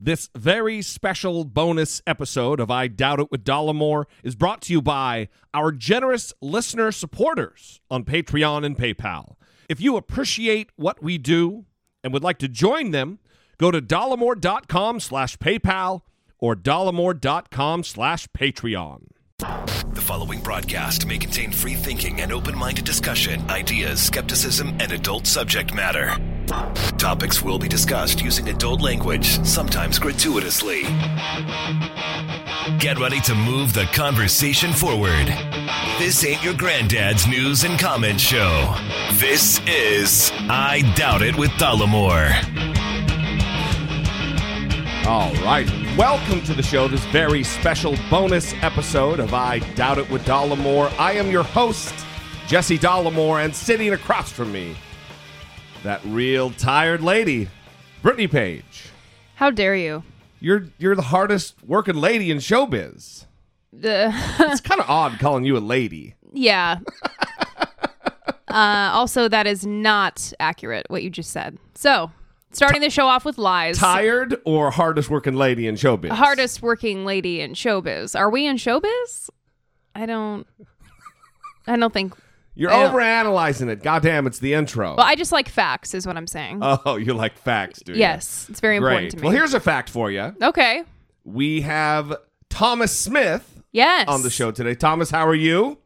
This 0.00 0.30
very 0.36 0.80
special 0.80 1.44
bonus 1.44 2.00
episode 2.06 2.60
of 2.60 2.70
I 2.70 2.86
Doubt 2.86 3.18
It 3.18 3.32
with 3.32 3.42
Dollemore 3.42 4.04
is 4.22 4.36
brought 4.36 4.62
to 4.62 4.72
you 4.72 4.80
by 4.80 5.28
our 5.52 5.72
generous 5.72 6.32
listener 6.40 6.92
supporters 6.92 7.80
on 7.90 8.04
Patreon 8.04 8.64
and 8.64 8.78
PayPal. 8.78 9.34
If 9.68 9.80
you 9.80 9.96
appreciate 9.96 10.70
what 10.76 11.02
we 11.02 11.18
do 11.18 11.64
and 12.04 12.12
would 12.12 12.22
like 12.22 12.38
to 12.38 12.48
join 12.48 12.92
them, 12.92 13.18
go 13.58 13.72
to 13.72 13.82
dollemore.com 13.82 15.00
slash 15.00 15.36
PayPal 15.38 16.02
or 16.38 16.54
dollemore.com 16.54 17.82
slash 17.82 18.28
Patreon. 18.28 19.08
The 19.38 20.00
following 20.00 20.40
broadcast 20.40 21.06
may 21.06 21.18
contain 21.18 21.50
free 21.50 21.74
thinking 21.74 22.20
and 22.20 22.32
open 22.32 22.56
minded 22.56 22.84
discussion, 22.84 23.50
ideas, 23.50 24.00
skepticism, 24.00 24.76
and 24.78 24.92
adult 24.92 25.26
subject 25.26 25.74
matter. 25.74 26.16
Topics 26.98 27.42
will 27.42 27.58
be 27.58 27.68
discussed 27.68 28.22
using 28.22 28.48
adult 28.48 28.80
language, 28.80 29.44
sometimes 29.44 29.98
gratuitously. 29.98 30.82
Get 32.78 32.98
ready 32.98 33.20
to 33.20 33.34
move 33.34 33.72
the 33.74 33.88
conversation 33.92 34.72
forward. 34.72 35.26
This 35.98 36.24
ain't 36.24 36.42
your 36.42 36.54
granddad's 36.54 37.26
news 37.26 37.64
and 37.64 37.78
comment 37.78 38.20
show. 38.20 38.74
This 39.14 39.60
is 39.66 40.32
I 40.48 40.90
Doubt 40.96 41.22
It 41.22 41.36
with 41.36 41.50
Dollemore. 41.52 42.32
All 45.06 45.32
right. 45.44 45.70
Welcome 45.96 46.42
to 46.42 46.54
the 46.54 46.62
show, 46.62 46.88
this 46.88 47.04
very 47.06 47.42
special 47.42 47.96
bonus 48.10 48.54
episode 48.62 49.20
of 49.20 49.34
I 49.34 49.58
Doubt 49.74 49.98
It 49.98 50.10
with 50.10 50.24
Dollemore. 50.24 50.92
I 50.98 51.12
am 51.12 51.30
your 51.30 51.42
host, 51.42 51.94
Jesse 52.46 52.78
Dollemore, 52.78 53.44
and 53.44 53.54
sitting 53.54 53.92
across 53.92 54.30
from 54.30 54.52
me, 54.52 54.76
that 55.82 56.00
real 56.04 56.50
tired 56.50 57.02
lady, 57.02 57.48
Brittany 58.02 58.26
Page. 58.28 58.90
How 59.36 59.50
dare 59.50 59.76
you? 59.76 60.02
You're 60.40 60.66
you're 60.78 60.94
the 60.96 61.02
hardest 61.02 61.54
working 61.64 61.96
lady 61.96 62.30
in 62.30 62.38
showbiz. 62.38 63.24
Uh, 63.74 64.10
It's 64.40 64.60
kind 64.60 64.80
of 64.80 64.88
odd 64.88 65.18
calling 65.18 65.44
you 65.44 65.56
a 65.56 65.60
lady. 65.60 66.14
yeah. 66.32 66.78
uh, 68.48 68.90
also, 68.92 69.28
that 69.28 69.46
is 69.46 69.66
not 69.66 70.32
accurate, 70.40 70.86
what 70.88 71.02
you 71.02 71.10
just 71.10 71.30
said. 71.30 71.58
So, 71.74 72.10
starting 72.52 72.80
the 72.80 72.90
show 72.90 73.06
off 73.06 73.24
with 73.24 73.38
lies. 73.38 73.78
Tired 73.78 74.36
or 74.44 74.70
hardest 74.70 75.10
working 75.10 75.34
lady 75.34 75.66
in 75.66 75.74
showbiz? 75.76 76.10
Hardest 76.10 76.62
working 76.62 77.04
lady 77.04 77.40
in 77.40 77.52
showbiz. 77.52 78.18
Are 78.18 78.30
we 78.30 78.46
in 78.46 78.56
showbiz? 78.56 79.28
I 79.94 80.06
don't. 80.06 80.46
I 81.66 81.76
don't 81.76 81.92
think. 81.92 82.14
You're 82.58 82.72
I 82.72 82.82
don't- 82.82 82.94
overanalyzing 82.94 83.68
it. 83.68 83.82
Goddamn, 83.82 84.26
it's 84.26 84.40
the 84.40 84.52
intro. 84.54 84.96
Well, 84.96 85.06
I 85.06 85.14
just 85.14 85.30
like 85.32 85.48
facts, 85.48 85.94
is 85.94 86.06
what 86.06 86.16
I'm 86.16 86.26
saying. 86.26 86.58
oh, 86.60 86.96
you 86.96 87.14
like 87.14 87.38
facts, 87.38 87.80
do 87.84 87.92
you? 87.92 87.98
yes, 87.98 88.46
it's 88.50 88.58
very 88.60 88.76
important 88.76 89.02
Great. 89.02 89.10
to 89.12 89.16
me. 89.18 89.22
Well, 89.22 89.32
here's 89.32 89.54
a 89.54 89.60
fact 89.60 89.88
for 89.90 90.10
you. 90.10 90.34
okay. 90.42 90.82
We 91.24 91.60
have 91.60 92.14
Thomas 92.50 92.90
Smith 92.96 93.62
Yes. 93.72 94.08
on 94.08 94.22
the 94.22 94.30
show 94.30 94.50
today. 94.50 94.74
Thomas, 94.74 95.10
how 95.10 95.26
are 95.26 95.34
you? 95.34 95.78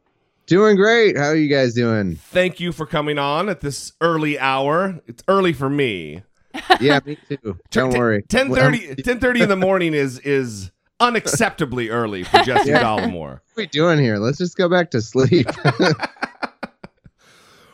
Doing 0.46 0.76
great. 0.76 1.16
How 1.16 1.26
are 1.28 1.36
you 1.36 1.48
guys 1.48 1.74
doing? 1.74 2.16
Thank 2.16 2.58
you 2.58 2.72
for 2.72 2.86
coming 2.86 3.18
on 3.18 3.48
at 3.48 3.60
this 3.60 3.92
early 4.00 4.38
hour. 4.38 5.00
It's 5.06 5.22
early 5.28 5.52
for 5.52 5.68
me. 5.68 6.22
Yeah, 6.80 7.00
me 7.06 7.16
too. 7.28 7.58
Don't 7.70 7.96
worry. 7.96 8.22
10:30 8.24 8.96
10:30 9.02 9.42
in 9.42 9.48
the 9.48 9.56
morning 9.56 9.94
is 9.94 10.18
is 10.20 10.70
unacceptably 11.00 11.90
early 11.90 12.24
for 12.24 12.38
Jesse 12.44 12.70
Yeah. 12.70 12.82
Dollemore. 12.82 13.12
What 13.12 13.30
are 13.32 13.40
we 13.56 13.66
doing 13.66 13.98
here? 13.98 14.16
Let's 14.18 14.38
just 14.38 14.56
go 14.56 14.68
back 14.68 14.90
to 14.92 15.00
sleep. 15.00 15.46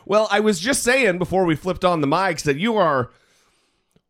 Well, 0.08 0.26
I 0.30 0.40
was 0.40 0.58
just 0.58 0.82
saying 0.82 1.18
before 1.18 1.44
we 1.44 1.54
flipped 1.54 1.84
on 1.84 2.00
the 2.00 2.06
mics 2.06 2.42
that 2.44 2.56
you 2.56 2.78
are 2.78 3.10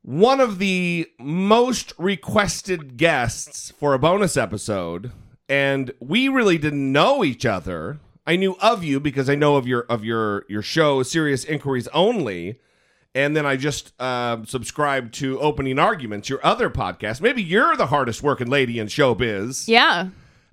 one 0.02 0.38
of 0.38 0.60
the 0.60 1.08
most 1.18 1.92
requested 1.98 2.96
guests 2.96 3.72
for 3.72 3.94
a 3.94 3.98
bonus 3.98 4.36
episode, 4.36 5.10
and 5.48 5.92
we 5.98 6.28
really 6.28 6.56
didn't 6.56 6.92
know 6.92 7.24
each 7.24 7.44
other. 7.44 7.98
I 8.28 8.36
knew 8.36 8.56
of 8.60 8.84
you 8.84 9.00
because 9.00 9.28
I 9.28 9.34
know 9.34 9.56
of 9.56 9.66
your 9.66 9.80
of 9.88 10.04
your 10.04 10.44
your 10.48 10.62
show, 10.62 11.02
Serious 11.02 11.42
Inquiries 11.42 11.88
Only, 11.88 12.60
and 13.12 13.36
then 13.36 13.44
I 13.44 13.56
just 13.56 13.92
uh, 13.98 14.44
subscribed 14.44 15.14
to 15.14 15.40
Opening 15.40 15.80
Arguments, 15.80 16.28
your 16.28 16.46
other 16.46 16.70
podcast. 16.70 17.20
Maybe 17.20 17.42
you're 17.42 17.74
the 17.74 17.86
hardest 17.86 18.22
working 18.22 18.46
lady 18.46 18.78
in 18.78 18.86
showbiz. 18.86 19.66
Yeah. 19.66 20.10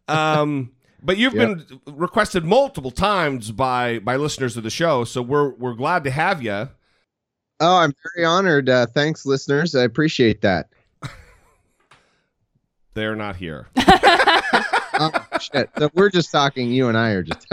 Um, 0.08 0.72
but 1.04 1.18
you've 1.18 1.34
Yep. 1.36 1.58
been 1.68 1.80
requested 1.96 2.44
multiple 2.46 2.92
times 2.92 3.52
by 3.52 4.00
by 4.00 4.16
listeners 4.16 4.58
of 4.58 4.64
the 4.64 4.70
show, 4.70 5.04
so 5.04 5.22
we're 5.22 5.50
we're 5.56 5.74
glad 5.76 6.04
to 6.06 6.12
have 6.12 6.42
you. 6.42 6.70
oh, 7.60 7.78
I'm 7.78 7.94
very 8.16 8.26
honored. 8.26 8.70
Uh, 8.70 8.86
thanks, 8.88 9.26
listeners. 9.26 9.76
I 9.76 9.84
appreciate 9.84 10.42
that. 10.42 10.68
They're 12.94 13.16
not 13.16 13.36
here. 13.36 13.68
Oh, 14.98 15.12
shit. 15.42 15.70
So 15.78 15.90
we're 15.94 16.10
just 16.10 16.32
talking. 16.32 16.72
You 16.72 16.88
and 16.88 16.98
I 16.98 17.10
are 17.10 17.22
just. 17.24 17.46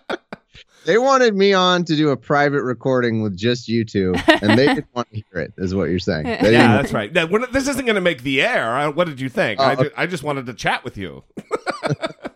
they 0.84 0.98
wanted 0.98 1.36
me 1.36 1.52
on 1.52 1.84
to 1.84 1.94
do 1.94 2.08
a 2.10 2.16
private 2.16 2.64
recording 2.64 3.22
with 3.22 3.36
just 3.36 3.68
you 3.68 3.84
two, 3.84 4.16
and 4.26 4.58
they 4.58 4.66
didn't 4.66 4.88
want 4.92 5.08
to 5.10 5.14
hear 5.14 5.42
it. 5.42 5.52
Is 5.58 5.76
what 5.76 5.90
you're 5.90 6.00
saying? 6.00 6.24
They 6.24 6.50
yeah, 6.50 6.76
that's 6.76 6.92
right. 6.92 7.12
Now, 7.12 7.26
we're 7.26 7.38
not- 7.38 7.52
this 7.52 7.68
isn't 7.68 7.84
going 7.84 7.94
to 7.94 8.00
make 8.00 8.24
the 8.24 8.42
air. 8.42 8.68
I, 8.70 8.88
what 8.88 9.06
did 9.06 9.20
you 9.20 9.28
think? 9.28 9.60
I, 9.60 9.74
Oh, 9.76 9.84
ju- 9.84 9.90
I 9.96 10.06
just 10.06 10.24
wanted 10.24 10.46
to 10.46 10.54
chat 10.54 10.82
with 10.82 10.98
you. 10.98 11.22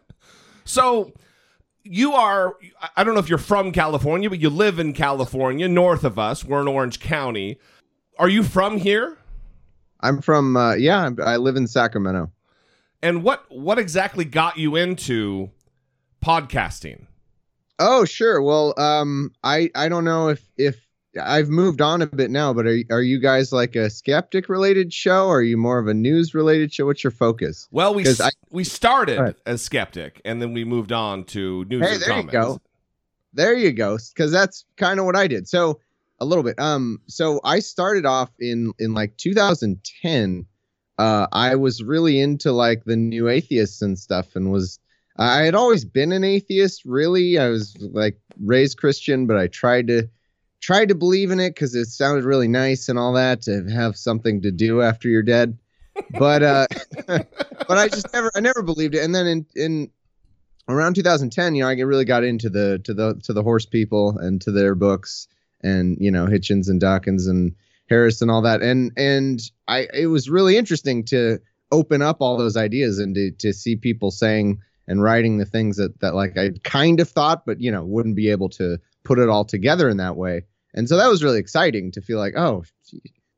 so, 0.71 1.13
you 1.83 2.13
are, 2.13 2.57
I- 2.97 3.05
don't 3.05 3.15
know 3.15 3.21
if 3.21 3.29
you're 3.29 3.39
from 3.39 3.73
California, 3.73 4.31
but 4.31 4.39
you 4.41 4.51
live 4.51 4.79
in 4.79 4.93
California, 4.93 5.69
north 5.69 6.05
of 6.05 6.19
us. 6.19 6.45
We're 6.45 6.61
in 6.61 6.69
Orange 6.69 7.01
County. 7.01 7.59
Are 8.19 8.29
you 8.29 8.43
from 8.43 8.77
here? 8.79 9.17
I'm 10.01 10.21
from. 10.23 10.57
Uh, 10.57 10.75
yeah, 10.75 11.11
I 11.25 11.37
live 11.37 11.57
in 11.57 11.67
Sacramento. 11.67 12.31
And 13.03 13.23
what 13.23 13.45
what 13.51 13.79
exactly 13.79 14.25
got 14.25 14.57
you 14.59 14.77
into 14.77 15.51
podcasting? 16.25 17.07
Oh, 17.79 18.05
sure. 18.05 18.43
Well, 18.43 18.75
um, 18.79 19.33
I 19.43 19.71
I 19.75 19.89
don't 19.89 20.05
know 20.05 20.29
if 20.29 20.43
if 20.57 20.77
I've 21.21 21.49
moved 21.49 21.81
on 21.81 22.03
a 22.03 22.07
bit 22.07 22.31
now, 22.31 22.53
but 22.53 22.67
are 22.67 22.79
are 22.91 23.03
you 23.03 23.19
guys 23.19 23.53
like 23.53 23.75
a 23.75 23.91
skeptic 23.91 24.49
related 24.49 24.93
show? 24.93 25.27
Or 25.27 25.39
are 25.39 25.43
you 25.43 25.57
more 25.57 25.79
of 25.79 25.89
a 25.89 25.95
news 25.95 26.35
related 26.35 26.73
show? 26.73 26.87
What's 26.87 27.03
your 27.03 27.11
focus? 27.11 27.67
Well, 27.73 27.95
we 27.95 28.07
s- 28.07 28.21
I- 28.21 28.31
we 28.51 28.63
started 28.65 29.19
Right. 29.19 29.37
as 29.47 29.61
skeptic, 29.63 30.21
and 30.25 30.41
then 30.41 30.53
we 30.53 30.65
moved 30.65 30.93
on 30.93 31.25
to 31.27 31.65
news 31.65 31.85
Hey, 31.87 31.95
and 31.95 32.03
there 32.03 32.17
you 32.21 32.31
go. 32.31 32.61
There 33.33 33.55
you 33.55 33.73
go. 33.73 33.99
Because 34.15 34.31
that's 34.31 34.65
kind 34.77 35.01
of 35.01 35.07
what 35.07 35.17
I 35.17 35.27
did. 35.27 35.49
So 35.49 35.81
a 36.21 36.25
little 36.25 36.45
bit. 36.45 36.59
Um. 36.61 37.01
So 37.07 37.41
I 37.45 37.59
started 37.59 38.07
off 38.07 38.31
in 38.39 38.73
in 38.79 38.95
like 38.95 39.17
2010. 39.17 40.47
Uh, 40.99 41.27
I 41.33 41.55
was 41.57 41.83
really 41.83 42.21
into 42.21 42.53
like 42.53 42.85
the 42.85 42.97
new 42.97 43.29
atheists 43.29 43.83
and 43.83 43.99
stuff, 43.99 44.37
and 44.37 44.53
was 44.53 44.79
I 45.17 45.43
had 45.43 45.55
always 45.55 45.85
been 45.85 46.13
an 46.13 46.25
atheist. 46.25 46.85
Really, 46.85 47.39
I 47.39 47.49
was 47.49 47.77
like 47.81 48.17
raised 48.39 48.79
Christian, 48.79 49.27
but 49.27 49.37
I 49.37 49.49
tried 49.49 49.89
to 49.89 50.09
tried 50.61 50.89
to 50.89 50.95
believe 50.95 51.31
in 51.31 51.41
it 51.41 51.55
because 51.55 51.75
it 51.75 51.87
sounded 51.87 52.25
really 52.25 52.49
nice 52.49 52.89
and 52.89 52.99
all 52.99 53.15
that 53.15 53.43
to 53.43 53.65
have 53.71 53.97
something 53.97 54.43
to 54.43 54.53
do 54.53 54.83
after 54.83 55.09
you're 55.09 55.23
dead. 55.23 55.59
But 56.19 56.43
uh, 56.43 56.67
but 57.07 57.79
I 57.79 57.89
just 57.89 58.13
never 58.13 58.31
I 58.35 58.41
never 58.41 58.63
believed 58.63 58.95
it. 58.95 59.03
And 59.03 59.15
then 59.15 59.27
in 59.27 59.47
in 59.57 59.91
around 60.69 60.95
2010, 60.95 61.55
you 61.55 61.63
know, 61.63 61.69
I 61.69 61.73
really 61.73 62.05
got 62.05 62.25
into 62.25 62.49
the 62.49 62.81
to 62.85 62.95
the 62.95 63.21
to 63.25 63.33
the 63.33 63.43
horse 63.43 63.67
people 63.67 64.19
and 64.19 64.41
to 64.43 64.53
their 64.53 64.75
books 64.75 65.29
and 65.63 65.97
you 66.01 66.11
know 66.11 66.27
Hitchens 66.27 66.69
and 66.69 66.81
Dawkins 66.81 67.27
and 67.27 67.55
Harris 67.89 68.23
and 68.23 68.31
all 68.31 68.43
that. 68.43 68.63
And 68.63 68.93
and 68.97 69.41
I 69.69 69.89
it 69.93 70.07
was 70.07 70.31
really 70.31 70.57
interesting 70.57 71.05
to 71.07 71.41
open 71.73 72.03
up 72.03 72.19
all 72.21 72.37
those 72.37 72.57
ideas 72.57 72.99
and 72.99 73.15
to 73.15 73.31
to 73.33 73.53
see 73.53 73.77
people 73.77 74.11
saying 74.11 74.61
and 74.87 75.03
writing 75.03 75.39
the 75.39 75.45
things 75.45 75.77
that 75.77 76.01
that 76.01 76.15
like 76.15 76.37
I 76.37 76.51
kind 76.65 77.01
of 77.01 77.09
thought, 77.09 77.45
but 77.47 77.61
you 77.61 77.71
know 77.71 77.85
wouldn't 77.85 78.17
be 78.17 78.31
able 78.31 78.49
to 78.51 78.79
put 79.05 79.19
it 79.19 79.29
all 79.29 79.45
together 79.45 79.89
in 79.89 79.99
that 79.99 80.17
way. 80.17 80.45
And 80.75 80.89
so 80.89 80.97
that 80.97 81.09
was 81.09 81.23
really 81.23 81.39
exciting 81.39 81.91
to 81.93 82.01
feel 82.01 82.19
like, 82.19 82.35
oh, 82.37 82.65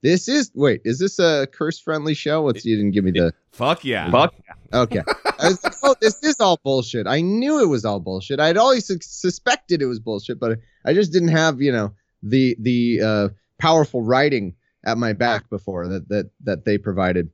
this 0.03 0.29
is 0.29 0.51
wait, 0.55 0.81
is 0.85 0.99
this 0.99 1.19
a 1.19 1.47
curse 1.53 1.79
friendly 1.79 2.15
show? 2.15 2.43
What's 2.43 2.65
you 2.65 2.77
didn't 2.77 2.91
give 2.91 3.05
me 3.05 3.13
the 3.13 3.33
Fuck 3.53 3.85
yeah. 3.85 4.11
Fuck. 4.11 4.35
Yeah. 4.47 4.81
Okay. 4.81 5.03
I 5.39 5.49
was 5.49 5.63
like, 5.63 5.75
oh, 5.83 5.95
this 6.01 6.23
is 6.23 6.41
all 6.41 6.59
bullshit. 6.65 7.07
I 7.07 7.21
knew 7.21 7.61
it 7.61 7.67
was 7.67 7.85
all 7.85 8.01
bullshit. 8.01 8.41
I'd 8.41 8.57
always 8.57 8.87
sus- 8.87 9.07
suspected 9.07 9.83
it 9.83 9.87
was 9.87 10.01
bullshit, 10.01 10.41
but 10.41 10.59
I 10.85 10.95
just 10.95 11.13
didn't 11.13 11.29
have, 11.29 11.61
you 11.61 11.73
know, 11.73 11.93
the 12.23 12.57
the 12.59 13.01
uh, 13.03 13.29
powerful 13.59 14.03
writing 14.03 14.55
at 14.85 14.99
my 14.99 15.13
back 15.13 15.49
before 15.51 15.87
that 15.89 16.09
that 16.09 16.31
that 16.45 16.65
they 16.65 16.79
provided. 16.79 17.31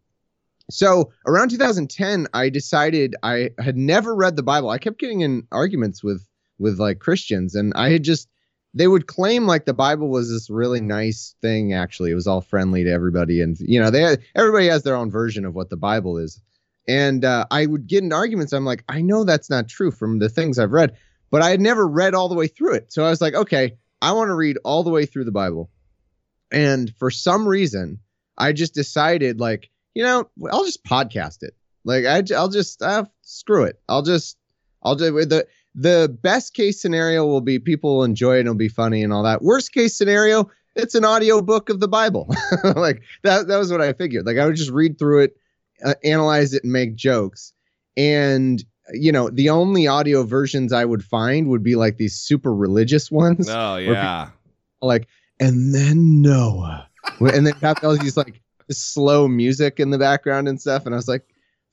So 0.70 1.12
around 1.26 1.49
2010, 1.50 2.26
I 2.34 2.50
decided 2.50 3.17
I 3.23 3.50
had 3.58 3.76
never 3.76 4.14
read 4.14 4.37
the 4.37 4.43
Bible. 4.43 4.69
I 4.69 4.78
kept 4.78 4.99
getting 4.99 5.20
in 5.20 5.46
arguments 5.52 6.02
with 6.02 6.26
with 6.58 6.78
like 6.78 6.99
Christians, 6.99 7.55
and 7.55 7.73
I 7.75 7.90
had 7.90 8.02
just 8.02 8.28
they 8.78 8.86
would 8.86 9.08
claim 9.08 9.46
like 9.46 9.64
the 9.64 9.75
Bible 9.75 10.08
was 10.08 10.30
this 10.30 10.48
really 10.48 10.80
nice 10.80 11.34
thing. 11.42 11.72
Actually, 11.72 12.12
it 12.12 12.14
was 12.14 12.28
all 12.28 12.40
friendly 12.40 12.84
to 12.84 12.90
everybody, 12.90 13.42
and 13.42 13.58
you 13.58 13.82
know, 13.82 13.90
they 13.90 14.02
had, 14.02 14.20
everybody 14.36 14.69
has 14.69 14.84
their 14.84 14.94
own 14.94 15.10
version 15.10 15.44
of 15.44 15.54
what 15.54 15.69
the 15.69 15.76
Bible 15.76 16.16
is. 16.16 16.40
And 16.86 17.25
uh, 17.25 17.44
I 17.50 17.66
would 17.66 17.88
get 17.88 18.04
in 18.04 18.12
arguments. 18.12 18.52
I'm 18.52 18.64
like, 18.64 18.84
I 18.88 19.02
know 19.02 19.25
that's 19.25 19.50
not 19.50 19.69
true 19.69 19.90
from 19.90 20.20
the 20.20 20.28
things 20.28 20.58
I've 20.58 20.72
read, 20.72 20.96
but 21.30 21.42
I 21.42 21.50
had 21.50 21.60
never 21.60 21.86
read 21.86 22.14
all 22.14 22.28
the 22.28 22.36
way 22.36 22.46
through 22.46 22.75
it. 22.75 22.92
So 22.92 23.04
I 23.04 23.10
was 23.10 23.20
like, 23.20 23.34
okay, 23.34 23.76
I 24.00 24.12
want 24.12 24.28
to 24.28 24.34
read 24.34 24.58
all 24.64 24.84
the 24.84 24.90
way 24.90 25.04
through 25.04 25.25
the 25.25 25.32
Bible. 25.32 25.70
And 26.52 26.94
for 26.98 27.10
some 27.10 27.46
reason, 27.46 27.98
I 28.38 28.52
just 28.52 28.75
decided, 28.75 29.40
like, 29.40 29.70
you 29.92 30.04
know, 30.04 30.30
I'll 30.50 30.64
just 30.64 30.84
podcast 30.84 31.42
it. 31.42 31.54
Like 31.84 32.06
I, 32.06 32.22
I'll 32.34 32.48
just 32.48 32.80
uh, 32.80 33.04
screw 33.22 33.64
it. 33.64 33.80
I'll 33.88 34.02
just, 34.02 34.38
I'll 34.82 34.94
do 34.94 35.25
the 35.25 35.48
the 35.78 36.14
best 36.22 36.54
case 36.54 36.82
scenario 36.82 37.25
will 37.25 37.40
be 37.40 37.58
people 37.58 37.98
will 37.98 38.04
enjoy 38.04 38.36
it 38.36 38.40
and 38.40 38.48
it'll 38.48 38.56
be 38.56 38.69
funny 38.69 39.02
and 39.02 39.12
all 39.12 39.22
that. 39.22 39.42
Worst 39.42 39.72
case 39.72 39.96
scenario, 39.96 40.50
it's 40.75 40.96
an 40.96 41.04
audio 41.04 41.40
book 41.40 41.70
of 41.70 41.78
the 41.78 41.86
Bible. 41.86 42.34
like 42.64 43.02
that 43.22 43.46
that 43.46 43.58
was 43.58 43.70
what 43.70 43.80
I 43.80 43.92
figured. 43.92 44.26
Like 44.26 44.38
I 44.38 44.46
would 44.46 44.56
just 44.56 44.72
read 44.72 44.98
through 44.98 45.22
it, 45.22 45.36
uh, 45.84 45.94
analyze 46.02 46.52
it, 46.52 46.64
and 46.64 46.72
make 46.72 46.96
jokes. 46.96 47.52
And 47.96 48.62
you 48.92 49.12
know, 49.12 49.30
the 49.30 49.50
only 49.50 49.86
audio 49.86 50.25
versions 50.25 50.72
I 50.72 50.84
would 50.84 51.04
find 51.04 51.48
would 51.48 51.62
be 51.62 51.76
like 51.76 51.96
these 51.96 52.19
super 52.19 52.52
religious 52.52 53.10
ones. 53.10 53.48
Oh 53.48 53.76
yeah. 53.76 54.30
Like, 54.82 55.06
and 55.38 55.75
then 55.75 56.22
Noah, 56.22 56.88
and 57.20 57.46
then 57.46 57.54
have 57.60 57.84
all 57.84 57.96
these 57.96 58.16
like 58.16 58.40
slow 58.70 59.28
music 59.28 59.78
in 59.78 59.90
the 59.90 59.98
background 59.98 60.48
and 60.48 60.60
stuff. 60.60 60.86
And 60.86 60.94
I 60.94 60.98
was 60.98 61.08
like, 61.08 61.22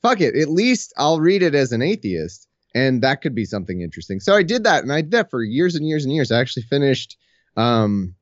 fuck 0.02 0.20
it. 0.20 0.36
At 0.36 0.48
least 0.48 0.92
I'll 0.96 1.20
read 1.20 1.42
it 1.42 1.54
as 1.54 1.72
an 1.72 1.82
atheist, 1.82 2.46
and 2.76 3.00
that 3.00 3.22
could 3.22 3.34
be 3.34 3.46
something 3.46 3.80
interesting. 3.80 4.20
So 4.20 4.36
I 4.36 4.42
did 4.42 4.64
that, 4.64 4.82
and 4.82 4.92
I 4.92 5.00
did 5.00 5.12
that 5.12 5.30
for 5.30 5.42
years 5.42 5.74
and 5.76 5.88
years 5.88 6.04
and 6.04 6.14
years. 6.14 6.30
I 6.30 6.38
actually 6.38 6.64
finished 6.64 7.16
um, 7.56 8.14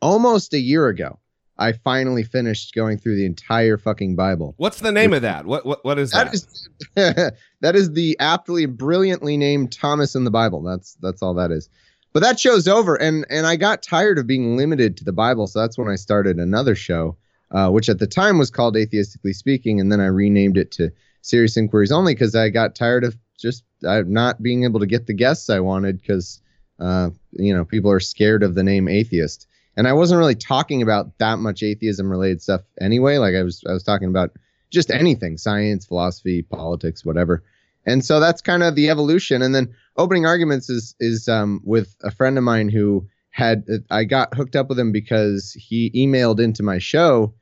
almost 0.00 0.54
a 0.54 0.58
year 0.58 0.86
ago. 0.86 1.18
I 1.58 1.72
finally 1.72 2.22
finished 2.22 2.76
going 2.76 2.98
through 2.98 3.16
the 3.16 3.26
entire 3.26 3.76
fucking 3.76 4.14
Bible. 4.14 4.54
What's 4.56 4.78
the 4.78 4.92
name 4.92 5.12
of 5.12 5.22
that? 5.22 5.46
What 5.46 5.66
what 5.66 5.84
what 5.84 5.98
is 5.98 6.12
that? 6.12 6.26
That 6.26 6.34
is 6.34 6.68
that 7.60 7.74
is 7.74 7.90
the 7.90 8.16
aptly 8.20 8.66
brilliantly 8.66 9.36
named 9.36 9.72
Thomas 9.72 10.14
in 10.14 10.22
the 10.22 10.30
Bible. 10.30 10.62
That's 10.62 10.96
that's 11.02 11.20
all 11.20 11.34
that 11.34 11.50
is. 11.50 11.68
But 12.12 12.22
that 12.22 12.38
show's 12.38 12.68
over 12.68 12.94
and 12.94 13.26
and 13.28 13.48
I 13.48 13.56
got 13.56 13.82
tired 13.82 14.18
of 14.20 14.28
being 14.28 14.56
limited 14.56 14.96
to 14.98 15.04
the 15.04 15.12
Bible, 15.12 15.48
so 15.48 15.58
that's 15.58 15.76
when 15.76 15.88
I 15.88 15.96
started 15.96 16.36
another 16.36 16.76
show, 16.76 17.16
uh, 17.50 17.70
which 17.70 17.88
at 17.88 17.98
the 17.98 18.06
time 18.06 18.38
was 18.38 18.52
called 18.52 18.76
Atheistically 18.76 19.34
Speaking, 19.34 19.80
and 19.80 19.90
then 19.90 20.00
I 20.00 20.06
renamed 20.06 20.56
it 20.56 20.70
to 20.72 20.92
Serious 21.22 21.56
Inquiries 21.56 21.90
Only 21.90 22.14
because 22.14 22.36
I 22.36 22.50
got 22.50 22.76
tired 22.76 23.02
of 23.02 23.16
just 23.38 23.64
uh, 23.84 24.02
not 24.06 24.42
being 24.42 24.64
able 24.64 24.80
to 24.80 24.86
get 24.86 25.06
the 25.06 25.14
guests 25.14 25.48
I 25.48 25.60
wanted 25.60 26.00
because 26.00 26.40
uh, 26.78 27.10
you 27.32 27.54
know 27.54 27.64
people 27.64 27.90
are 27.90 28.00
scared 28.00 28.42
of 28.42 28.54
the 28.54 28.62
name 28.62 28.88
atheist 28.88 29.46
and 29.78 29.86
I 29.86 29.92
wasn't 29.92 30.18
really 30.18 30.34
talking 30.34 30.82
about 30.82 31.16
that 31.18 31.38
much 31.38 31.62
atheism 31.62 32.10
related 32.10 32.42
stuff 32.42 32.62
anyway. 32.80 33.18
Like 33.18 33.36
I 33.36 33.44
was 33.44 33.62
I 33.66 33.72
was 33.72 33.84
talking 33.84 34.08
about 34.08 34.32
just 34.70 34.90
anything, 34.90 35.38
science, 35.38 35.86
philosophy, 35.86 36.42
politics, 36.42 37.04
whatever. 37.04 37.44
And 37.86 38.04
so 38.04 38.18
that's 38.18 38.42
kind 38.42 38.64
of 38.64 38.74
the 38.74 38.90
evolution. 38.90 39.40
And 39.40 39.54
then 39.54 39.72
opening 39.96 40.26
arguments 40.26 40.68
is 40.68 40.96
is 40.98 41.28
um, 41.28 41.60
with 41.62 41.94
a 42.02 42.10
friend 42.10 42.36
of 42.36 42.42
mine 42.42 42.68
who 42.68 43.06
had 43.30 43.66
I 43.88 44.02
got 44.02 44.34
hooked 44.34 44.56
up 44.56 44.68
with 44.68 44.80
him 44.80 44.90
because 44.90 45.52
he 45.52 45.92
emailed 45.94 46.40
into 46.40 46.64
my 46.64 46.78
show 46.78 47.34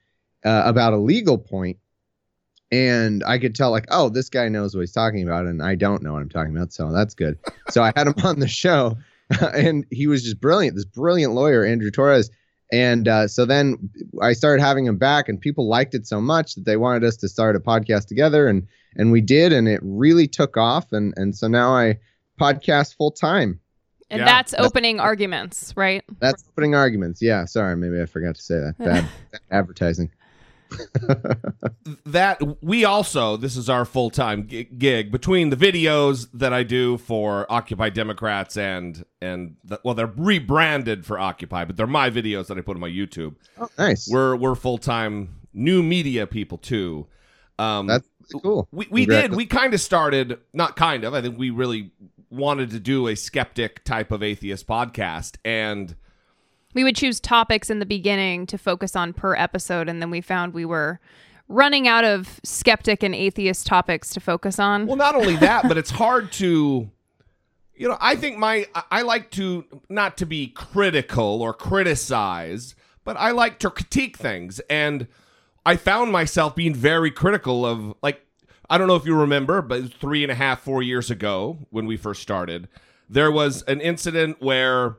uh, 0.44 0.62
about 0.66 0.92
a 0.92 0.98
legal 0.98 1.38
point, 1.38 1.78
and 2.72 3.22
I 3.24 3.38
could 3.38 3.54
tell 3.54 3.70
like, 3.70 3.86
oh, 3.90 4.08
this 4.08 4.28
guy 4.28 4.48
knows 4.48 4.74
what 4.74 4.80
he's 4.82 4.92
talking 4.92 5.22
about, 5.22 5.46
and 5.46 5.62
I 5.62 5.74
don't 5.74 6.02
know 6.02 6.12
what 6.12 6.22
I'm 6.22 6.28
talking 6.28 6.56
about, 6.56 6.72
so 6.72 6.92
that's 6.92 7.14
good. 7.14 7.38
so 7.70 7.82
I 7.82 7.92
had 7.96 8.06
him 8.08 8.14
on 8.24 8.40
the 8.40 8.48
show, 8.48 8.96
and 9.40 9.84
he 9.90 10.06
was 10.06 10.22
just 10.22 10.40
brilliant. 10.40 10.76
This 10.76 10.84
brilliant 10.84 11.32
lawyer, 11.34 11.64
Andrew 11.64 11.90
Torrez. 11.90 12.30
And 12.72 13.06
uh, 13.06 13.28
so 13.28 13.44
then 13.44 13.90
I 14.20 14.32
started 14.32 14.60
having 14.60 14.86
him 14.86 14.98
back, 14.98 15.28
and 15.28 15.40
people 15.40 15.68
liked 15.68 15.94
it 15.94 16.04
so 16.06 16.20
much 16.20 16.56
that 16.56 16.64
they 16.64 16.76
wanted 16.76 17.04
us 17.04 17.16
to 17.18 17.28
start 17.28 17.54
a 17.54 17.60
podcast 17.60 18.06
together, 18.06 18.48
and 18.48 18.66
and 18.96 19.12
we 19.12 19.20
did, 19.20 19.52
and 19.52 19.68
it 19.68 19.78
really 19.84 20.26
took 20.26 20.56
off, 20.56 20.90
and 20.92 21.14
and 21.16 21.36
so 21.36 21.46
now 21.46 21.70
I 21.76 21.98
podcast 22.40 22.96
full 22.96 23.12
time. 23.12 23.60
And 24.10 24.20
Yeah. 24.20 24.24
that's 24.26 24.54
opening 24.58 24.98
arguments, 25.00 25.72
right? 25.76 26.04
That's 26.20 26.44
opening 26.48 26.74
arguments. 26.74 27.20
Yeah, 27.22 27.44
sorry, 27.44 27.76
maybe 27.76 28.00
I 28.00 28.06
forgot 28.06 28.34
to 28.36 28.42
say 28.42 28.54
that. 28.58 28.78
Bad, 28.78 29.08
bad 29.32 29.40
advertising. 29.50 30.10
that 32.06 32.40
we 32.62 32.84
also 32.84 33.36
this 33.36 33.56
is 33.56 33.68
our 33.68 33.84
full-time 33.84 34.42
gig 34.42 35.10
between 35.10 35.50
the 35.50 35.56
videos 35.56 36.28
that 36.34 36.52
I 36.52 36.62
do 36.62 36.98
for 36.98 37.50
Occupy 37.50 37.90
Democrats 37.90 38.56
and 38.56 39.04
and 39.20 39.56
the, 39.64 39.80
well 39.84 39.94
they're 39.94 40.06
rebranded 40.06 41.06
for 41.06 41.18
Occupy 41.18 41.64
but 41.64 41.76
they're 41.76 41.86
my 41.86 42.10
videos 42.10 42.46
that 42.48 42.58
I 42.58 42.60
put 42.60 42.76
on 42.76 42.80
my 42.80 42.90
YouTube. 42.90 43.36
Oh, 43.58 43.68
nice. 43.78 44.08
We're 44.10 44.36
we're 44.36 44.54
full-time 44.54 45.40
new 45.52 45.82
media 45.82 46.26
people 46.26 46.58
too. 46.58 47.06
Um 47.58 47.86
That's 47.86 48.08
cool. 48.42 48.68
we 48.72 48.86
we 48.90 49.02
Congrats. 49.02 49.28
did 49.28 49.36
we 49.36 49.46
kind 49.46 49.74
of 49.74 49.80
started 49.80 50.38
not 50.52 50.76
kind 50.76 51.04
of 51.04 51.14
I 51.14 51.22
think 51.22 51.38
we 51.38 51.50
really 51.50 51.92
wanted 52.30 52.70
to 52.70 52.80
do 52.80 53.06
a 53.08 53.14
skeptic 53.14 53.84
type 53.84 54.10
of 54.10 54.22
atheist 54.22 54.66
podcast 54.66 55.36
and 55.44 55.94
We 56.76 56.84
would 56.84 56.94
choose 56.94 57.20
topics 57.20 57.70
in 57.70 57.78
the 57.78 57.86
beginning 57.86 58.44
to 58.48 58.58
focus 58.58 58.94
on 58.94 59.14
per 59.14 59.34
episode, 59.34 59.88
and 59.88 60.02
then 60.02 60.10
we 60.10 60.20
found 60.20 60.52
we 60.52 60.66
were 60.66 61.00
running 61.48 61.88
out 61.88 62.04
of 62.04 62.38
skeptic 62.44 63.02
and 63.02 63.14
atheist 63.14 63.66
topics 63.66 64.10
to 64.10 64.20
focus 64.20 64.58
on. 64.58 64.86
Well, 64.86 64.96
not 64.96 65.14
only 65.14 65.36
that, 65.36 65.66
but 65.66 65.78
it's 65.78 65.88
hard 65.88 66.32
to, 66.32 66.90
you 67.74 67.88
know, 67.88 67.96
I 67.98 68.14
think 68.14 68.36
my, 68.36 68.66
I- 68.90 69.00
like 69.00 69.30
to, 69.30 69.64
not 69.88 70.18
to 70.18 70.26
be 70.26 70.48
critical 70.48 71.40
or 71.40 71.54
criticize, 71.54 72.74
but 73.04 73.16
I 73.16 73.30
like 73.30 73.58
to 73.60 73.70
critique 73.70 74.18
things. 74.18 74.60
And 74.68 75.06
I 75.64 75.76
found 75.76 76.12
myself 76.12 76.54
being 76.54 76.74
very 76.74 77.10
critical 77.10 77.64
of, 77.64 77.94
like, 78.02 78.20
I 78.68 78.76
don't 78.76 78.86
know 78.86 78.96
if 78.96 79.06
you 79.06 79.18
remember, 79.18 79.62
but 79.62 79.94
three 79.94 80.22
and 80.22 80.30
a 80.30 80.34
half, 80.34 80.60
four 80.60 80.82
years 80.82 81.10
ago 81.10 81.56
when 81.70 81.86
we 81.86 81.96
first 81.96 82.20
started, 82.20 82.68
there 83.08 83.30
was 83.32 83.62
an 83.62 83.80
incident 83.80 84.42
where 84.42 84.96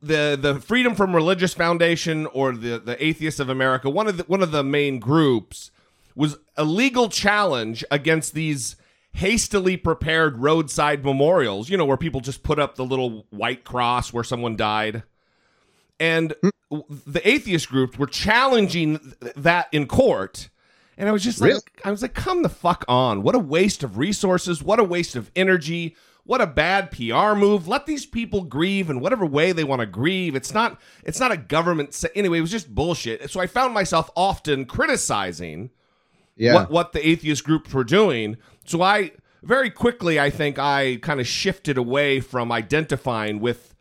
the 0.00 0.38
the 0.40 0.60
Freedom 0.60 0.94
from 0.94 1.14
Religious 1.14 1.54
Foundation 1.54 2.26
or 2.26 2.52
the 2.52 2.78
the 2.78 3.02
Atheists 3.04 3.40
of 3.40 3.48
America, 3.48 3.90
one 3.90 4.06
of 4.06 4.16
the 4.16 4.24
one 4.24 4.42
of 4.42 4.52
the 4.52 4.62
main 4.62 4.98
groups, 4.98 5.70
was 6.14 6.38
a 6.56 6.64
legal 6.64 7.08
challenge 7.08 7.84
against 7.90 8.34
these 8.34 8.76
hastily 9.12 9.76
prepared 9.76 10.38
roadside 10.38 11.04
memorials. 11.04 11.68
You 11.68 11.76
know, 11.76 11.84
where 11.84 11.96
people 11.96 12.20
just 12.20 12.42
put 12.42 12.58
up 12.58 12.76
the 12.76 12.84
little 12.84 13.26
white 13.30 13.64
cross 13.64 14.12
where 14.12 14.24
someone 14.24 14.56
died, 14.56 15.02
and 15.98 16.34
hmm. 16.40 16.78
the 17.06 17.26
atheist 17.28 17.68
groups 17.68 17.98
were 17.98 18.06
challenging 18.06 18.98
th- 19.20 19.34
that 19.36 19.68
in 19.72 19.86
court. 19.86 20.48
And 20.96 21.08
I 21.08 21.12
was 21.12 21.22
just 21.22 21.40
like, 21.40 21.54
I 21.84 21.92
was 21.92 22.02
like, 22.02 22.14
come 22.14 22.42
the 22.42 22.48
fuck 22.48 22.84
on! 22.88 23.22
What 23.22 23.36
a 23.36 23.38
waste 23.38 23.84
of 23.84 23.98
resources! 23.98 24.64
What 24.64 24.80
a 24.80 24.84
waste 24.84 25.14
of 25.14 25.30
energy! 25.36 25.94
What 26.28 26.42
a 26.42 26.46
bad 26.46 26.90
PR 26.90 27.34
move! 27.34 27.66
Let 27.66 27.86
these 27.86 28.04
people 28.04 28.44
grieve 28.44 28.90
in 28.90 29.00
whatever 29.00 29.24
way 29.24 29.52
they 29.52 29.64
want 29.64 29.80
to 29.80 29.86
grieve. 29.86 30.34
It's 30.36 30.52
not, 30.52 30.78
it's 31.02 31.18
not 31.18 31.32
a 31.32 31.38
government. 31.38 32.04
Anyway, 32.14 32.36
it 32.36 32.42
was 32.42 32.50
just 32.50 32.74
bullshit. 32.74 33.30
So 33.30 33.40
I 33.40 33.46
found 33.46 33.72
myself 33.72 34.10
often 34.14 34.66
criticizing 34.66 35.70
Yeah. 36.36 36.52
what 36.52 36.70
what 36.70 36.92
the 36.92 37.08
atheist 37.08 37.44
groups 37.44 37.72
were 37.72 37.82
doing. 37.82 38.36
So 38.66 38.82
I 38.82 39.12
very 39.42 39.70
quickly, 39.70 40.20
I 40.20 40.28
think 40.28 40.58
I 40.58 40.96
kind 41.00 41.18
of 41.18 41.26
shifted 41.26 41.78
away 41.78 42.20
from 42.20 42.52
identifying 42.52 43.40
with 43.40 43.74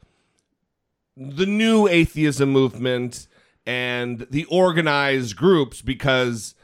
the 1.18 1.46
new 1.46 1.86
atheism 1.86 2.50
movement 2.50 3.27
and 3.66 4.25
the 4.32 4.46
organized 4.46 5.36
groups 5.36 5.82
because 5.82 6.56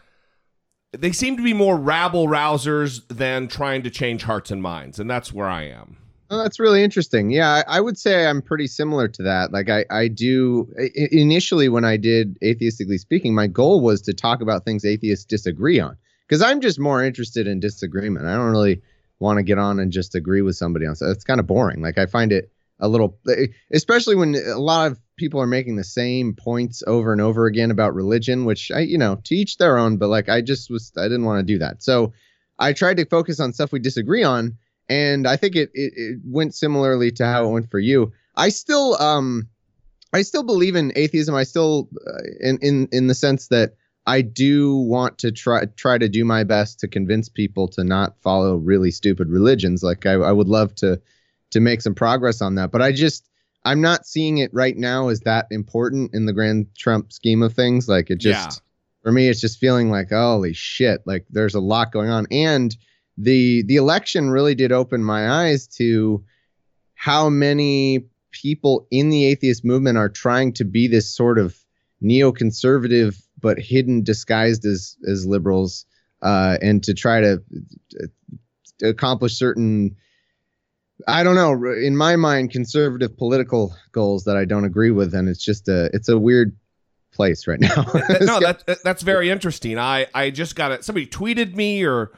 they 0.98 1.12
seem 1.12 1.38
to 1.38 1.44
be 1.44 1.54
more 1.54 1.78
rabble 1.78 2.28
rousers 2.28 3.02
than 3.10 3.48
trying 3.48 3.84
to 3.84 3.90
change 3.90 4.24
hearts 4.24 4.52
and 4.52 4.62
minds, 4.62 5.00
and 5.00 5.10
that's 5.10 5.34
where 5.34 5.48
I 5.48 5.64
am. 5.64 5.98
That's 6.30 6.60
really 6.60 6.84
interesting. 6.84 7.30
Yeah, 7.30 7.50
I, 7.68 7.78
I 7.78 7.80
would 7.82 7.98
say 7.98 8.26
I'm 8.26 8.42
pretty 8.42 8.66
similar 8.68 9.08
to 9.08 9.24
that. 9.24 9.52
Like 9.52 9.70
I, 9.70 9.86
I 9.92 10.08
do 10.08 10.68
i- 10.80 10.90
initially 11.12 11.70
when 11.70 11.86
I 11.86 11.98
did 11.98 12.40
atheistically 12.42 12.98
speaking, 13.00 13.36
my 13.36 13.46
goal 13.48 13.82
was 13.82 14.02
to 14.04 14.14
talk 14.14 14.42
about 14.42 14.66
things 14.66 14.84
atheists 14.86 15.26
disagree 15.26 15.80
on 15.80 15.96
because 16.28 16.42
I'm 16.42 16.60
just 16.62 16.80
more 16.80 17.04
interested 17.04 17.46
in 17.46 17.60
disagreement. 17.60 18.26
I 18.26 18.34
don't 18.36 18.50
really 18.52 18.82
want 19.20 19.38
to 19.38 19.44
get 19.44 19.60
on 19.60 19.80
and 19.80 19.92
just 19.92 20.16
agree 20.16 20.42
with 20.42 20.56
somebody 20.56 20.86
else. 20.86 21.02
It's 21.02 21.24
kind 21.24 21.40
of 21.40 21.46
boring. 21.48 21.82
Like 21.82 21.98
I 22.00 22.06
find 22.08 22.32
it 22.32 22.52
a 22.84 22.88
little, 22.88 23.18
especially 23.72 24.16
when 24.16 24.36
a 24.36 24.60
lot 24.60 24.92
of 24.92 25.00
people 25.18 25.40
are 25.40 25.48
making 25.48 25.76
the 25.76 25.84
same 25.84 26.34
points 26.36 26.84
over 26.86 27.12
and 27.12 27.22
over 27.22 27.46
again 27.46 27.72
about 27.72 27.96
religion, 27.96 28.46
which 28.46 28.72
I, 28.72 28.82
you 28.82 28.98
know, 28.98 29.20
to 29.24 29.36
each 29.36 29.58
their 29.58 29.78
own. 29.78 29.98
But 29.98 30.10
like 30.10 30.30
I 30.30 30.42
just 30.42 30.70
was, 30.70 30.92
I 30.98 31.04
didn't 31.04 31.26
want 31.26 31.40
to 31.40 31.54
do 31.54 31.60
that. 31.60 31.82
So 31.82 32.14
I 32.60 32.74
tried 32.74 32.98
to 32.98 33.06
focus 33.06 33.40
on 33.40 33.54
stuff 33.54 33.72
we 33.72 33.80
disagree 33.80 34.24
on 34.24 34.58
and 34.90 35.28
I 35.28 35.38
think 35.38 35.56
it, 35.56 35.72
it 35.74 35.94
it 35.96 36.20
went 36.26 36.56
similarly 36.56 37.12
to 37.14 37.26
how 37.26 37.46
it 37.46 37.52
went 37.52 37.72
for 37.72 37.80
you. 37.80 38.12
I 38.36 38.50
still 38.50 39.02
um 39.02 39.48
I 40.12 40.22
still 40.22 40.44
believe 40.44 40.76
in 40.76 40.92
atheism. 40.96 41.36
I 41.36 41.44
still 41.44 41.90
uh, 42.06 42.22
in 42.42 42.60
in 42.62 42.90
in 42.92 43.08
the 43.08 43.16
sense 43.16 43.48
that 43.48 43.76
I 44.06 44.22
do 44.22 44.76
want 44.76 45.20
to 45.20 45.32
try 45.32 45.66
try 45.78 45.98
to 45.98 46.10
do 46.10 46.26
my 46.26 46.44
best 46.44 46.80
to 46.82 46.88
convince 46.88 47.30
people 47.30 47.68
to 47.70 47.84
not 47.84 48.20
follow 48.22 48.56
really 48.58 48.92
stupid 48.92 49.30
religions. 49.30 49.84
Like 49.84 50.06
I, 50.06 50.14
I 50.14 50.32
would 50.32 50.50
love 50.50 50.76
to 50.76 51.02
to 51.54 51.60
make 51.60 51.82
some 51.82 51.96
progress 51.96 52.42
on 52.42 52.56
that, 52.56 52.72
but 52.72 52.82
I 52.82 52.92
just 52.92 53.28
I'm 53.66 53.80
not 53.82 54.06
seeing 54.06 54.40
it 54.40 54.52
right 54.54 54.76
now 54.76 55.08
as 55.08 55.22
that 55.22 55.48
important 55.50 56.14
in 56.14 56.26
the 56.26 56.34
grand 56.34 56.68
Trump 56.78 57.14
scheme 57.14 57.42
of 57.42 57.54
things. 57.54 57.88
Like 57.88 58.10
it 58.10 58.20
just 58.20 58.48
Yeah. 58.48 58.56
for 59.04 59.12
me, 59.12 59.30
it's 59.30 59.40
just 59.42 59.60
feeling 59.60 59.90
like 59.90 60.10
holy 60.10 60.54
shit, 60.54 61.02
like 61.06 61.26
there's 61.30 61.56
a 61.56 61.62
lot 61.62 61.92
going 61.92 62.10
on, 62.10 62.28
and 62.30 62.76
the 63.18 63.64
the 63.64 63.78
election 63.78 64.30
really 64.30 64.56
did 64.56 64.72
open 64.72 65.04
my 65.04 65.30
eyes 65.30 65.68
to 65.68 66.24
how 66.96 67.30
many 67.30 68.06
people 68.32 68.88
in 68.92 69.10
the 69.10 69.26
atheist 69.26 69.64
movement 69.64 69.98
are 69.98 70.10
trying 70.10 70.52
to 70.54 70.66
be 70.66 70.88
this 70.88 71.16
sort 71.16 71.38
of 71.38 71.56
neoconservative 72.04 73.22
but 73.40 73.60
hidden 73.60 74.04
disguised 74.04 74.66
as 74.66 74.98
as 75.08 75.26
liberals 75.26 75.86
uh, 76.22 76.58
and 76.62 76.84
to 76.84 76.94
try 76.94 77.20
to, 77.22 77.42
to 78.80 78.88
accomplish 78.90 79.38
certain 79.38 79.96
I 81.08 81.24
don't 81.24 81.36
know 81.36 81.72
in 81.74 81.98
my 81.98 82.16
mind 82.16 82.52
conservative 82.52 83.18
political 83.18 83.76
goals 83.92 84.24
that 84.26 84.38
I 84.38 84.46
don't 84.46 84.64
agree 84.64 84.92
with 84.92 85.14
and 85.14 85.28
it's 85.28 85.44
just 85.44 85.68
a 85.68 85.90
it's 85.94 86.08
a 86.08 86.18
weird 86.18 86.56
place 87.12 87.48
right 87.48 87.60
now. 87.60 87.76
no, 88.22 88.40
that, 88.40 88.64
that's 88.84 89.04
very 89.04 89.30
interesting. 89.30 89.78
I 89.78 90.08
I 90.14 90.30
just 90.30 90.56
got 90.56 90.72
it. 90.72 90.84
Somebody 90.84 91.08
tweeted 91.08 91.56
me 91.56 91.84
or 91.84 92.12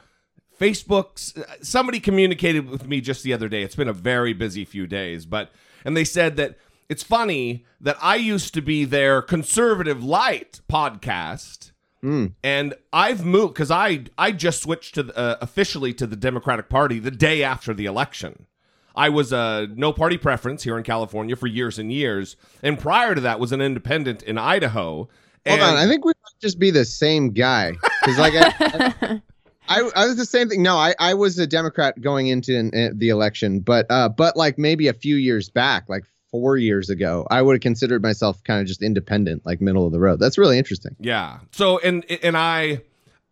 Facebook. 0.59 1.19
Somebody 1.63 1.99
communicated 1.99 2.69
with 2.69 2.87
me 2.87 3.01
just 3.01 3.23
the 3.23 3.33
other 3.33 3.49
day. 3.49 3.61
It's 3.61 3.75
been 3.75 3.87
a 3.87 3.93
very 3.93 4.33
busy 4.33 4.65
few 4.65 4.87
days, 4.87 5.25
but 5.25 5.51
and 5.83 5.95
they 5.95 6.05
said 6.05 6.37
that 6.37 6.57
it's 6.89 7.03
funny 7.03 7.65
that 7.81 7.97
I 8.01 8.15
used 8.15 8.53
to 8.53 8.61
be 8.61 8.85
their 8.85 9.21
conservative 9.21 10.03
light 10.03 10.61
podcast. 10.69 11.71
Mm. 12.03 12.33
And 12.43 12.75
I've 12.93 13.25
moved 13.25 13.55
because 13.55 13.71
I 13.71 14.05
I 14.17 14.31
just 14.31 14.61
switched 14.61 14.95
to 14.95 15.15
uh, 15.17 15.37
officially 15.41 15.93
to 15.95 16.07
the 16.07 16.15
Democratic 16.15 16.69
Party 16.69 16.99
the 16.99 17.11
day 17.11 17.43
after 17.43 17.73
the 17.73 17.85
election. 17.85 18.45
I 18.95 19.09
was 19.09 19.31
a 19.33 19.67
no 19.75 19.91
party 19.93 20.17
preference 20.17 20.63
here 20.63 20.77
in 20.77 20.83
California 20.83 21.35
for 21.35 21.47
years 21.47 21.79
and 21.79 21.91
years, 21.91 22.35
and 22.63 22.79
prior 22.79 23.15
to 23.15 23.21
that 23.21 23.39
was 23.39 23.51
an 23.51 23.61
independent 23.61 24.23
in 24.23 24.37
Idaho. 24.37 25.09
Hold 25.47 25.59
on, 25.59 25.75
I 25.75 25.87
think 25.87 26.05
we 26.05 26.13
might 26.23 26.41
just 26.41 26.57
be 26.57 26.71
the 26.71 26.85
same 26.85 27.31
guy 27.31 27.73
because 28.01 28.17
like 28.17 28.33
I, 28.35 29.21
I, 29.67 29.89
I, 29.95 30.05
was 30.05 30.17
the 30.17 30.25
same 30.25 30.49
thing. 30.49 30.63
No, 30.63 30.75
I, 30.75 30.95
I 30.99 31.13
was 31.13 31.37
a 31.37 31.45
Democrat 31.45 31.99
going 32.01 32.27
into 32.27 32.57
an, 32.57 32.71
uh, 32.75 32.89
the 32.93 33.09
election, 33.09 33.59
but 33.59 33.85
uh, 33.89 34.09
but 34.09 34.35
like 34.35 34.57
maybe 34.57 34.87
a 34.87 34.93
few 34.93 35.15
years 35.17 35.49
back, 35.49 35.87
like 35.89 36.05
four 36.31 36.57
years 36.57 36.89
ago, 36.89 37.27
I 37.29 37.41
would 37.41 37.53
have 37.53 37.61
considered 37.61 38.01
myself 38.01 38.43
kind 38.43 38.59
of 38.59 38.67
just 38.67 38.81
independent, 38.81 39.45
like 39.45 39.61
middle 39.61 39.85
of 39.85 39.91
the 39.91 39.99
road. 39.99 40.19
That's 40.19 40.37
really 40.37 40.57
interesting. 40.57 40.95
Yeah. 40.99 41.39
So 41.51 41.79
and 41.79 42.05
and 42.23 42.37
I 42.37 42.81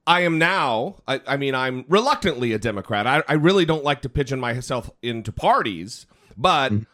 I 0.05 0.21
am 0.21 0.37
now, 0.37 0.97
I, 1.07 1.21
I 1.25 1.37
mean, 1.37 1.55
I'm 1.55 1.85
reluctantly 1.87 2.51
a 2.53 2.59
Democrat. 2.59 3.07
I, 3.07 3.23
I, 3.27 3.33
really 3.33 3.63
don't 3.63 3.85
like 3.85 4.01
to 4.01 4.09
pigeon 4.09 4.39
myself 4.39 4.89
into 5.01 5.31
parties, 5.31 6.05
but 6.35 6.73
mm. 6.73 6.85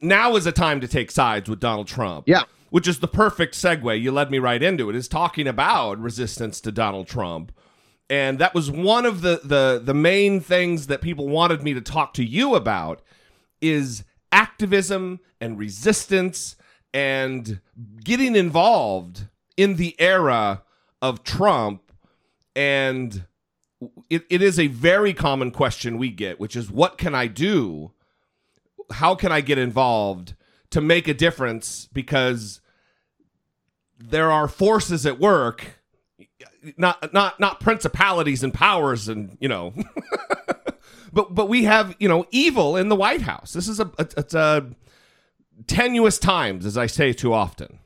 now 0.00 0.36
is 0.36 0.46
a 0.46 0.52
time 0.52 0.80
to 0.80 0.88
take 0.88 1.10
sides 1.10 1.50
with 1.50 1.60
Donald 1.60 1.86
Trump. 1.86 2.24
Yeah. 2.26 2.44
Which 2.70 2.88
is 2.88 3.00
the 3.00 3.08
perfect 3.08 3.54
segue. 3.54 4.00
You 4.00 4.10
led 4.10 4.30
me 4.30 4.38
right 4.38 4.62
into 4.62 4.88
it, 4.88 4.96
is 4.96 5.08
talking 5.08 5.46
about 5.46 5.98
resistance 5.98 6.60
to 6.62 6.72
Donald 6.72 7.08
Trump. 7.08 7.52
And 8.10 8.38
that 8.38 8.54
was 8.54 8.70
one 8.70 9.04
of 9.04 9.20
the, 9.20 9.40
the, 9.44 9.80
the 9.82 9.94
main 9.94 10.40
things 10.40 10.86
that 10.86 11.02
people 11.02 11.28
wanted 11.28 11.62
me 11.62 11.74
to 11.74 11.80
talk 11.80 12.14
to 12.14 12.24
you 12.24 12.54
about 12.54 13.02
is 13.60 14.04
activism 14.32 15.20
and 15.40 15.58
resistance 15.58 16.56
and 16.94 17.60
getting 18.02 18.34
involved 18.34 19.28
in 19.56 19.76
the 19.76 19.94
era 19.98 20.62
of 21.02 21.22
Trump 21.22 21.87
and 22.58 23.24
it, 24.10 24.24
it 24.28 24.42
is 24.42 24.58
a 24.58 24.66
very 24.66 25.14
common 25.14 25.52
question 25.52 25.96
we 25.96 26.10
get, 26.10 26.40
which 26.40 26.56
is 26.56 26.68
what 26.72 26.98
can 26.98 27.14
I 27.14 27.28
do? 27.28 27.92
How 28.90 29.14
can 29.14 29.30
I 29.30 29.40
get 29.40 29.58
involved 29.58 30.34
to 30.70 30.80
make 30.80 31.06
a 31.06 31.14
difference? 31.14 31.88
Because 31.92 32.60
there 33.96 34.32
are 34.32 34.48
forces 34.48 35.06
at 35.06 35.20
work, 35.20 35.78
not 36.76 37.12
not 37.14 37.38
not 37.38 37.60
principalities 37.60 38.42
and 38.42 38.52
powers, 38.52 39.06
and 39.08 39.38
you 39.40 39.48
know, 39.48 39.72
but 41.12 41.36
but 41.36 41.48
we 41.48 41.62
have 41.62 41.94
you 42.00 42.08
know 42.08 42.26
evil 42.32 42.76
in 42.76 42.88
the 42.88 42.96
White 42.96 43.22
House. 43.22 43.52
This 43.52 43.68
is 43.68 43.78
a, 43.78 43.86
a 43.98 44.08
it's 44.16 44.34
a 44.34 44.68
tenuous 45.68 46.18
times, 46.18 46.66
as 46.66 46.76
I 46.76 46.86
say 46.86 47.12
too 47.12 47.32
often. 47.32 47.78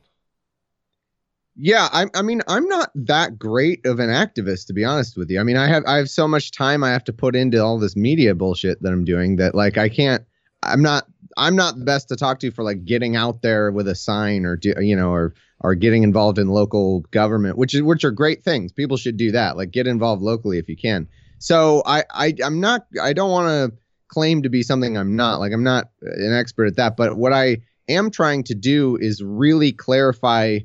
Yeah, 1.54 1.88
I, 1.92 2.06
I 2.14 2.22
mean, 2.22 2.40
I'm 2.48 2.66
not 2.66 2.90
that 2.94 3.38
great 3.38 3.84
of 3.84 3.98
an 3.98 4.08
activist, 4.08 4.66
to 4.66 4.72
be 4.72 4.84
honest 4.84 5.16
with 5.16 5.30
you. 5.30 5.38
I 5.38 5.42
mean, 5.42 5.56
I 5.56 5.68
have 5.68 5.84
I 5.86 5.96
have 5.96 6.08
so 6.08 6.26
much 6.26 6.50
time 6.50 6.82
I 6.82 6.90
have 6.90 7.04
to 7.04 7.12
put 7.12 7.36
into 7.36 7.62
all 7.62 7.78
this 7.78 7.94
media 7.94 8.34
bullshit 8.34 8.82
that 8.82 8.92
I'm 8.92 9.04
doing 9.04 9.36
that 9.36 9.54
like 9.54 9.76
I 9.76 9.88
can't. 9.88 10.24
I'm 10.62 10.80
not 10.80 11.06
I'm 11.36 11.56
not 11.56 11.78
the 11.78 11.84
best 11.84 12.08
to 12.08 12.16
talk 12.16 12.38
to 12.40 12.50
for 12.50 12.64
like 12.64 12.84
getting 12.84 13.16
out 13.16 13.42
there 13.42 13.70
with 13.70 13.86
a 13.88 13.94
sign 13.94 14.46
or 14.46 14.56
do, 14.56 14.74
you 14.80 14.96
know 14.96 15.10
or 15.10 15.34
or 15.60 15.74
getting 15.74 16.02
involved 16.02 16.38
in 16.38 16.48
local 16.48 17.00
government, 17.10 17.58
which 17.58 17.74
is 17.74 17.82
which 17.82 18.04
are 18.04 18.10
great 18.10 18.44
things. 18.44 18.72
People 18.72 18.96
should 18.96 19.18
do 19.18 19.32
that. 19.32 19.56
Like 19.56 19.72
get 19.72 19.86
involved 19.86 20.22
locally 20.22 20.58
if 20.58 20.68
you 20.68 20.76
can. 20.76 21.06
So 21.38 21.82
I, 21.84 22.04
I 22.10 22.34
I'm 22.42 22.60
not 22.60 22.86
I 23.00 23.12
don't 23.12 23.30
want 23.30 23.48
to 23.48 23.78
claim 24.08 24.42
to 24.42 24.48
be 24.48 24.62
something 24.62 24.96
I'm 24.96 25.16
not. 25.16 25.38
Like 25.38 25.52
I'm 25.52 25.64
not 25.64 25.90
an 26.00 26.32
expert 26.32 26.66
at 26.66 26.76
that. 26.76 26.96
But 26.96 27.16
what 27.16 27.32
I 27.34 27.58
am 27.88 28.10
trying 28.10 28.44
to 28.44 28.54
do 28.54 28.96
is 28.96 29.22
really 29.22 29.72
clarify 29.72 30.60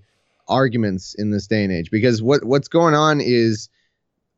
arguments 0.48 1.16
in 1.16 1.32
this 1.32 1.48
day 1.48 1.63
and 1.63 1.74
age 1.74 1.92
because 1.92 2.22
what 2.22 2.44
what's 2.44 2.68
going 2.68 2.94
on 2.94 3.22
is 3.22 3.70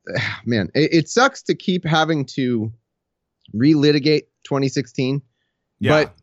man 0.46 0.70
it, 0.74 0.94
it 0.94 1.10
sucks 1.10 1.42
to 1.44 1.56
keep 1.56 1.86
having 1.86 2.26
to 2.26 2.72
relitigate 3.56 4.24
2016 4.44 5.22
yeah. 5.80 5.90
but 5.90 6.16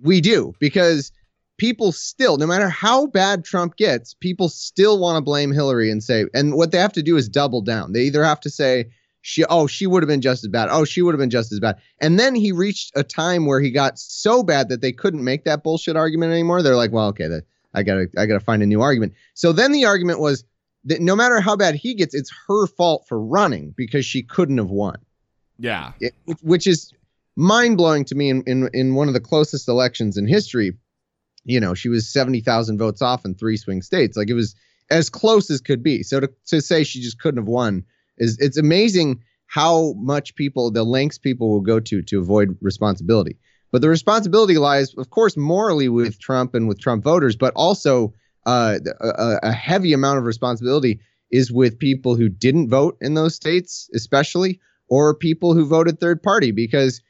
we 0.00 0.20
do 0.20 0.54
because 0.58 1.12
people 1.58 1.92
still 1.92 2.38
no 2.38 2.46
matter 2.46 2.68
how 2.68 3.06
bad 3.06 3.44
trump 3.44 3.76
gets 3.76 4.14
people 4.14 4.48
still 4.48 4.98
want 4.98 5.16
to 5.16 5.20
blame 5.20 5.52
hillary 5.52 5.90
and 5.90 6.02
say 6.02 6.24
and 6.34 6.54
what 6.54 6.72
they 6.72 6.78
have 6.78 6.92
to 6.92 7.02
do 7.02 7.16
is 7.16 7.28
double 7.28 7.60
down. 7.60 7.92
They 7.92 8.02
either 8.02 8.24
have 8.24 8.40
to 8.40 8.50
say 8.50 8.90
she 9.20 9.44
oh 9.44 9.66
she 9.66 9.86
would 9.86 10.02
have 10.02 10.08
been 10.08 10.20
just 10.20 10.44
as 10.44 10.48
bad. 10.48 10.68
Oh 10.70 10.84
she 10.84 11.02
would 11.02 11.14
have 11.14 11.20
been 11.20 11.30
just 11.30 11.52
as 11.52 11.60
bad. 11.60 11.76
And 12.00 12.18
then 12.18 12.34
he 12.34 12.52
reached 12.52 12.92
a 12.96 13.02
time 13.02 13.46
where 13.46 13.60
he 13.60 13.70
got 13.70 13.98
so 13.98 14.42
bad 14.42 14.68
that 14.68 14.80
they 14.80 14.92
couldn't 14.92 15.24
make 15.24 15.44
that 15.44 15.62
bullshit 15.62 15.96
argument 15.96 16.32
anymore. 16.32 16.62
They're 16.62 16.76
like 16.76 16.92
well 16.92 17.08
okay 17.08 17.28
that 17.28 17.44
I 17.74 17.82
gotta 17.82 18.08
I 18.16 18.26
gotta 18.26 18.40
find 18.40 18.62
a 18.62 18.66
new 18.66 18.80
argument. 18.80 19.14
So 19.34 19.52
then 19.52 19.72
the 19.72 19.84
argument 19.84 20.20
was 20.20 20.44
that 20.84 21.00
no 21.00 21.16
matter 21.16 21.40
how 21.40 21.56
bad 21.56 21.74
he 21.74 21.94
gets, 21.94 22.14
it's 22.14 22.32
her 22.48 22.66
fault 22.66 23.04
for 23.08 23.20
running 23.20 23.74
because 23.76 24.04
she 24.04 24.22
couldn't 24.22 24.58
have 24.58 24.70
won. 24.70 24.96
Yeah, 25.58 25.92
it, 26.00 26.14
which 26.42 26.66
is 26.66 26.92
mind 27.36 27.76
blowing 27.76 28.04
to 28.06 28.14
me. 28.14 28.30
In, 28.30 28.42
in 28.46 28.68
in 28.72 28.94
one 28.94 29.08
of 29.08 29.14
the 29.14 29.20
closest 29.20 29.68
elections 29.68 30.16
in 30.16 30.26
history, 30.26 30.72
you 31.44 31.60
know, 31.60 31.74
she 31.74 31.88
was 31.88 32.08
seventy 32.08 32.40
thousand 32.40 32.78
votes 32.78 33.00
off 33.00 33.24
in 33.24 33.34
three 33.34 33.56
swing 33.56 33.82
states. 33.82 34.16
Like 34.16 34.28
it 34.28 34.34
was 34.34 34.54
as 34.90 35.08
close 35.08 35.50
as 35.50 35.60
could 35.60 35.82
be. 35.82 36.02
So 36.02 36.20
to 36.20 36.30
to 36.46 36.60
say 36.60 36.84
she 36.84 37.00
just 37.00 37.20
couldn't 37.20 37.40
have 37.40 37.48
won 37.48 37.84
is 38.18 38.38
it's 38.38 38.58
amazing 38.58 39.22
how 39.46 39.92
much 39.98 40.34
people 40.34 40.70
the 40.70 40.84
lengths 40.84 41.18
people 41.18 41.50
will 41.50 41.60
go 41.60 41.78
to 41.78 42.02
to 42.02 42.18
avoid 42.20 42.56
responsibility. 42.60 43.36
But 43.72 43.80
the 43.80 43.88
responsibility 43.88 44.58
lies, 44.58 44.94
of 44.94 45.10
course, 45.10 45.36
morally 45.36 45.88
with 45.88 46.20
Trump 46.20 46.54
and 46.54 46.68
with 46.68 46.78
Trump 46.78 47.02
voters, 47.02 47.36
but 47.36 47.54
also 47.56 48.12
uh, 48.44 48.78
a, 49.00 49.38
a, 49.42 49.52
heavy 49.52 49.94
amount 49.94 50.18
of 50.18 50.24
responsibility 50.24 51.00
is 51.30 51.50
with 51.50 51.78
people 51.78 52.14
who 52.14 52.28
didn't 52.28 52.68
vote 52.68 52.98
in 53.00 53.14
those 53.14 53.34
states, 53.34 53.88
especially, 53.94 54.60
or 54.88 55.14
people 55.14 55.54
who 55.54 55.64
voted 55.64 55.98
third 55.98 56.22
party. 56.22 56.50
Because 56.50 57.00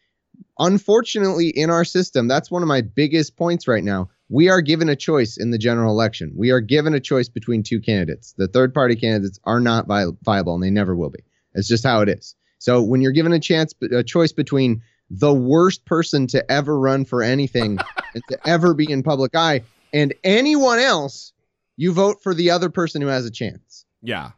unfortunately, 0.59 1.49
in 1.49 1.69
our 1.69 1.85
system, 1.85 2.28
that's 2.28 2.50
one 2.50 2.62
of 2.62 2.69
my 2.69 2.81
biggest 2.81 3.37
points 3.37 3.66
right 3.66 3.83
now. 3.83 4.09
We 4.28 4.49
are 4.49 4.61
given 4.61 4.88
a 4.88 4.97
choice 4.97 5.37
in 5.37 5.50
the 5.50 5.59
general 5.59 5.92
election. 5.92 6.33
We 6.37 6.50
are 6.50 6.61
given 6.61 6.95
a 6.95 7.00
choice 7.00 7.28
between 7.28 7.62
two 7.62 7.81
candidates. 7.81 8.35
The 8.38 8.47
third 8.47 8.73
party 8.73 8.95
candidates 8.95 9.40
are 9.45 9.61
not 9.61 9.88
vi- 9.88 10.12
viable, 10.23 10.54
and 10.54 10.62
they 10.62 10.71
never 10.71 10.95
will 10.95 11.11
be. 11.11 11.25
It's 11.54 11.69
just 11.69 11.85
how 11.85 12.02
it 12.02 12.09
is. 12.09 12.37
So 12.59 12.81
when 12.81 13.00
you're 13.00 13.12
given 13.12 13.33
a 13.33 13.40
chance, 13.40 13.75
a 13.90 14.04
choice 14.04 14.33
between 14.33 14.83
the 15.12 15.33
worst 15.33 15.85
person 15.85 16.26
to 16.28 16.50
ever 16.50 16.78
run 16.78 17.04
for 17.04 17.23
anything 17.23 17.78
and 18.14 18.23
to 18.31 18.49
ever 18.49 18.73
be 18.73 18.90
in 18.90 19.02
public 19.02 19.37
eye. 19.37 19.62
And 19.92 20.14
anyone 20.25 20.78
else, 20.78 21.33
you 21.76 21.92
vote 21.92 22.23
for 22.23 22.35
the 22.35 22.50
other 22.50 22.71
person 22.71 23.02
who 23.02 23.09
has 23.09 23.26
a 23.26 23.31
chance. 23.31 23.85
Yeah. 24.00 24.31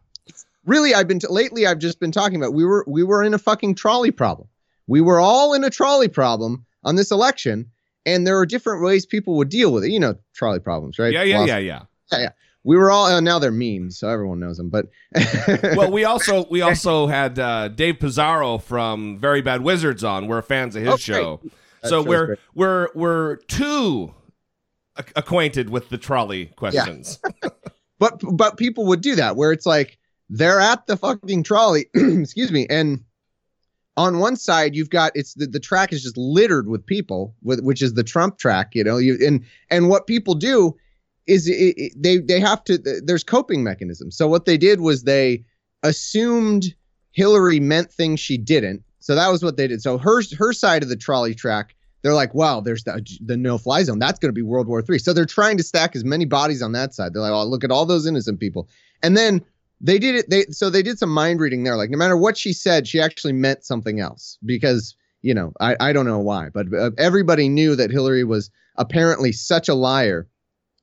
Really, 0.66 0.92
I've 0.94 1.06
been 1.06 1.20
t- 1.20 1.28
lately. 1.30 1.66
I've 1.66 1.78
just 1.78 2.00
been 2.00 2.10
talking 2.10 2.36
about 2.36 2.54
we 2.54 2.64
were 2.64 2.84
we 2.88 3.04
were 3.04 3.22
in 3.22 3.34
a 3.34 3.38
fucking 3.38 3.76
trolley 3.76 4.10
problem. 4.10 4.48
We 4.86 5.00
were 5.00 5.20
all 5.20 5.54
in 5.54 5.62
a 5.62 5.70
trolley 5.70 6.08
problem 6.08 6.66
on 6.82 6.96
this 6.96 7.10
election, 7.10 7.70
and 8.04 8.26
there 8.26 8.38
are 8.38 8.46
different 8.46 8.82
ways 8.82 9.06
people 9.06 9.36
would 9.36 9.50
deal 9.50 9.72
with 9.72 9.84
it. 9.84 9.90
You 9.90 10.00
know, 10.00 10.16
trolley 10.34 10.60
problems, 10.60 10.98
right? 10.98 11.12
Yeah, 11.12 11.22
yeah, 11.22 11.44
yeah, 11.44 11.58
yeah. 11.58 11.82
Yeah, 12.10 12.18
yeah 12.18 12.28
we 12.64 12.76
were 12.76 12.90
all 12.90 13.06
uh, 13.06 13.20
now 13.20 13.38
they're 13.38 13.52
memes, 13.52 13.98
so 13.98 14.08
everyone 14.08 14.40
knows 14.40 14.56
them. 14.56 14.70
But 14.70 14.86
well, 15.76 15.92
we 15.92 16.04
also 16.04 16.46
we 16.50 16.62
also 16.62 17.06
had 17.06 17.38
uh, 17.38 17.68
Dave 17.68 18.00
Pizarro 18.00 18.58
from 18.58 19.18
Very 19.18 19.42
Bad 19.42 19.62
Wizards 19.62 20.02
on. 20.02 20.26
We're 20.26 20.42
fans 20.42 20.74
of 20.74 20.82
his 20.82 20.94
oh, 20.94 20.96
show, 20.96 21.40
so 21.84 22.02
we're 22.02 22.26
great. 22.26 22.38
we're 22.54 22.88
we're 22.94 23.36
too 23.36 24.14
acquainted 25.14 25.68
with 25.70 25.90
the 25.90 25.98
trolley 25.98 26.46
questions. 26.56 27.20
Yeah. 27.42 27.50
but 27.98 28.20
but 28.32 28.56
people 28.56 28.86
would 28.86 29.02
do 29.02 29.14
that 29.14 29.36
where 29.36 29.52
it's 29.52 29.66
like 29.66 29.98
they're 30.30 30.60
at 30.60 30.86
the 30.86 30.96
fucking 30.96 31.42
trolley, 31.42 31.86
excuse 31.94 32.50
me, 32.50 32.66
and 32.70 33.04
on 33.96 34.18
one 34.18 34.36
side 34.36 34.74
you've 34.74 34.90
got 34.90 35.12
it's 35.14 35.34
the, 35.34 35.46
the 35.46 35.60
track 35.60 35.92
is 35.92 36.02
just 36.02 36.16
littered 36.16 36.66
with 36.66 36.84
people 36.84 37.34
with 37.42 37.60
which 37.60 37.82
is 37.82 37.92
the 37.92 38.02
Trump 38.02 38.38
track, 38.38 38.74
you 38.74 38.82
know, 38.82 38.96
you 38.96 39.18
and 39.24 39.44
and 39.70 39.90
what 39.90 40.06
people 40.06 40.34
do 40.34 40.74
is 41.26 41.48
it, 41.48 41.74
it, 41.76 41.92
they 41.96 42.18
they 42.18 42.40
have 42.40 42.62
to 42.64 42.78
there's 42.78 43.24
coping 43.24 43.62
mechanisms. 43.62 44.16
So 44.16 44.28
what 44.28 44.44
they 44.44 44.58
did 44.58 44.80
was 44.80 45.04
they 45.04 45.44
assumed 45.82 46.74
Hillary 47.12 47.60
meant 47.60 47.92
things 47.92 48.20
she 48.20 48.36
didn't. 48.36 48.82
So 49.00 49.14
that 49.14 49.28
was 49.28 49.42
what 49.42 49.56
they 49.56 49.68
did. 49.68 49.82
So 49.82 49.98
her 49.98 50.22
her 50.38 50.52
side 50.52 50.82
of 50.82 50.88
the 50.88 50.96
trolley 50.96 51.34
track, 51.34 51.74
they're 52.02 52.14
like, 52.14 52.34
wow, 52.34 52.60
there's 52.60 52.84
the, 52.84 53.04
the 53.24 53.36
no 53.36 53.58
fly 53.58 53.82
zone. 53.82 53.98
That's 53.98 54.18
going 54.18 54.30
to 54.30 54.34
be 54.34 54.42
World 54.42 54.66
War 54.66 54.82
Three. 54.82 54.98
So 54.98 55.12
they're 55.12 55.26
trying 55.26 55.56
to 55.58 55.62
stack 55.62 55.94
as 55.94 56.04
many 56.04 56.24
bodies 56.24 56.62
on 56.62 56.72
that 56.72 56.94
side. 56.94 57.12
They're 57.12 57.22
like, 57.22 57.32
oh, 57.32 57.44
look 57.44 57.64
at 57.64 57.70
all 57.70 57.86
those 57.86 58.06
innocent 58.06 58.40
people. 58.40 58.68
And 59.02 59.16
then 59.16 59.44
they 59.80 59.98
did 59.98 60.14
it. 60.14 60.30
They 60.30 60.44
so 60.50 60.70
they 60.70 60.82
did 60.82 60.98
some 60.98 61.10
mind 61.10 61.40
reading 61.40 61.64
there. 61.64 61.76
Like 61.76 61.90
no 61.90 61.98
matter 61.98 62.16
what 62.16 62.36
she 62.36 62.52
said, 62.52 62.88
she 62.88 63.00
actually 63.00 63.32
meant 63.34 63.64
something 63.64 64.00
else 64.00 64.38
because 64.44 64.96
you 65.22 65.34
know 65.34 65.52
I 65.60 65.76
I 65.80 65.92
don't 65.92 66.06
know 66.06 66.18
why, 66.18 66.48
but 66.48 66.72
uh, 66.72 66.90
everybody 66.98 67.48
knew 67.48 67.76
that 67.76 67.90
Hillary 67.90 68.24
was 68.24 68.50
apparently 68.76 69.32
such 69.32 69.68
a 69.68 69.74
liar 69.74 70.26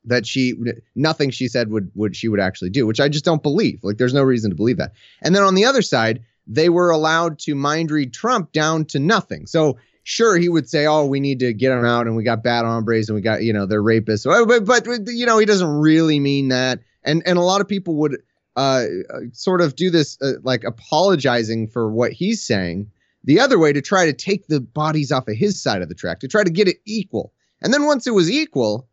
that 0.06 0.26
she 0.26 0.56
nothing 0.96 1.30
she 1.30 1.48
said 1.48 1.70
would 1.70 1.92
would 1.96 2.16
she 2.16 2.28
would 2.28 2.40
actually 2.40 2.70
do, 2.70 2.88
which 2.88 3.00
I 3.00 3.10
just 3.10 3.26
don't 3.26 3.44
believe. 3.44 3.80
Like 3.84 3.98
there's 3.98 4.14
no 4.14 4.24
reason 4.24 4.50
to 4.52 4.56
believe 4.56 4.78
that. 4.78 4.94
And 5.22 5.36
then 5.36 5.44
on 5.44 5.56
the 5.56 5.66
other 5.66 5.82
side, 5.82 6.24
they 6.48 6.70
were 6.70 6.90
allowed 6.90 7.40
to 7.40 7.56
mind 7.56 7.92
read 7.92 8.14
Trump 8.14 8.52
down 8.52 8.86
to 8.86 9.00
nothing. 9.00 9.46
So 9.46 9.78
sure 10.04 10.38
he 10.38 10.50
would 10.50 10.70
say, 10.70 10.86
"Oh, 10.86 11.06
we 11.06 11.20
need 11.20 11.40
to 11.40 11.54
get 11.54 11.72
him 11.72 11.86
out, 11.86 12.08
and 12.08 12.16
we 12.16 12.24
got 12.24 12.44
bad 12.44 12.66
hombres, 12.66 13.10
and 13.10 13.16
we 13.16 13.22
got 13.22 13.44
you 13.44 13.54
know 13.54 13.66
they're 13.66 13.84
rapists." 13.84 14.26
But, 14.26 14.66
but, 14.66 15.08
you 15.08 15.26
know 15.26 15.38
he 15.38 15.46
doesn't 15.46 15.70
really 15.70 16.20
mean 16.20 16.50
that, 16.50 16.80
and 17.04 17.22
and 17.26 17.38
a 17.38 17.44
lot 17.44 17.62
of 17.62 17.68
people 17.68 17.96
would 17.98 18.22
uh, 18.56 18.86
sort 19.34 19.62
of 19.62 19.76
do 19.76 19.90
this 19.90 20.18
uh, 20.22 20.34
like 20.44 20.64
apologizing 20.64 21.68
for 21.68 21.92
what 21.92 22.12
he's 22.12 22.46
saying 22.46 22.92
the 23.24 23.40
other 23.40 23.60
way 23.60 23.72
to 23.72 23.82
try 23.82 24.06
to 24.06 24.14
take 24.14 24.48
the 24.48 24.60
bodies 24.60 25.12
off 25.12 25.28
of 25.28 25.36
his 25.36 25.62
side 25.62 25.82
of 25.82 25.90
the 25.90 25.96
track 25.96 26.20
to 26.20 26.28
try 26.28 26.44
to 26.44 26.50
get 26.50 26.68
it 26.68 26.78
equal. 26.86 27.34
And 27.62 27.74
then 27.74 27.86
once 27.86 28.08
it 28.08 28.16
was 28.16 28.32
equal, 28.32 28.88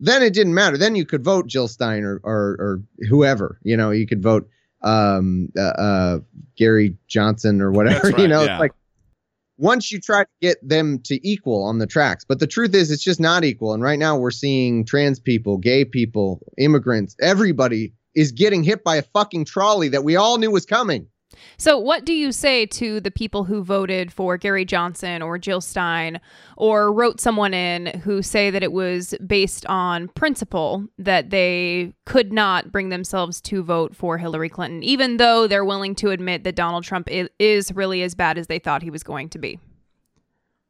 then 0.00 0.22
it 0.22 0.32
didn't 0.32 0.54
matter. 0.54 0.76
Then 0.76 0.96
you 0.96 1.04
could 1.04 1.22
vote 1.22 1.46
Jill 1.46 1.68
Stein 1.68 2.02
or 2.02 2.20
or, 2.24 2.56
or 2.58 2.82
whoever. 3.08 3.60
You 3.62 3.76
know, 3.76 3.90
you 3.90 4.06
could 4.06 4.22
vote 4.22 4.48
um, 4.82 5.50
uh, 5.56 5.60
uh, 5.60 6.18
Gary 6.56 6.96
Johnson 7.06 7.60
or 7.60 7.70
whatever. 7.70 8.00
Right, 8.10 8.18
you 8.18 8.28
know, 8.28 8.44
yeah. 8.44 8.58
like 8.58 8.72
once 9.58 9.92
you 9.92 10.00
try 10.00 10.24
to 10.24 10.30
get 10.40 10.56
them 10.66 10.98
to 11.04 11.28
equal 11.28 11.62
on 11.62 11.78
the 11.78 11.86
tracks. 11.86 12.24
But 12.24 12.38
the 12.38 12.46
truth 12.46 12.74
is, 12.74 12.90
it's 12.90 13.04
just 13.04 13.20
not 13.20 13.44
equal. 13.44 13.74
And 13.74 13.82
right 13.82 13.98
now, 13.98 14.16
we're 14.16 14.30
seeing 14.30 14.84
trans 14.84 15.20
people, 15.20 15.58
gay 15.58 15.84
people, 15.84 16.40
immigrants, 16.58 17.14
everybody 17.20 17.92
is 18.14 18.32
getting 18.32 18.64
hit 18.64 18.82
by 18.82 18.96
a 18.96 19.02
fucking 19.02 19.44
trolley 19.44 19.88
that 19.88 20.02
we 20.02 20.16
all 20.16 20.38
knew 20.38 20.50
was 20.50 20.66
coming. 20.66 21.06
So, 21.56 21.78
what 21.78 22.04
do 22.04 22.12
you 22.12 22.32
say 22.32 22.66
to 22.66 23.00
the 23.00 23.10
people 23.10 23.44
who 23.44 23.62
voted 23.62 24.12
for 24.12 24.36
Gary 24.36 24.64
Johnson 24.64 25.22
or 25.22 25.38
Jill 25.38 25.60
Stein 25.60 26.20
or 26.56 26.92
wrote 26.92 27.20
someone 27.20 27.54
in 27.54 27.86
who 28.00 28.22
say 28.22 28.50
that 28.50 28.62
it 28.62 28.72
was 28.72 29.14
based 29.26 29.64
on 29.66 30.08
principle 30.08 30.86
that 30.98 31.30
they 31.30 31.92
could 32.04 32.32
not 32.32 32.72
bring 32.72 32.88
themselves 32.88 33.40
to 33.42 33.62
vote 33.62 33.94
for 33.94 34.18
Hillary 34.18 34.48
Clinton, 34.48 34.82
even 34.82 35.18
though 35.18 35.46
they're 35.46 35.64
willing 35.64 35.94
to 35.96 36.10
admit 36.10 36.44
that 36.44 36.56
Donald 36.56 36.84
Trump 36.84 37.08
is 37.10 37.72
really 37.72 38.02
as 38.02 38.14
bad 38.14 38.36
as 38.38 38.48
they 38.48 38.58
thought 38.58 38.82
he 38.82 38.90
was 38.90 39.02
going 39.02 39.28
to 39.30 39.38
be? 39.38 39.58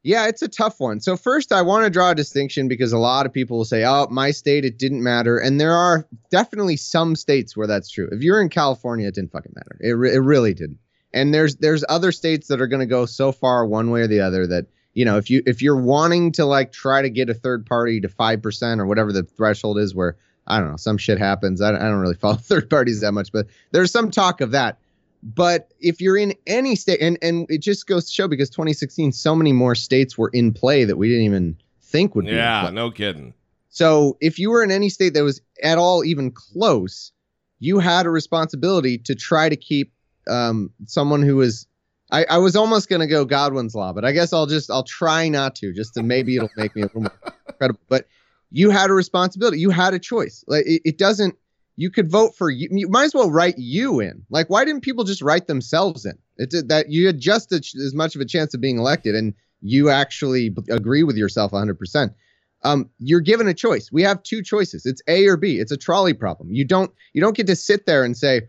Yeah, 0.02 0.28
it's 0.28 0.40
a 0.40 0.48
tough 0.48 0.80
one. 0.80 1.00
So 1.00 1.16
first, 1.16 1.52
I 1.52 1.60
want 1.60 1.84
to 1.84 1.90
draw 1.90 2.10
a 2.10 2.14
distinction 2.14 2.68
because 2.68 2.92
a 2.92 2.98
lot 2.98 3.26
of 3.26 3.32
people 3.34 3.58
will 3.58 3.66
say, 3.66 3.84
"Oh, 3.84 4.06
my 4.10 4.30
state, 4.30 4.64
it 4.64 4.78
didn't 4.78 5.02
matter," 5.02 5.36
and 5.36 5.60
there 5.60 5.74
are 5.74 6.06
definitely 6.30 6.76
some 6.76 7.14
states 7.16 7.54
where 7.54 7.66
that's 7.66 7.90
true. 7.90 8.08
If 8.10 8.22
you're 8.22 8.40
in 8.40 8.48
California, 8.48 9.08
it 9.08 9.14
didn't 9.14 9.32
fucking 9.32 9.52
matter. 9.54 9.76
It 9.80 9.92
re- 9.92 10.14
it 10.14 10.20
really 10.20 10.54
didn't. 10.54 10.78
And 11.12 11.34
there's 11.34 11.56
there's 11.56 11.84
other 11.88 12.12
states 12.12 12.48
that 12.48 12.62
are 12.62 12.66
going 12.66 12.80
to 12.80 12.86
go 12.86 13.04
so 13.04 13.30
far 13.30 13.66
one 13.66 13.90
way 13.90 14.00
or 14.02 14.06
the 14.06 14.20
other 14.20 14.46
that 14.46 14.66
you 14.94 15.04
know 15.04 15.18
if 15.18 15.28
you 15.28 15.42
if 15.44 15.60
you're 15.60 15.80
wanting 15.80 16.32
to 16.32 16.46
like 16.46 16.72
try 16.72 17.02
to 17.02 17.10
get 17.10 17.28
a 17.28 17.34
third 17.34 17.66
party 17.66 18.00
to 18.00 18.08
five 18.08 18.40
percent 18.40 18.80
or 18.80 18.86
whatever 18.86 19.12
the 19.12 19.24
threshold 19.24 19.78
is, 19.78 19.94
where 19.94 20.16
I 20.46 20.60
don't 20.60 20.70
know 20.70 20.76
some 20.76 20.96
shit 20.96 21.18
happens. 21.18 21.60
I, 21.60 21.74
I 21.74 21.78
don't 21.78 22.00
really 22.00 22.14
follow 22.14 22.36
third 22.40 22.70
parties 22.70 23.02
that 23.02 23.12
much, 23.12 23.32
but 23.32 23.48
there's 23.72 23.90
some 23.90 24.10
talk 24.10 24.40
of 24.40 24.52
that 24.52 24.78
but 25.22 25.72
if 25.80 26.00
you're 26.00 26.16
in 26.16 26.34
any 26.46 26.76
state, 26.76 27.00
and 27.00 27.18
and 27.22 27.46
it 27.50 27.60
just 27.60 27.86
goes 27.86 28.06
to 28.06 28.12
show 28.12 28.28
because 28.28 28.48
2016, 28.50 29.12
so 29.12 29.34
many 29.34 29.52
more 29.52 29.74
states 29.74 30.16
were 30.16 30.30
in 30.32 30.52
play 30.52 30.84
that 30.84 30.96
we 30.96 31.08
didn't 31.08 31.24
even 31.24 31.56
think 31.82 32.14
would 32.14 32.26
be. 32.26 32.32
Yeah, 32.32 32.70
no 32.72 32.90
kidding. 32.90 33.34
So 33.68 34.16
if 34.20 34.38
you 34.38 34.50
were 34.50 34.62
in 34.62 34.70
any 34.70 34.88
state 34.88 35.14
that 35.14 35.22
was 35.22 35.40
at 35.62 35.78
all 35.78 36.04
even 36.04 36.30
close, 36.30 37.12
you 37.58 37.78
had 37.78 38.06
a 38.06 38.10
responsibility 38.10 38.98
to 38.98 39.14
try 39.14 39.48
to 39.48 39.56
keep 39.56 39.92
um, 40.28 40.70
someone 40.86 41.22
who 41.22 41.36
was. 41.36 41.66
I, 42.12 42.24
I 42.24 42.38
was 42.38 42.56
almost 42.56 42.88
gonna 42.88 43.06
go 43.06 43.24
Godwin's 43.24 43.74
law, 43.74 43.92
but 43.92 44.04
I 44.04 44.12
guess 44.12 44.32
I'll 44.32 44.46
just 44.46 44.70
I'll 44.70 44.84
try 44.84 45.28
not 45.28 45.54
to, 45.56 45.72
just 45.72 45.94
to 45.94 46.02
maybe 46.02 46.36
it'll 46.36 46.50
make 46.56 46.74
me 46.74 46.82
a 46.82 46.86
little 46.86 47.02
more 47.02 47.32
credible. 47.58 47.80
But 47.88 48.06
you 48.50 48.70
had 48.70 48.90
a 48.90 48.94
responsibility. 48.94 49.60
You 49.60 49.70
had 49.70 49.94
a 49.94 49.98
choice. 49.98 50.44
Like 50.48 50.64
it, 50.66 50.82
it 50.84 50.98
doesn't 50.98 51.36
you 51.76 51.90
could 51.90 52.10
vote 52.10 52.36
for 52.36 52.50
you. 52.50 52.68
You 52.70 52.88
might 52.88 53.04
as 53.04 53.14
well 53.14 53.30
write 53.30 53.56
you 53.58 54.00
in. 54.00 54.24
Like, 54.30 54.50
why 54.50 54.64
didn't 54.64 54.82
people 54.82 55.04
just 55.04 55.22
write 55.22 55.46
themselves 55.46 56.04
in? 56.04 56.18
It's 56.36 56.62
that 56.64 56.90
you 56.90 57.06
had 57.06 57.18
just 57.18 57.52
as 57.52 57.94
much 57.94 58.14
of 58.14 58.20
a 58.20 58.26
chance 58.26 58.54
of 58.54 58.60
being 58.60 58.78
elected, 58.78 59.14
and 59.14 59.34
you 59.62 59.90
actually 59.90 60.54
agree 60.70 61.02
with 61.02 61.16
yourself 61.16 61.52
100%. 61.52 62.14
Um, 62.62 62.90
you're 62.98 63.20
given 63.20 63.48
a 63.48 63.54
choice. 63.54 63.90
We 63.90 64.02
have 64.02 64.22
two 64.22 64.42
choices. 64.42 64.84
It's 64.84 65.00
A 65.08 65.26
or 65.26 65.36
B. 65.36 65.58
It's 65.58 65.72
a 65.72 65.76
trolley 65.76 66.12
problem. 66.12 66.50
You 66.50 66.64
don't 66.64 66.92
you 67.14 67.20
don't 67.20 67.36
get 67.36 67.46
to 67.46 67.56
sit 67.56 67.86
there 67.86 68.04
and 68.04 68.16
say, 68.16 68.42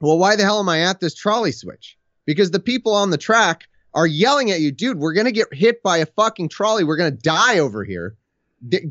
"Well, 0.00 0.18
why 0.18 0.36
the 0.36 0.44
hell 0.44 0.60
am 0.60 0.68
I 0.68 0.80
at 0.80 1.00
this 1.00 1.14
trolley 1.14 1.52
switch?" 1.52 1.98
Because 2.24 2.50
the 2.50 2.60
people 2.60 2.94
on 2.94 3.10
the 3.10 3.18
track 3.18 3.64
are 3.92 4.06
yelling 4.06 4.50
at 4.50 4.60
you, 4.60 4.72
dude. 4.72 4.98
We're 4.98 5.12
gonna 5.12 5.30
get 5.30 5.52
hit 5.52 5.82
by 5.82 5.98
a 5.98 6.06
fucking 6.06 6.48
trolley. 6.48 6.84
We're 6.84 6.96
gonna 6.96 7.10
die 7.10 7.58
over 7.58 7.84
here. 7.84 8.16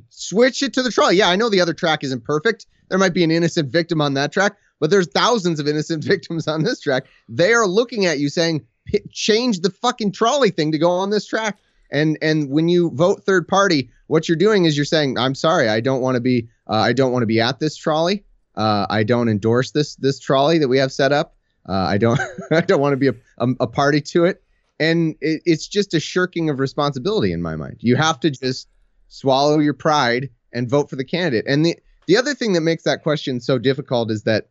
Switch 0.10 0.62
it 0.62 0.74
to 0.74 0.84
the 0.84 0.92
trolley. 0.92 1.18
Yeah, 1.18 1.30
I 1.30 1.36
know 1.36 1.50
the 1.50 1.62
other 1.62 1.74
track 1.74 2.04
isn't 2.04 2.24
perfect. 2.24 2.66
There 2.90 3.00
might 3.00 3.14
be 3.14 3.24
an 3.24 3.32
innocent 3.32 3.72
victim 3.72 4.02
on 4.02 4.14
that 4.14 4.32
track, 4.32 4.58
but 4.80 4.90
there's 4.90 5.08
thousands 5.08 5.60
of 5.60 5.68
innocent 5.68 6.04
victims 6.06 6.48
on 6.48 6.64
this 6.64 6.80
track. 6.80 7.06
They 7.30 7.54
are 7.54 7.68
looking 7.68 8.06
at 8.06 8.20
you 8.20 8.30
saying, 8.30 8.66
change 9.12 9.62
the 9.62 9.70
fucking 9.70 10.12
trolley 10.12 10.50
thing 10.50 10.72
to 10.72 10.78
go 10.78 10.92
on 10.92 11.10
this 11.10 11.26
track. 11.26 11.58
And 11.92 12.18
and 12.22 12.50
when 12.50 12.70
you 12.70 12.92
vote 12.92 13.24
third 13.24 13.48
party, 13.48 13.90
what 14.08 14.28
you're 14.28 14.36
doing 14.36 14.66
is 14.66 14.76
you're 14.76 14.86
saying, 14.86 15.18
I'm 15.18 15.36
sorry, 15.36 15.70
I 15.70 15.80
don't 15.80 16.02
want 16.02 16.16
to 16.16 16.22
be 16.22 16.50
uh, 16.68 16.76
I 16.76 16.94
don't 16.94 17.12
want 17.12 17.22
to 17.22 17.28
be 17.28 17.40
at 17.40 17.60
this 17.60 17.76
trolley. 17.76 18.26
Uh, 18.56 18.86
I 18.90 19.04
don't 19.04 19.30
endorse 19.30 19.72
this 19.72 19.96
this 19.96 20.20
trolley 20.20 20.58
that 20.58 20.68
we 20.68 20.80
have 20.80 20.92
set 20.92 21.12
up. 21.12 21.36
Uh, 21.68 21.74
I 21.74 21.98
don't 21.98 22.20
I 22.52 22.62
don't 22.62 22.82
want 22.82 22.94
to 22.94 22.98
be 22.98 23.08
a, 23.10 23.14
a, 23.38 23.48
a, 23.62 23.68
party 23.68 24.02
to 24.02 24.26
it. 24.26 24.44
And 24.80 25.16
it, 25.22 25.44
it's 25.46 25.68
just 25.68 25.94
a 25.94 26.00
shirking 26.00 26.50
of 26.50 26.60
responsibility 26.60 27.32
in 27.32 27.42
my 27.42 27.56
mind. 27.56 27.78
You 27.80 27.96
have 27.96 28.20
to 28.22 28.32
just 28.32 28.68
swallow 29.14 29.60
your 29.60 29.76
pride 29.76 30.30
and 30.52 30.68
vote 30.68 30.90
for 30.90 30.96
the 30.96 31.06
candidate. 31.06 31.46
And 31.48 31.64
the 31.64 31.78
the 32.08 32.18
other 32.18 32.34
thing 32.34 32.54
that 32.54 32.62
makes 32.62 32.84
that 32.84 33.04
question 33.04 33.40
so 33.40 33.58
difficult 33.58 34.12
is 34.12 34.24
that 34.24 34.50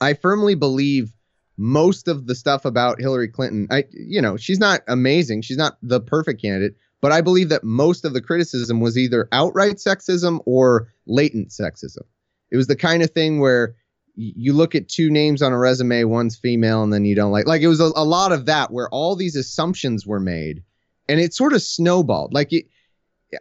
I 0.00 0.14
firmly 0.14 0.54
believe 0.54 1.12
most 1.58 2.08
of 2.08 2.26
the 2.26 2.34
stuff 2.34 2.64
about 2.64 3.00
Hillary 3.00 3.28
Clinton, 3.28 3.68
I 3.70 3.84
you 3.92 4.22
know, 4.22 4.36
she's 4.36 4.58
not 4.58 4.80
amazing, 4.88 5.42
she's 5.42 5.58
not 5.58 5.76
the 5.82 6.00
perfect 6.00 6.40
candidate, 6.40 6.74
but 7.02 7.12
I 7.12 7.20
believe 7.20 7.50
that 7.50 7.64
most 7.64 8.04
of 8.04 8.14
the 8.14 8.22
criticism 8.22 8.80
was 8.80 8.96
either 8.96 9.28
outright 9.30 9.76
sexism 9.76 10.40
or 10.46 10.88
latent 11.06 11.50
sexism. 11.50 12.02
It 12.50 12.56
was 12.56 12.68
the 12.68 12.76
kind 12.76 13.02
of 13.02 13.10
thing 13.10 13.40
where 13.40 13.76
you 14.14 14.52
look 14.52 14.74
at 14.74 14.88
two 14.88 15.10
names 15.10 15.42
on 15.42 15.52
a 15.52 15.58
resume, 15.58 16.04
one's 16.04 16.36
female, 16.36 16.82
and 16.82 16.92
then 16.92 17.04
you 17.04 17.14
don't 17.14 17.32
like. 17.32 17.46
Like 17.46 17.62
it 17.62 17.68
was 17.68 17.80
a, 17.80 17.90
a 17.94 18.04
lot 18.04 18.32
of 18.32 18.46
that 18.46 18.70
where 18.70 18.88
all 18.88 19.16
these 19.16 19.36
assumptions 19.36 20.06
were 20.06 20.20
made, 20.20 20.62
and 21.08 21.20
it 21.20 21.34
sort 21.34 21.52
of 21.52 21.62
snowballed. 21.62 22.32
Like 22.32 22.52
it, 22.52 22.66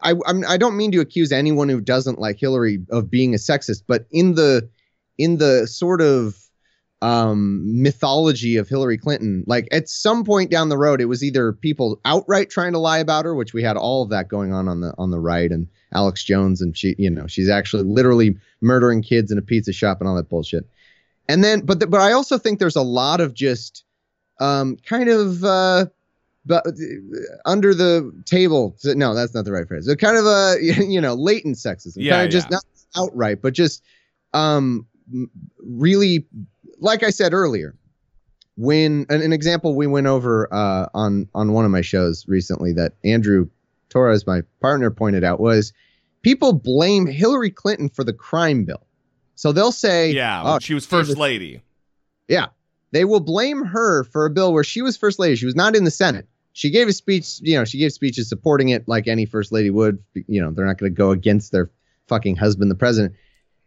I 0.01 0.15
I'm, 0.25 0.43
I 0.47 0.57
don't 0.57 0.77
mean 0.77 0.91
to 0.93 1.01
accuse 1.01 1.31
anyone 1.31 1.69
who 1.69 1.81
doesn't 1.81 2.19
like 2.19 2.39
Hillary 2.39 2.79
of 2.89 3.09
being 3.09 3.33
a 3.33 3.37
sexist, 3.37 3.83
but 3.87 4.05
in 4.11 4.35
the 4.35 4.69
in 5.17 5.37
the 5.37 5.67
sort 5.67 6.01
of 6.01 6.35
um, 7.01 7.81
mythology 7.81 8.57
of 8.57 8.69
Hillary 8.69 8.97
Clinton, 8.97 9.43
like 9.47 9.67
at 9.71 9.89
some 9.89 10.23
point 10.23 10.51
down 10.51 10.69
the 10.69 10.77
road, 10.77 11.01
it 11.01 11.05
was 11.05 11.23
either 11.23 11.51
people 11.51 11.99
outright 12.05 12.49
trying 12.49 12.73
to 12.73 12.79
lie 12.79 12.99
about 12.99 13.25
her, 13.25 13.33
which 13.33 13.53
we 13.53 13.63
had 13.63 13.75
all 13.75 14.03
of 14.03 14.09
that 14.09 14.27
going 14.27 14.53
on 14.53 14.67
on 14.67 14.81
the 14.81 14.93
on 14.97 15.09
the 15.11 15.19
right, 15.19 15.51
and 15.51 15.67
Alex 15.93 16.23
Jones, 16.23 16.61
and 16.61 16.77
she, 16.77 16.95
you 16.97 17.09
know, 17.09 17.27
she's 17.27 17.49
actually 17.49 17.83
literally 17.83 18.37
murdering 18.61 19.01
kids 19.01 19.31
in 19.31 19.37
a 19.37 19.41
pizza 19.41 19.73
shop 19.73 19.99
and 19.99 20.07
all 20.07 20.15
that 20.15 20.29
bullshit. 20.29 20.67
And 21.27 21.43
then, 21.43 21.61
but 21.61 21.79
the, 21.79 21.87
but 21.87 22.01
I 22.01 22.13
also 22.13 22.37
think 22.37 22.59
there's 22.59 22.75
a 22.75 22.81
lot 22.81 23.21
of 23.21 23.33
just 23.33 23.83
um, 24.39 24.77
kind 24.85 25.09
of 25.09 25.43
uh, 25.43 25.85
but 26.45 26.65
uh, 26.67 26.71
under 27.45 27.73
the 27.73 28.11
table. 28.25 28.75
No, 28.83 29.13
that's 29.13 29.33
not 29.33 29.45
the 29.45 29.51
right 29.51 29.67
phrase. 29.67 29.85
So 29.85 29.95
kind 29.95 30.17
of 30.17 30.25
a 30.25 30.57
you 30.61 31.01
know 31.01 31.13
latent 31.13 31.55
sexism, 31.55 31.97
yeah, 31.97 32.13
kind 32.13 32.25
of 32.25 32.31
just 32.31 32.49
not 32.49 32.63
outright, 32.95 33.41
but 33.41 33.53
just 33.53 33.83
um 34.33 34.85
really, 35.59 36.25
like 36.79 37.03
I 37.03 37.09
said 37.09 37.33
earlier, 37.33 37.75
when 38.57 39.05
an, 39.09 39.21
an 39.21 39.33
example 39.33 39.75
we 39.75 39.87
went 39.87 40.07
over 40.07 40.51
uh, 40.53 40.87
on 40.93 41.27
on 41.33 41.53
one 41.53 41.65
of 41.65 41.71
my 41.71 41.81
shows 41.81 42.27
recently 42.27 42.73
that 42.73 42.93
Andrew 43.03 43.49
Torrez, 43.89 44.25
my 44.25 44.41
partner, 44.61 44.89
pointed 44.89 45.23
out 45.23 45.39
was 45.39 45.73
people 46.21 46.53
blame 46.53 47.05
Hillary 47.05 47.51
Clinton 47.51 47.89
for 47.89 48.03
the 48.03 48.13
crime 48.13 48.65
bill. 48.65 48.85
So 49.35 49.51
they'll 49.51 49.71
say, 49.71 50.11
"Yeah, 50.11 50.43
oh, 50.43 50.59
she 50.59 50.73
was 50.73 50.85
first 50.85 51.17
lady." 51.17 51.61
Yeah, 52.27 52.47
they 52.91 53.05
will 53.05 53.19
blame 53.19 53.65
her 53.65 54.03
for 54.05 54.25
a 54.25 54.29
bill 54.29 54.53
where 54.53 54.63
she 54.63 54.81
was 54.81 54.95
first 54.95 55.19
lady. 55.19 55.35
She 55.35 55.45
was 55.45 55.55
not 55.55 55.75
in 55.75 55.83
the 55.83 55.91
Senate 55.91 56.27
she 56.53 56.69
gave 56.69 56.87
a 56.87 56.93
speech, 56.93 57.39
you 57.41 57.55
know, 57.55 57.65
she 57.65 57.77
gave 57.77 57.93
speeches 57.93 58.27
supporting 58.27 58.69
it 58.69 58.87
like 58.87 59.07
any 59.07 59.25
first 59.25 59.51
lady 59.51 59.69
would. 59.69 60.03
You 60.13 60.41
know, 60.41 60.51
they're 60.51 60.65
not 60.65 60.77
going 60.77 60.91
to 60.91 60.95
go 60.95 61.11
against 61.11 61.51
their 61.51 61.69
fucking 62.07 62.35
husband, 62.35 62.69
the 62.69 62.75
president. 62.75 63.15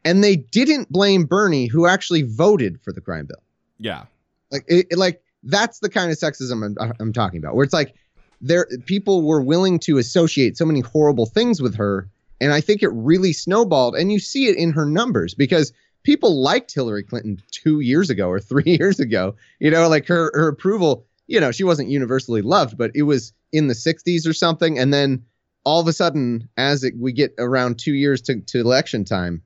And 0.05 0.23
they 0.23 0.37
didn't 0.37 0.93
blame 0.93 1.25
Bernie, 1.25 1.67
who 1.67 1.87
actually 1.87 2.23
voted 2.23 2.81
for 2.83 2.93
the 2.93 3.01
crime 3.01 3.27
bill. 3.27 3.43
Yeah. 3.79 4.05
Like, 4.51 4.65
it, 4.69 4.87
it, 4.91 4.99
like 4.99 5.23
that's 5.43 5.79
the 5.81 5.89
kind 5.89 6.11
of 6.11 6.19
sexism 6.19 6.65
I'm, 6.65 6.77
uh, 6.79 6.93
I'm 7.01 7.13
talking 7.13 7.39
about, 7.39 7.55
where 7.55 7.65
it's 7.65 7.73
like 7.73 7.95
there 8.41 8.67
people 8.85 9.23
were 9.23 9.41
willing 9.41 9.79
to 9.81 9.99
associate 9.99 10.57
so 10.57 10.67
many 10.67 10.81
horrible 10.81 11.27
things 11.27 11.63
with 11.63 11.75
her, 11.77 12.09
and 12.41 12.53
I 12.53 12.61
think 12.61 12.83
it 12.83 12.89
really 12.89 13.33
snowballed. 13.33 13.97
And 13.97 14.13
you 14.13 14.19
see 14.19 14.47
it 14.47 14.57
in 14.57 14.73
her 14.73 14.85
numbers 14.85 15.35
because 15.35 15.73
people 16.03 16.43
liked 16.43 16.75
Hillary 16.75 17.03
Clinton 17.03 17.41
two 17.51 17.81
years 17.81 18.11
ago 18.11 18.29
or 18.29 18.41
three 18.41 18.63
years 18.79 19.01
ago. 19.01 19.35
You 19.59 19.71
know, 19.71 19.89
like 19.89 20.07
her 20.07 20.31
her 20.35 20.49
approval. 20.49 21.07
You 21.27 21.41
know, 21.41 21.51
she 21.53 21.65
wasn't 21.65 21.89
universally 21.89 22.43
loved, 22.43 22.77
but 22.77 22.91
it 22.95 23.03
was 23.03 23.33
in 23.53 23.69
the 23.69 23.75
60s 23.75 24.27
or 24.27 24.33
something. 24.33 24.79
And 24.79 24.93
then 24.93 25.25
all 25.65 25.81
of 25.81 25.89
a 25.89 25.93
sudden, 25.93 26.49
as 26.57 26.85
it, 26.85 26.95
we 26.99 27.13
get 27.13 27.35
around 27.39 27.79
two 27.79 27.95
years 27.95 28.21
to, 28.23 28.41
to 28.41 28.61
election 28.61 29.05
time, 29.05 29.43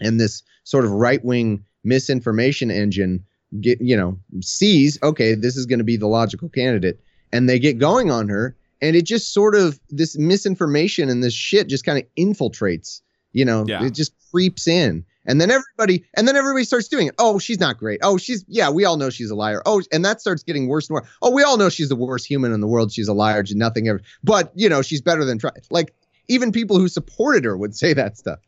and 0.00 0.18
this 0.20 0.42
sort 0.64 0.84
of 0.84 0.90
right 0.90 1.24
wing 1.24 1.64
misinformation 1.84 2.70
engine 2.70 3.24
get 3.60 3.78
you 3.80 3.96
know 3.96 4.16
sees 4.40 4.98
okay 5.02 5.34
this 5.34 5.56
is 5.56 5.66
going 5.66 5.80
to 5.80 5.84
be 5.84 5.96
the 5.96 6.06
logical 6.06 6.48
candidate 6.48 7.00
and 7.32 7.48
they 7.48 7.58
get 7.58 7.76
going 7.78 8.10
on 8.10 8.28
her 8.28 8.56
and 8.80 8.96
it 8.96 9.04
just 9.04 9.34
sort 9.34 9.54
of 9.54 9.78
this 9.90 10.16
misinformation 10.16 11.10
and 11.10 11.22
this 11.22 11.34
shit 11.34 11.68
just 11.68 11.84
kind 11.84 11.98
of 11.98 12.04
infiltrates 12.16 13.02
you 13.32 13.44
know 13.44 13.64
Yeah. 13.66 13.84
it 13.84 13.94
just 13.94 14.12
creeps 14.30 14.66
in 14.68 15.04
and 15.26 15.40
then 15.40 15.50
everybody 15.50 16.04
and 16.14 16.26
then 16.26 16.36
everybody 16.36 16.64
starts 16.64 16.88
doing 16.88 17.06
it. 17.06 17.14
Oh 17.18 17.38
she's 17.38 17.60
not 17.60 17.78
great. 17.78 18.00
Oh 18.02 18.16
she's 18.16 18.44
yeah 18.48 18.70
we 18.70 18.84
all 18.84 18.96
know 18.96 19.10
she's 19.10 19.30
a 19.30 19.34
liar. 19.34 19.62
Oh 19.66 19.82
and 19.92 20.04
that 20.04 20.20
starts 20.20 20.42
getting 20.42 20.68
worse 20.68 20.88
and 20.88 20.94
worse. 20.94 21.08
Oh 21.20 21.30
we 21.30 21.42
all 21.42 21.56
know 21.56 21.68
she's 21.68 21.88
the 21.88 21.96
worst 21.96 22.26
human 22.26 22.52
in 22.52 22.60
the 22.60 22.66
world. 22.66 22.92
She's 22.92 23.08
a 23.08 23.14
liar. 23.14 23.44
She's 23.44 23.56
nothing 23.56 23.88
ever 23.88 24.00
but 24.22 24.52
you 24.54 24.68
know 24.68 24.82
she's 24.82 25.00
better 25.00 25.24
than 25.24 25.38
Trump. 25.38 25.56
Like 25.70 25.94
even 26.28 26.52
people 26.52 26.78
who 26.78 26.88
supported 26.88 27.44
her 27.44 27.56
would 27.56 27.74
say 27.76 27.92
that 27.94 28.16
stuff. 28.16 28.40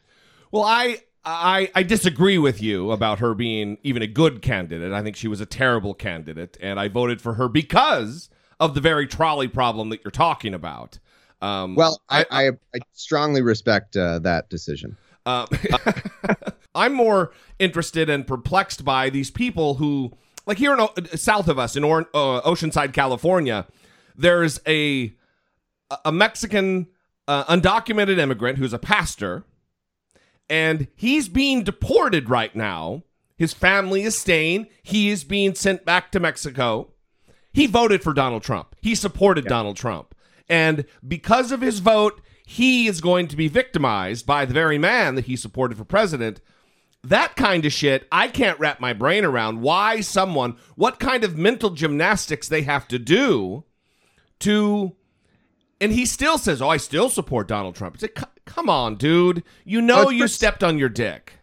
Well, 0.51 0.65
I 0.65 1.01
I 1.25 1.71
I 1.75 1.83
disagree 1.83 2.39
with 2.39 2.63
you 2.63 2.91
about 2.91 3.19
her 3.21 3.35
being 3.35 3.79
even 3.83 4.03
a 4.03 4.07
good 4.07 4.43
candidate. 4.43 4.93
I 4.93 5.03
think 5.03 5.17
she 5.17 5.29
was 5.29 5.41
a 5.41 5.47
terrible 5.47 5.95
candidate, 5.95 6.57
and 6.61 6.79
I 6.79 6.89
voted 6.89 7.21
for 7.21 7.35
her 7.35 7.49
because 7.49 8.29
of 8.61 8.75
the 8.75 8.81
very 8.81 9.07
trolley 9.07 9.49
problem 9.49 9.89
that 9.89 10.05
you're 10.05 10.11
talking 10.11 10.55
about. 10.55 10.99
Um, 11.43 11.75
well 11.75 12.01
i 12.09 12.25
i, 12.31 12.49
I 12.49 12.79
strongly 12.93 13.43
respect 13.43 13.97
uh, 13.97 14.21
that 14.21 14.49
decision. 14.49 14.97
Uh, 15.27 15.47
I'm 16.75 16.93
more 16.93 17.33
interested 17.59 18.09
and 18.11 18.27
perplexed 18.27 18.85
by 18.85 19.11
these 19.11 19.31
people 19.31 19.75
who, 19.75 20.13
like 20.47 20.59
here 20.59 20.73
in 20.75 20.81
O- 20.81 20.93
south 21.15 21.49
of 21.49 21.59
us 21.59 21.77
in 21.77 21.85
or- 21.85 22.09
uh, 22.15 22.41
Oceanside, 22.43 22.93
California, 22.93 23.67
there's 24.17 24.61
a 24.67 25.15
a 26.05 26.13
Mexican 26.13 26.89
uh, 27.29 27.45
undocumented 27.45 28.19
immigrant 28.19 28.59
who's 28.59 28.73
a 28.73 28.79
pastor, 28.79 29.45
and 30.49 30.89
he's 30.95 31.29
being 31.29 31.63
deported 31.63 32.29
right 32.29 32.55
now. 32.55 33.03
His 33.37 33.53
family 33.53 34.03
is 34.03 34.17
staying. 34.17 34.69
He 34.83 35.11
is 35.11 35.25
being 35.25 35.55
sent 35.55 35.85
back 35.85 36.13
to 36.13 36.21
Mexico. 36.21 36.93
He 37.53 37.67
voted 37.67 38.03
for 38.03 38.13
Donald 38.13 38.43
Trump. 38.43 38.75
He 38.81 38.95
supported 38.95 39.45
Donald 39.47 39.77
Trump. 39.77 40.15
And 40.49 40.85
because 41.07 41.51
of 41.53 41.61
his 41.61 41.79
vote, 41.81 42.21
he 42.47 42.87
is 42.87 43.01
going 43.01 43.29
to 43.29 43.37
be 43.37 43.49
victimized 43.49 44.27
by 44.27 44.45
the 44.45 44.55
very 44.55 44.79
man 44.79 45.15
that 45.15 45.25
he 45.25 45.37
supported 45.37 45.79
for 45.79 45.85
president. 45.85 46.41
That 47.05 47.37
kind 47.37 47.64
of 47.67 47.73
shit, 47.73 48.09
I 48.11 48.29
can't 48.29 48.59
wrap 48.59 48.81
my 48.81 48.93
brain 48.95 49.25
around 49.25 49.61
why 49.61 50.01
someone, 50.01 50.57
what 50.75 50.99
kind 50.99 51.23
of 51.23 51.37
mental 51.37 51.71
gymnastics 51.71 52.49
they 52.49 52.62
have 52.62 52.88
to 52.88 52.99
do 52.99 53.64
to. 54.40 54.95
And 55.81 55.93
he 55.93 56.07
still 56.07 56.38
says, 56.38 56.62
Oh, 56.62 56.69
I 56.69 56.79
still 56.79 57.11
support 57.11 57.47
Donald 57.49 57.75
Trump. 57.75 57.97
It's 57.97 58.03
like, 58.03 58.19
come 58.47 58.71
on, 58.71 58.95
dude. 58.97 59.43
You 59.64 59.81
know 59.83 60.05
Oh, 60.07 60.11
you 60.11 60.21
pretty- 60.21 60.33
stepped 60.33 60.64
on 60.64 60.79
your 60.79 60.88
dick. 60.88 61.35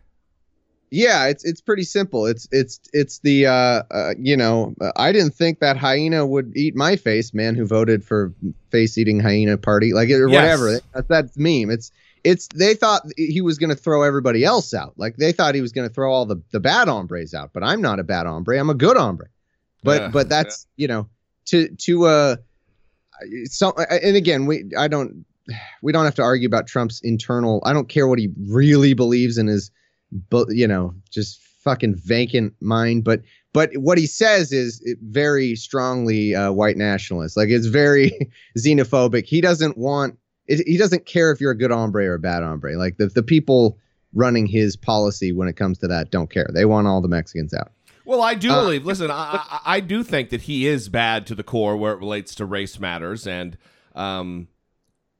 Yeah, 0.94 1.28
it's 1.28 1.46
it's 1.46 1.62
pretty 1.62 1.84
simple. 1.84 2.26
It's 2.26 2.50
it's 2.52 2.82
it's 2.92 3.20
the 3.20 3.46
uh, 3.46 3.84
uh 3.92 4.14
you 4.20 4.36
know 4.36 4.74
uh, 4.82 4.92
I 4.98 5.14
didn't 5.14 5.34
think 5.36 5.60
that 5.60 5.78
hyena 5.78 6.26
would 6.26 6.52
eat 6.54 6.76
my 6.76 6.98
face, 6.98 7.34
man, 7.34 7.56
who 7.56 7.66
voted 7.66 8.04
for 8.04 8.34
face 8.72 8.98
eating 8.98 9.22
hyena 9.22 9.58
party 9.58 9.94
like 9.94 10.10
or 10.10 10.28
Yes. 10.28 10.36
whatever. 10.60 10.80
That's 10.94 11.08
that 11.08 11.38
meme. 11.38 11.70
It's 11.70 11.94
it's 12.24 12.48
they 12.54 12.74
thought 12.74 13.04
he 13.18 13.42
was 13.42 13.58
going 13.58 13.70
to 13.70 13.76
throw 13.76 14.04
everybody 14.04 14.44
else 14.44 14.74
out. 14.74 14.94
Like 14.98 15.18
they 15.18 15.32
thought 15.32 15.56
he 15.56 15.62
was 15.62 15.72
going 15.72 15.88
to 15.88 15.94
throw 15.94 16.12
all 16.12 16.26
the 16.26 16.42
the 16.52 16.60
bad 16.60 16.88
hombres 16.88 17.34
out, 17.34 17.52
but 17.54 17.64
I'm 17.64 17.82
not 17.82 18.00
a 18.00 18.04
bad 18.04 18.26
hombre. 18.26 18.60
I'm 18.60 18.70
a 18.70 18.76
good 18.76 18.98
hombre. 18.98 19.28
But 19.84 20.02
Yeah. 20.02 20.08
but 20.10 20.30
that's 20.30 20.68
you 20.76 20.88
know 20.88 21.10
to 21.46 21.70
to 21.70 22.06
uh 22.06 22.36
so 23.46 23.74
and 23.74 24.16
again 24.16 24.46
we 24.46 24.66
I 24.78 24.88
don't 24.88 25.26
we 25.82 25.92
don't 25.92 26.06
have 26.06 26.16
to 26.16 26.22
argue 26.22 26.48
about 26.48 26.68
Trump's 26.68 27.02
internal. 27.02 27.62
I 27.66 27.74
don't 27.74 27.90
care 27.90 28.08
what 28.08 28.20
he 28.20 28.30
really 28.48 28.94
believes 28.94 29.38
in 29.38 29.48
his 29.48 29.72
but 30.30 30.48
you 30.52 30.68
know 30.68 30.94
just 31.10 31.40
fucking 31.64 31.96
vacant 31.96 32.54
mind 32.60 33.04
but 33.04 33.22
but 33.54 33.70
what 33.76 33.98
he 33.98 34.08
says 34.08 34.52
is 34.52 34.82
very 35.04 35.56
strongly 35.56 36.34
uh, 36.34 36.52
white 36.52 36.76
nationalist 36.76 37.38
like 37.38 37.50
it's 37.50 37.68
very 37.68 38.12
xenophobic 38.58 39.26
he 39.26 39.42
doesn't 39.42 39.78
want 39.78 40.18
it, 40.60 40.68
he 40.68 40.78
doesn't 40.78 41.06
care 41.06 41.32
if 41.32 41.40
you're 41.42 41.52
a 41.52 41.58
good 41.58 41.72
hombre 41.72 42.06
or 42.06 42.16
a 42.16 42.20
bad 42.20 42.44
hombre 42.44 42.78
like 42.78 42.98
the, 42.98 43.08
the 43.08 43.24
people 43.24 43.78
running 44.14 44.46
his 44.46 44.76
policy 44.76 45.32
when 45.32 45.48
it 45.48 45.56
comes 45.56 45.78
to 45.80 45.88
that 45.88 46.12
don't 46.12 46.30
care 46.30 46.50
they 46.54 46.66
want 46.66 46.88
all 46.88 47.02
the 47.02 47.08
mexicans 47.08 47.54
out 47.54 47.72
Well, 48.06 48.22
I 48.22 48.34
do 48.34 48.52
Uh, 48.52 48.64
believe. 48.64 48.86
Listen, 48.86 49.10
I, 49.12 49.60
I 49.64 49.80
do 49.80 50.04
think 50.04 50.30
that 50.32 50.42
he 50.42 50.68
is 50.68 50.90
bad 50.90 51.26
to 51.28 51.36
the 51.36 51.44
core 51.44 51.78
where 51.78 51.94
it 51.94 52.00
relates 52.00 52.36
to 52.36 52.46
race 52.46 52.80
matters, 52.80 53.26
and 53.28 53.58
um, 53.96 54.48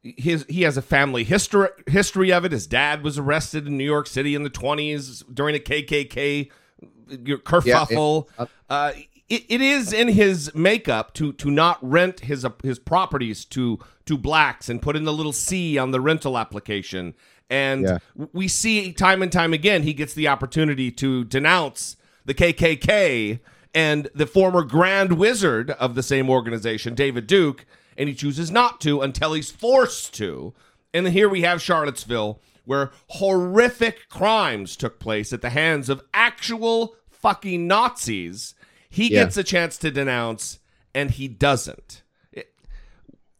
his 0.02 0.46
he 0.50 0.64
has 0.64 0.78
a 0.78 0.82
family 0.82 1.24
history 1.24 1.70
history 1.88 2.34
of 2.34 2.44
it. 2.44 2.52
His 2.52 2.66
dad 2.68 3.04
was 3.04 3.18
arrested 3.20 3.68
in 3.68 3.78
New 3.78 3.86
York 3.86 4.08
City 4.08 4.34
in 4.36 4.42
the 4.44 4.50
twenties 4.50 5.24
during 5.32 5.56
a 5.56 5.60
KKK 5.60 6.50
kerfuffle. 7.44 8.28
Yeah, 8.40 8.46
uh, 8.70 8.94
it, 9.32 9.46
it 9.48 9.62
is 9.62 9.94
in 9.94 10.10
his 10.10 10.54
makeup 10.54 11.14
to 11.16 11.34
to 11.34 11.50
not 11.50 11.78
rent 11.82 12.22
his 12.22 12.44
uh, 12.46 12.52
his 12.64 12.80
properties 12.80 13.46
to 13.46 13.80
to 14.06 14.18
blacks 14.18 14.70
and 14.70 14.82
put 14.82 14.96
in 14.96 15.04
the 15.06 15.14
little 15.14 15.34
C 15.34 15.78
on 15.78 15.92
the 15.92 16.02
rental 16.02 16.38
application. 16.38 17.14
And 17.50 17.84
Yeah. 17.84 17.98
we 18.34 18.48
see 18.48 18.94
time 18.94 19.22
and 19.22 19.32
time 19.32 19.54
again 19.54 19.84
he 19.84 19.94
gets 19.94 20.14
the 20.14 20.28
opportunity 20.28 20.92
to 20.92 21.24
denounce 21.24 21.96
the 22.26 22.34
KKK 22.34 23.40
and 23.74 24.10
the 24.14 24.28
former 24.28 24.64
Grand 24.64 25.14
Wizard 25.18 25.72
of 25.72 25.96
the 25.96 26.04
same 26.04 26.30
organization, 26.30 26.94
David 26.94 27.26
Duke, 27.26 27.66
and 27.98 28.10
he 28.10 28.16
chooses 28.16 28.52
not 28.52 28.82
to 28.82 29.02
until 29.02 29.34
he's 29.34 29.50
forced 29.52 30.14
to. 30.16 30.54
And 30.94 31.06
then 31.06 31.14
here 31.14 31.30
we 31.30 31.42
have 31.44 31.62
Charlottesville, 31.62 32.42
where 32.66 32.92
horrific 33.08 34.10
crimes 34.10 34.76
took 34.76 35.00
place 35.00 35.32
at 35.32 35.42
the 35.42 35.52
hands 35.52 35.88
of 35.90 36.02
actual 36.14 36.96
fucking 37.10 37.66
Nazis. 37.68 38.56
He 38.92 39.12
Yeah. 39.12 39.24
gets 39.24 39.38
a 39.38 39.44
chance 39.44 39.78
to 39.80 39.90
denounce, 39.90 40.60
and 40.94 41.10
he 41.10 41.28
doesn't. 41.28 42.04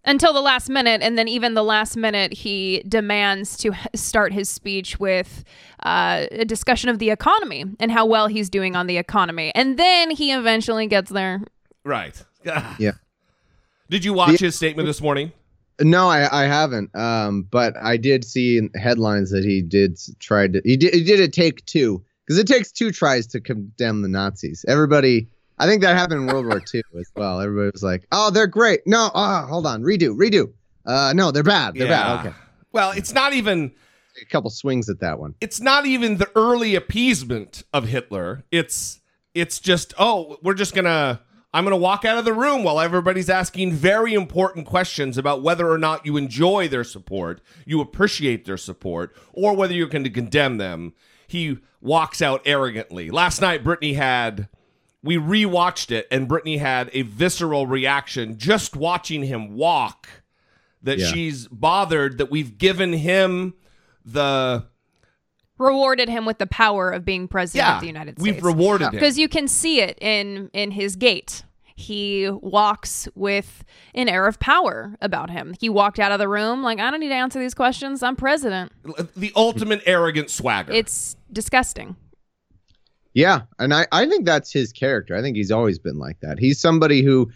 until 0.04 0.34
the 0.34 0.42
last 0.42 0.68
minute 0.68 1.00
and 1.04 1.16
then 1.16 1.28
even 1.28 1.54
the 1.54 1.64
last 1.64 1.96
minute 1.96 2.34
he 2.34 2.82
demands 2.88 3.56
to 3.56 3.72
start 3.94 4.34
his 4.34 4.50
speech 4.50 5.00
with 5.00 5.44
uh, 5.84 6.26
a 6.32 6.44
discussion 6.44 6.90
of 6.90 6.98
the 6.98 7.12
economy 7.12 7.66
and 7.80 7.92
how 7.92 8.04
well 8.04 8.26
he's 8.26 8.50
doing 8.50 8.76
on 8.76 8.88
the 8.88 8.98
economy 8.98 9.52
and 9.54 9.78
then 9.78 10.10
he 10.10 10.32
eventually 10.32 10.88
gets 10.88 11.12
there 11.12 11.40
Right. 11.84 12.20
Yeah. 12.44 12.94
Did 13.92 14.04
you 14.04 14.14
watch 14.14 14.40
his 14.40 14.56
statement 14.56 14.88
this 14.88 15.02
morning? 15.02 15.32
no 15.80 16.08
i 16.08 16.44
i 16.44 16.48
haven't 16.48 16.90
um 16.96 17.44
but 17.52 17.76
i 17.78 17.96
did 17.96 18.24
see 18.26 18.58
in 18.58 18.70
headlines 18.74 19.30
that 19.30 19.44
he 19.44 19.62
did 19.62 20.00
try 20.20 20.48
to 20.48 20.62
he 20.66 20.78
did 20.78 20.96
he 20.96 21.04
did 21.04 21.20
it 21.20 21.32
take 21.32 21.64
two 21.68 22.04
because 22.26 22.40
it 22.40 22.48
takes 22.48 22.72
two 22.72 22.92
tries 22.92 23.28
to 23.28 23.40
condemn 23.40 24.02
the 24.02 24.08
nazis 24.08 24.66
everybody 24.68 25.28
i 25.62 25.66
think 25.68 25.82
that 25.82 25.96
happened 25.96 26.22
in 26.22 26.28
world 26.28 26.46
war 26.46 26.62
ii 26.74 26.84
as 27.00 27.12
well. 27.16 27.40
Everybody 27.40 27.72
was 27.72 27.84
like 27.84 28.06
oh 28.12 28.30
they're 28.32 28.48
great. 28.48 28.82
No 28.86 29.10
oh 29.14 29.46
hold 29.48 29.66
on. 29.66 29.84
Redo 29.84 30.10
redo. 30.16 30.52
Uh 30.86 31.14
no 31.16 31.32
they're 31.32 31.44
bad. 31.44 31.76
They're 31.76 31.88
bad. 31.88 32.26
Okay. 32.26 32.36
Well, 32.74 32.92
it's 32.92 33.14
not 33.14 33.34
even 33.34 33.72
a 34.22 34.26
couple 34.26 34.50
swings 34.50 34.90
at 34.90 35.00
that 35.00 35.20
one. 35.20 35.36
it's 35.42 35.60
not 35.62 35.86
even 35.86 36.18
the 36.18 36.30
early 36.36 36.76
appeasement 36.76 37.64
of 37.74 37.88
Hitler. 37.88 38.44
It's 38.52 39.00
it's 39.34 39.60
just 39.60 39.94
oh, 39.98 40.38
we're 40.44 40.54
just 40.54 40.74
gonna 40.76 41.22
I'm 41.54 41.64
gonna 41.64 41.78
walk 41.78 42.06
out 42.06 42.18
of 42.18 42.26
the 42.26 42.34
room 42.34 42.64
while 42.64 42.80
everybody's 42.80 43.30
asking 43.30 43.74
very 43.74 44.14
important 44.14 44.66
questions 44.66 45.18
about 45.18 45.42
whether 45.44 45.70
or 45.70 45.78
not 45.78 46.06
you 46.06 46.18
enjoy 46.18 46.68
their 46.68 46.84
support, 46.84 47.42
you 47.66 47.82
appreciate 47.82 48.46
their 48.46 48.58
support, 48.58 49.16
or 49.34 49.56
whether 49.56 49.74
you're 49.74 49.88
going 49.88 50.04
to 50.06 50.10
condemn 50.10 50.58
them. 50.58 50.94
He 51.28 51.58
walks 51.82 52.22
out 52.22 52.42
arrogantly. 52.46 53.10
Last 53.10 53.42
night, 53.42 53.64
Brittany 53.64 53.94
had 53.94 54.50
we 55.04 55.18
rewatched 55.18 55.92
it, 55.92 56.08
and 56.12 56.28
Brittany 56.28 56.58
had 56.58 56.90
a 56.94 57.02
visceral 57.04 57.66
reaction 57.68 58.38
just 58.38 58.76
watching 58.76 59.24
him 59.24 59.56
walk. 59.56 60.08
That 60.84 60.98
Yeah. 60.98 61.08
she's 61.12 61.48
bothered 61.48 62.18
that 62.18 62.32
we've 62.32 62.58
given 62.58 62.94
him 62.94 63.54
the 64.04 64.66
rewarded 65.60 66.10
him 66.10 66.26
with 66.26 66.40
the 66.40 66.48
power 66.48 66.90
of 66.90 67.06
being 67.06 67.28
president 67.28 67.68
yeah 67.68 67.76
of 67.76 67.82
the 67.82 67.86
united 67.88 68.20
states 68.20 68.34
we've 68.36 68.44
rewarded 68.44 68.88
him 68.88 68.92
because 68.94 69.20
you 69.20 69.30
can 69.30 69.48
see 69.48 69.80
it 69.80 69.96
in 70.02 70.50
in 70.54 70.72
his 70.72 70.96
gait 70.96 71.44
he 71.76 72.28
walks 72.32 73.08
with 73.14 73.64
an 73.94 74.10
air 74.10 74.26
of 74.26 74.40
power 74.40 74.96
about 75.02 75.30
him 75.30 75.54
he 75.60 75.70
walked 75.70 76.00
out 76.00 76.12
of 76.12 76.18
the 76.18 76.28
room 76.28 76.64
like 76.64 76.80
i 76.80 76.90
don't 76.90 77.00
need 77.00 77.10
to 77.10 77.14
answer 77.14 77.40
these 77.40 77.54
questions 77.54 78.02
i'm 78.02 78.16
president 78.16 78.72
the 79.16 79.32
ultimate 79.36 79.84
arrogant 79.86 80.32
swagger. 80.32 80.74
it's 80.74 81.16
disgusting 81.32 81.96
Yeah, 83.14 83.42
and 83.60 83.74
I, 83.74 83.88
I 83.92 84.06
think 84.08 84.26
that's 84.26 84.52
his 84.52 84.72
character. 84.72 85.16
I 85.16 85.22
think 85.22 85.36
he's 85.36 85.52
always 85.52 85.80
been 85.80 86.00
like 86.00 86.20
that. 86.22 86.40
He's 86.40 86.60
somebody 86.60 87.04
who 87.04 87.30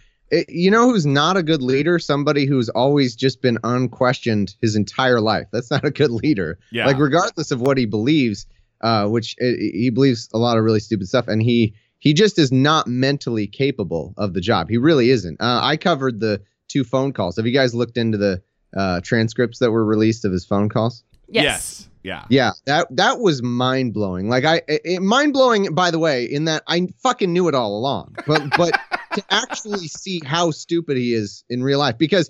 you 0.47 0.71
know 0.71 0.89
who's 0.89 1.05
not 1.05 1.38
a 1.38 1.43
good 1.43 1.61
leader? 1.61 1.99
Somebody 1.99 2.45
who's 2.45 2.69
always 2.69 3.15
just 3.15 3.41
been 3.41 3.59
unquestioned 3.63 4.55
his 4.61 4.75
entire 4.75 5.21
life. 5.21 5.47
That's 5.51 5.69
not 5.71 5.85
a 5.85 5.91
good 5.91 6.11
leader. 6.11 6.57
Yeah. 6.71 6.88
Like 6.88 6.97
regardless 6.97 7.51
of 7.51 7.61
what 7.61 7.77
he 7.77 7.85
believes, 7.85 8.47
uh, 8.81 9.07
which 9.07 9.35
uh, 9.41 9.45
he 9.45 9.91
believes 9.93 10.29
a 10.33 10.38
lot 10.38 10.57
of 10.57 10.63
really 10.63 10.79
stupid 10.79 11.07
stuff, 11.07 11.27
and 11.27 11.41
he 11.41 11.75
he 11.99 12.13
just 12.13 12.39
is 12.39 12.51
not 12.51 12.88
mentally 12.88 13.47
capable 13.47 14.13
of 14.17 14.33
the 14.33 14.41
job. 14.41 14.69
He 14.69 14.77
really 14.77 15.09
isn't. 15.09 15.39
Uh, 15.39 15.59
I 15.61 15.77
covered 15.77 16.19
the 16.19 16.41
two 16.67 16.83
phone 16.83 17.13
calls. 17.13 17.35
Have 17.38 17.45
you 17.45 17.53
guys 17.53 17.73
looked 17.73 17.97
into 17.97 18.17
the 18.17 18.41
uh, 18.75 19.01
transcripts 19.01 19.59
that 19.59 19.71
were 19.71 19.85
released 19.85 20.25
of 20.25 20.31
his 20.31 20.45
phone 20.45 20.69
calls? 20.69 21.03
Yes. 21.27 21.88
Yeah. 22.05 22.25
Yeah, 22.29 22.51
that 22.67 22.87
that 22.95 23.19
was 23.19 23.41
mind 23.41 23.95
blowing. 23.95 24.29
Like 24.29 24.45
I, 24.45 24.61
it, 24.67 25.01
mind 25.01 25.33
blowing. 25.33 25.73
By 25.73 25.89
the 25.89 25.97
way, 25.97 26.25
in 26.25 26.45
that 26.45 26.61
I 26.67 26.87
fucking 27.01 27.33
knew 27.33 27.47
it 27.47 27.55
all 27.55 27.75
along, 27.75 28.15
but 28.27 28.43
but 28.55 28.79
to 29.15 29.23
actually 29.31 29.87
see 29.87 30.21
how 30.23 30.51
stupid 30.51 30.97
he 30.97 31.15
is 31.15 31.43
in 31.49 31.63
real 31.63 31.79
life, 31.79 31.97
because 31.97 32.29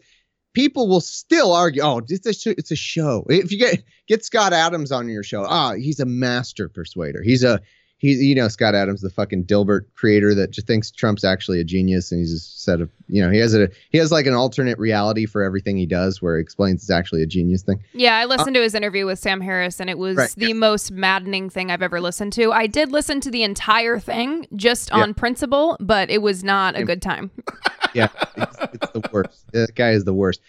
people 0.54 0.88
will 0.88 1.02
still 1.02 1.52
argue, 1.52 1.82
oh, 1.82 2.02
it's 2.08 2.26
a 2.26 2.52
it's 2.52 2.72
a 2.72 2.76
show. 2.78 3.26
If 3.28 3.52
you 3.52 3.60
get 3.60 3.84
get 4.08 4.24
Scott 4.24 4.54
Adams 4.54 4.94
on 4.94 5.10
your 5.10 5.24
show, 5.24 5.44
ah, 5.46 5.74
he's 5.74 6.00
a 6.00 6.06
master 6.06 6.70
persuader. 6.70 7.22
He's 7.22 7.44
a 7.44 7.60
he's 8.06 8.22
you 8.22 8.36
know 8.36 8.48
Scott 8.48 8.76
Adams, 8.76 9.02
the 9.02 9.10
fucking 9.10 9.46
Dilbert 9.46 9.82
creator 9.96 10.36
that 10.36 10.52
just 10.52 10.68
thinks 10.68 10.92
Trump's 10.92 11.24
actually 11.24 11.60
a 11.60 11.64
genius, 11.64 12.12
and 12.12 12.20
he's 12.20 12.32
a 12.34 12.40
set 12.40 12.82
of 12.82 12.90
you 13.08 13.22
know 13.22 13.32
he 13.32 13.40
has 13.40 13.56
a 13.56 13.70
he 13.90 13.98
has 13.98 14.12
like 14.12 14.26
an 14.28 14.34
alternate 14.34 14.78
reality 14.78 15.26
for 15.26 15.42
everything 15.44 15.78
he 15.78 15.86
does, 15.86 16.22
where 16.22 16.38
he 16.38 16.42
explains 16.42 16.82
it's 16.84 16.92
actually 16.92 17.24
a 17.24 17.26
genius 17.26 17.64
thing. 17.64 17.84
Yeah, 17.94 18.18
I 18.18 18.26
listened 18.26 18.56
uh, 18.56 18.60
to 18.60 18.64
his 18.64 18.76
interview 18.76 19.06
with 19.06 19.20
Sam 19.20 19.42
Harris, 19.42 19.80
and 19.80 19.90
it 19.90 19.98
was 19.98 20.18
Right, 20.18 20.34
the 20.38 20.54
most 20.54 20.92
maddening 20.92 21.50
thing 21.50 21.72
I've 21.72 21.82
ever 21.82 22.00
listened 22.00 22.34
to. 22.34 22.52
I 22.52 22.68
did 22.68 22.92
listen 22.92 23.20
to 23.22 23.32
the 23.32 23.44
entire 23.44 24.00
thing 24.00 24.46
just 24.56 24.90
Yeah. 24.90 25.00
on 25.02 25.14
principle, 25.14 25.78
but 25.80 26.10
it 26.10 26.22
was 26.22 26.44
not 26.44 26.78
a 26.78 26.84
good 26.84 27.02
time. 27.02 27.32
yeah, 27.94 28.10
it's, 28.38 28.58
it's 28.74 28.92
the 28.92 29.10
worst. 29.12 29.52
That 29.54 29.74
guy 29.76 29.92
is 29.92 30.04
the 30.04 30.14
worst. 30.14 30.42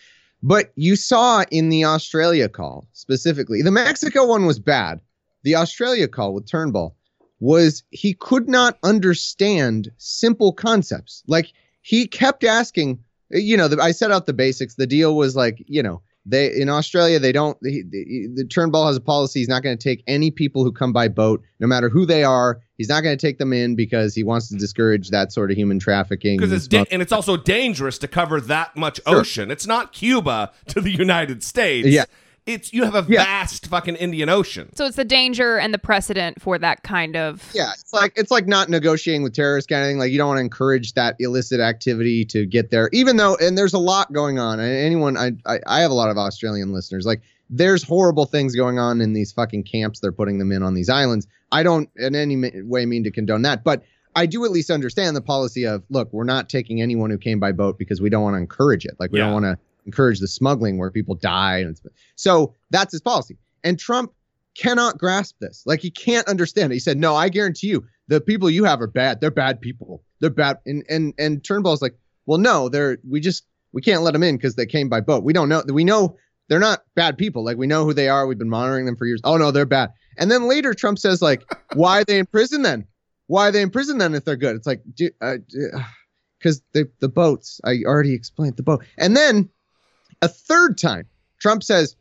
But 0.43 0.73
you 0.77 0.97
saw 0.97 1.45
in 1.51 1.71
the 1.71 1.85
Australia 1.85 2.49
call 2.49 2.87
specifically, 2.93 3.63
the 3.63 3.71
Mexico 3.71 4.27
one 4.27 4.45
was 4.47 4.59
bad. 4.59 5.01
The 5.43 5.55
Australia 5.57 6.07
call 6.09 6.35
with 6.35 6.47
Turnbull 6.49 6.97
was 7.41 7.83
he 7.91 8.15
could 8.15 8.49
not 8.49 8.79
understand 8.83 9.91
simple 9.99 10.53
concepts. 10.53 11.23
Like 11.27 11.53
he 11.83 12.07
kept 12.07 12.45
asking, 12.45 13.01
you 13.31 13.57
know, 13.57 13.69
the, 13.69 13.81
I 13.81 13.93
set 13.93 14.11
out 14.11 14.27
the 14.27 14.33
basics. 14.33 14.75
The 14.75 14.87
deal 14.87 15.15
was 15.17 15.37
like, 15.37 15.63
you 15.67 15.83
know, 15.83 16.03
they 16.29 16.53
in 16.53 16.69
Australia 16.69 17.21
they 17.21 17.31
don't. 17.31 17.57
The, 17.61 17.85
the, 17.89 18.29
the 18.35 18.45
Turnbull 18.45 18.87
has 18.87 18.97
a 18.97 19.01
policy. 19.01 19.39
He's 19.39 19.49
not 19.49 19.63
going 19.63 19.79
to 19.79 19.83
take 19.83 20.03
any 20.09 20.33
people 20.33 20.65
who 20.65 20.73
come 20.73 20.93
by 20.93 21.07
boat, 21.09 21.43
no 21.61 21.69
matter 21.69 21.89
who 21.89 22.05
they 22.05 22.25
are. 22.25 22.61
He's 22.77 22.89
not 22.89 23.03
going 23.03 23.17
to 23.17 23.27
take 23.27 23.39
them 23.39 23.53
in 23.53 23.77
because 23.77 24.15
he 24.15 24.25
wants 24.25 24.49
to 24.49 24.57
discourage 24.57 25.11
that 25.11 25.33
sort 25.33 25.51
of 25.53 25.57
human 25.57 25.79
trafficking. 25.79 26.37
Because 26.37 26.53
it's 26.53 26.65
and 26.65 26.85
da- 26.85 26.91
and 26.91 27.01
it's 27.01 27.13
also 27.13 27.37
dangerous 27.37 27.99
to 27.99 28.09
cover 28.09 28.41
that 28.41 28.77
much 28.77 29.01
Sure. 29.07 29.21
ocean. 29.21 29.51
It's 29.53 29.67
not 29.67 29.93
Cuba 29.93 30.53
to 30.69 30.81
the 30.81 30.91
United 30.91 31.45
States. 31.45 31.89
Yeah. 31.89 32.07
It's 32.47 32.73
you 32.73 32.85
have 32.85 32.95
a 32.95 33.05
Yeah. 33.09 33.25
vast 33.25 33.67
fucking 33.67 33.97
Indian 33.97 34.29
Ocean. 34.29 34.75
So 34.77 34.87
it's 34.87 34.97
the 34.97 35.05
danger 35.05 35.59
and 35.59 35.75
the 35.75 35.79
precedent 35.79 36.41
for 36.41 36.59
that 36.59 36.85
kind 36.85 37.17
of. 37.17 37.43
Yeah, 37.53 37.73
it's 37.79 37.93
like 37.93 38.13
it's 38.17 38.31
like 38.31 38.47
not 38.47 38.69
negotiating 38.69 39.23
with 39.25 39.35
terrorists 39.35 39.69
kind 39.69 39.83
of 39.83 39.89
thing. 39.89 39.99
Like 39.99 40.13
you 40.13 40.19
don't 40.19 40.29
want 40.29 40.39
to 40.39 40.43
encourage 40.43 40.93
that 40.95 41.17
illicit 41.19 41.59
activity 41.61 42.25
to 42.27 42.47
get 42.47 42.71
there, 42.71 42.89
even 42.93 43.17
though 43.17 43.37
and 43.37 43.59
there's 43.59 43.75
a 43.75 43.79
lot 43.79 44.13
going 44.13 44.39
on. 44.39 44.61
And 44.61 44.71
anyone, 44.73 45.17
I, 45.17 45.33
I 45.45 45.59
I 45.67 45.81
have 45.81 45.91
a 45.91 45.95
lot 45.95 46.09
of 46.09 46.17
Australian 46.17 46.73
listeners. 46.73 47.05
Like 47.05 47.21
there's 47.51 47.83
horrible 47.83 48.27
things 48.27 48.55
going 48.55 48.79
on 48.79 49.01
in 49.01 49.13
these 49.13 49.33
fucking 49.33 49.65
camps 49.65 50.01
they're 50.01 50.13
putting 50.13 50.39
them 50.39 50.53
in 50.53 50.63
on 50.63 50.75
these 50.75 50.89
islands. 50.89 51.27
I 51.53 51.63
don't 51.65 51.89
in 51.97 52.15
any 52.15 52.63
way 52.63 52.87
mean 52.87 53.03
to 53.05 53.11
condone 53.11 53.43
that, 53.43 53.65
but 53.65 53.83
I 54.15 54.27
do 54.27 54.45
at 54.45 54.51
least 54.51 54.71
understand 54.71 55.15
the 55.17 55.21
policy 55.21 55.67
of 55.67 55.83
look, 55.91 56.13
we're 56.13 56.25
not 56.25 56.49
taking 56.49 56.81
anyone 56.81 57.11
who 57.11 57.19
came 57.19 57.39
by 57.41 57.53
boat 57.53 57.77
because 57.79 58.01
we 58.01 58.09
don't 58.09 58.23
want 58.23 58.35
to 58.35 58.39
encourage 58.39 58.85
it. 58.85 58.95
Like 58.99 59.11
we 59.13 59.19
Yeah. 59.19 59.27
don't 59.27 59.35
want 59.35 59.45
to 59.45 59.59
encourage 59.87 60.21
the 60.21 60.29
smuggling 60.29 60.77
where 60.79 60.91
people 60.91 61.15
die. 61.15 61.59
And 61.59 61.79
so 62.17 62.55
that's 62.71 62.93
his 62.93 63.01
policy. 63.01 63.39
And 63.65 63.79
Trump 63.79 64.13
cannot 64.57 64.99
grasp 64.99 65.37
this. 65.41 65.63
Like 65.67 65.81
he 65.81 65.91
can't 65.91 66.27
understand 66.29 66.73
it. 66.73 66.77
He 66.77 66.81
said, 66.81 66.97
"No, 66.97 67.15
I 67.15 67.29
guarantee 67.29 67.69
you, 67.69 67.85
the 68.09 68.21
people 68.21 68.51
you 68.51 68.65
have 68.65 68.81
are 68.81 68.87
bad. 68.87 69.21
They're 69.21 69.31
bad 69.31 69.61
people. 69.61 70.03
They're 70.21 70.31
bad." 70.31 70.59
And 70.67 70.85
and 70.89 71.15
and 71.19 71.45
Turnbull's 71.45 71.83
like, 71.83 71.97
"Well, 72.27 72.39
no, 72.39 72.69
they're 72.69 72.99
we 73.09 73.21
just 73.21 73.45
we 73.73 73.83
can't 73.83 74.03
let 74.03 74.13
them 74.13 74.23
in 74.23 74.37
because 74.37 74.57
they 74.57 74.67
came 74.67 74.89
by 74.89 75.01
boat. 75.01 75.25
We 75.25 75.33
don't 75.33 75.49
know. 75.49 75.63
We 75.69 75.85
know 75.85 76.17
they're 76.49 76.59
not 76.59 76.85
bad 76.95 77.19
people. 77.19 77.45
Like 77.45 77.57
we 77.57 77.67
know 77.67 77.85
who 77.85 77.93
they 77.93 78.09
are. 78.09 78.27
We've 78.27 78.39
been 78.39 78.51
monitoring 78.51 78.87
them 78.87 78.97
for 78.97 79.07
years. 79.07 79.21
Oh 79.25 79.37
no, 79.37 79.51
they're 79.51 79.67
bad." 79.67 79.93
And 80.19 80.31
then 80.31 80.49
later, 80.49 80.75
Trump 80.75 80.99
says, 80.99 81.23
"Like, 81.23 81.45
why 81.75 82.01
are 82.01 82.05
they 82.05 82.19
in 82.19 82.27
prison 82.27 82.63
then? 82.63 82.87
Why 83.29 83.49
are 83.49 83.53
they 83.53 83.63
in 83.63 83.71
prison 83.71 83.99
then 83.99 84.15
if 84.15 84.25
they're 84.25 84.37
good?" 84.37 84.57
It's 84.57 84.67
like, 84.67 84.83
because 84.97 85.13
uh, 85.21 86.49
uh, 86.49 86.53
the 86.73 86.91
the 87.01 87.09
boats. 87.09 87.61
I 87.65 87.83
already 87.85 88.15
explained 88.15 88.57
the 88.57 88.63
boat. 88.63 88.85
And 88.97 89.17
then 89.17 89.51
a 90.23 90.29
third 90.29 90.79
time, 90.79 91.07
Trump 91.41 91.63
says, 91.63 91.97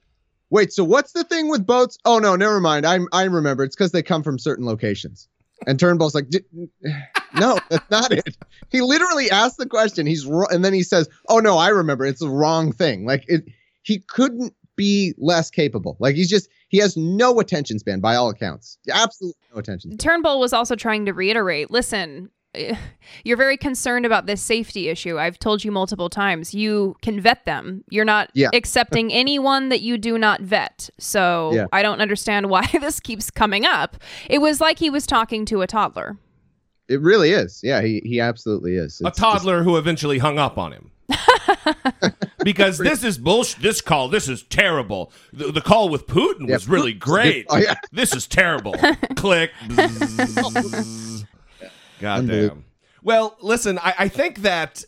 Wait, 0.52 0.72
so 0.72 0.84
what's 0.84 1.12
the 1.12 1.24
thing 1.24 1.50
with 1.50 1.66
boats? 1.66 1.98
Oh 2.06 2.20
no, 2.20 2.36
never 2.36 2.60
mind. 2.60 2.86
I 2.86 3.00
I 3.12 3.24
remember. 3.24 3.64
It's 3.64 3.76
because 3.76 3.92
they 3.92 4.04
come 4.04 4.24
from 4.24 4.38
certain 4.40 4.66
locations. 4.66 5.28
And 5.68 5.80
Turnbull's 5.80 6.14
like, 6.14 6.30
"D- 6.30 6.42
no, 7.36 7.58
that's 7.70 7.90
not 7.90 8.12
it. 8.12 8.38
He 8.70 8.82
literally 8.82 9.32
asked 9.32 9.58
the 9.58 9.66
question. 9.66 10.06
He's 10.06 10.26
and 10.26 10.64
then 10.64 10.74
he 10.74 10.84
says, 10.84 11.10
"Oh 11.30 11.40
no, 11.40 11.58
I 11.58 11.70
remember. 11.70 12.06
It's 12.06 12.20
the 12.20 12.30
wrong 12.30 12.72
thing." 12.72 13.06
Like 13.06 13.26
it, 13.28 13.46
he 13.82 14.00
couldn't 14.00 14.54
be 14.76 15.14
less 15.18 15.50
capable. 15.50 15.98
Like 16.00 16.16
he's 16.16 16.30
just 16.30 16.50
he 16.70 16.78
has 16.78 16.96
no 16.96 17.40
attention 17.40 17.80
span 17.80 18.00
by 18.00 18.16
all 18.16 18.30
accounts. 18.30 18.78
Absolutely 18.92 19.40
no 19.54 19.60
attention. 19.60 19.92
span. 19.92 19.98
Turnbull 19.98 20.40
was 20.40 20.54
also 20.54 20.76
trying 20.76 21.06
to 21.06 21.14
reiterate 21.14 21.72
listen, 21.72 22.30
you're 23.24 23.38
very 23.38 23.58
concerned 23.58 24.06
about 24.06 24.26
this 24.26 24.42
safety 24.42 24.88
issue. 24.90 25.18
I've 25.20 25.38
told 25.40 25.64
you 25.64 25.72
multiple 25.72 26.10
times. 26.10 26.54
You 26.54 26.96
can 27.02 27.20
vet 27.20 27.46
them. 27.46 27.84
You're 27.90 28.06
not 28.06 28.30
Yeah. 28.34 28.50
accepting 28.54 29.12
anyone 29.14 29.70
that 29.70 29.82
you 29.82 29.98
do 29.98 30.18
not 30.18 30.42
vet. 30.42 30.90
So 31.00 31.52
Yeah. 31.54 31.68
I 31.74 31.82
don't 31.84 32.02
understand 32.02 32.50
why 32.50 32.68
this 32.80 33.00
keeps 33.00 33.30
coming 33.32 33.66
up. 33.66 33.98
It 34.30 34.40
was 34.40 34.60
like 34.62 34.80
he 34.80 34.90
was 34.90 35.06
talking 35.08 35.46
to 35.46 35.62
a 35.62 35.68
toddler. 35.68 36.18
It 36.88 37.02
really 37.02 37.32
is. 37.32 37.62
Yeah, 37.64 37.82
he 37.82 38.02
he 38.06 38.20
absolutely 38.20 38.76
is. 38.76 39.02
a 39.04 39.08
It's 39.08 39.18
just- 39.18 39.20
toddler 39.20 39.64
who 39.64 39.78
eventually 39.78 40.20
hung 40.20 40.38
up 40.38 40.58
on 40.58 40.72
him. 40.72 40.92
because 42.44 42.78
this 42.80 43.04
is 43.04 43.18
bullshit. 43.18 43.62
This 43.62 43.82
call, 43.82 44.08
this 44.10 44.28
is 44.28 44.44
terrible. 44.44 45.12
The, 45.34 45.52
the 45.52 45.62
call 45.62 45.90
with 45.90 46.06
Putin 46.08 46.48
Yeah, 46.48 46.56
was 46.56 46.68
really 46.68 46.94
great. 46.94 47.46
Oh, 47.50 47.58
yeah. 47.58 47.76
This 47.92 48.14
is 48.16 48.28
terrible. 48.28 48.76
Click. 49.16 49.52
God 52.00 52.28
damn. 52.28 52.66
Well, 53.04 53.38
listen, 53.42 53.78
I, 53.80 53.94
I 54.00 54.08
think 54.08 54.40
that 54.40 54.84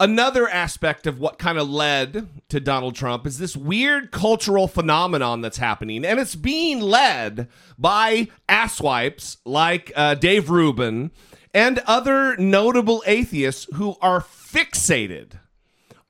another 0.00 0.48
aspect 0.48 1.06
of 1.06 1.18
what 1.20 1.38
kind 1.38 1.56
of 1.58 1.70
led 1.70 2.28
to 2.48 2.60
Donald 2.60 2.94
Trump 2.94 3.26
is 3.26 3.38
this 3.38 3.56
weird 3.56 4.10
cultural 4.10 4.66
phenomenon 4.68 5.40
that's 5.40 5.58
happening, 5.58 6.04
and 6.04 6.18
it's 6.18 6.34
being 6.34 6.80
led 6.80 7.48
by 7.78 8.28
asswipes 8.48 9.36
like 9.44 9.92
uh, 9.94 10.14
Dave 10.14 10.50
Rubin 10.50 11.10
and 11.52 11.78
other 11.86 12.36
notable 12.36 13.02
atheists 13.06 13.68
who 13.74 13.96
are 14.02 14.20
fixated 14.20 15.38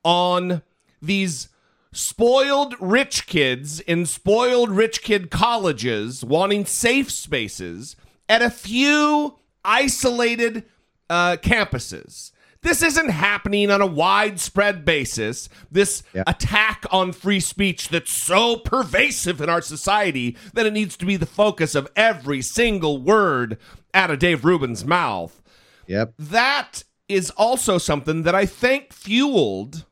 on 0.03 0.63
these 1.01 1.49
spoiled 1.91 2.75
rich 2.81 3.25
kids 3.25 3.79
in 3.81 4.05
spoiled 4.05 4.69
rich 4.69 5.01
kid 5.01 5.31
colleges 5.31 6.25
wanting 6.25 6.65
safe 6.65 7.09
spaces 7.09 7.95
at 8.27 8.41
a 8.41 8.49
few 8.49 9.37
isolated 9.65 10.63
uh, 11.09 11.37
campuses. 11.37 12.31
This 12.61 12.81
isn't 12.81 13.09
happening 13.09 13.69
on 13.69 13.79
a 13.81 13.85
widespread 13.85 14.85
basis. 14.85 15.49
This 15.71 16.01
Yeah. 16.13 16.23
attack 16.25 16.85
on 16.91 17.11
free 17.11 17.39
speech 17.39 17.89
that's 17.89 18.11
so 18.11 18.57
pervasive 18.57 19.39
in 19.39 19.49
our 19.49 19.61
society 19.61 20.35
that 20.53 20.65
it 20.65 20.73
needs 20.73 20.97
to 20.97 21.05
be 21.05 21.15
the 21.15 21.27
focus 21.27 21.75
of 21.75 21.87
every 21.95 22.41
single 22.41 22.99
word 22.99 23.57
out 23.93 24.09
of 24.09 24.17
Dave 24.19 24.43
Rubin's 24.43 24.83
mouth 24.83 25.41
Yep. 25.87 26.13
that 26.17 26.83
is 27.07 27.29
also 27.31 27.77
something 27.77 28.23
that 28.23 28.33
I 28.33 28.47
think 28.47 28.91
fueled 28.93 29.85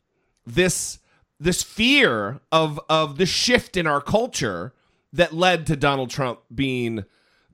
this 0.47 0.97
this 1.39 1.61
fear 1.61 2.39
of 2.51 2.79
of 2.89 3.17
the 3.17 3.25
shift 3.27 3.77
in 3.77 3.85
our 3.85 4.01
culture 4.01 4.73
that 5.11 5.33
led 5.33 5.67
to 5.67 5.75
Donald 5.75 6.09
Trump 6.09 6.39
being 6.53 7.03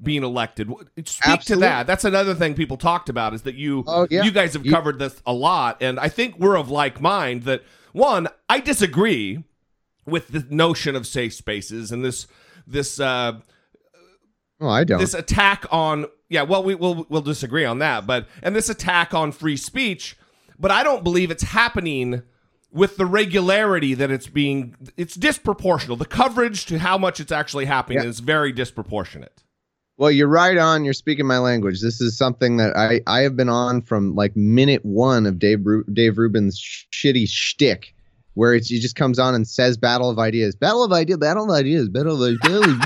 being 0.01 0.23
elected. 0.23 0.71
Speak 1.05 1.41
to 1.41 1.55
that. 1.57 1.85
That's 1.87 2.05
another 2.05 2.33
thing 2.33 2.53
people 2.53 2.77
talked 2.77 3.09
about 3.09 3.33
is 3.33 3.41
that 3.43 3.55
you 3.55 3.83
Oh, 3.87 4.07
yeah. 4.09 4.23
you 4.23 4.31
guys 4.31 4.53
have 4.53 4.63
covered 4.65 4.97
this 4.99 5.21
a 5.25 5.33
lot 5.33 5.77
and 5.81 5.99
I 5.99 6.07
think 6.09 6.37
we're 6.39 6.57
of 6.57 6.69
like 6.69 7.01
mind 7.01 7.43
that 7.43 7.63
one, 7.91 8.27
I 8.47 8.59
disagree 8.61 9.43
with 10.05 10.29
the 10.29 10.45
notion 10.49 10.95
of 10.95 11.05
safe 11.05 11.33
spaces 11.33 11.91
and 11.91 12.03
this 12.05 12.27
this 12.65 12.99
uh 12.99 13.33
Oh, 14.61 14.67
I 14.69 14.83
don't. 14.83 14.99
this 14.99 15.13
attack 15.13 15.65
on 15.71 16.05
yeah 16.29 16.41
well 16.43 16.63
we 16.63 16.75
will 16.75 17.05
we'll 17.09 17.21
disagree 17.21 17.63
on 17.65 17.79
that 17.79 18.05
but 18.05 18.27
and 18.43 18.53
this 18.55 18.69
attack 18.69 19.13
on 19.13 19.31
free 19.31 19.55
speech 19.55 20.17
but 20.59 20.69
i 20.69 20.83
don't 20.83 21.01
believe 21.03 21.31
it's 21.31 21.43
happening 21.43 22.23
with 22.71 22.97
the 22.97 23.05
regularity 23.05 23.93
that 23.93 24.11
it's 24.11 24.27
being 24.27 24.75
it's 24.97 25.15
disproportional 25.15 25.97
the 25.97 26.05
coverage 26.05 26.65
to 26.65 26.77
how 26.79 26.97
much 26.97 27.21
it's 27.21 27.31
actually 27.31 27.65
happening 27.65 27.99
Yeah. 28.03 28.09
is 28.09 28.19
very 28.19 28.51
disproportionate 28.51 29.43
Well, 29.99 30.09
you're 30.11 30.29
right 30.29 30.57
on. 30.57 30.85
You're 30.85 30.93
speaking 30.93 31.27
my 31.27 31.39
language. 31.39 31.81
This 31.81 31.99
is 31.99 32.17
something 32.17 32.55
that 32.55 32.75
I, 32.77 33.01
I 33.05 33.19
have 33.19 33.35
been 33.35 33.49
on 33.49 33.81
from 33.81 34.15
like 34.15 34.33
minute 34.35 34.83
one 34.85 35.25
of 35.25 35.37
Dave 35.37 35.65
Ru- 35.65 35.83
Dave 35.91 36.17
Rubin's 36.17 36.57
sh- 36.57 36.85
shitty 36.93 37.27
shtick, 37.27 37.93
where 38.35 38.53
it's, 38.55 38.69
he 38.69 38.79
just 38.79 38.95
comes 38.95 39.19
on 39.19 39.35
and 39.35 39.45
says 39.45 39.75
"Battle 39.77 40.09
of 40.09 40.17
Ideas, 40.17 40.55
Battle 40.55 40.85
of 40.85 40.93
Ideas, 40.93 41.17
Battle 41.17 41.43
of 41.43 41.51
Ideas, 41.51 41.89
Battle 41.89 42.23
of 42.23 42.29
Ideas, 42.41 42.77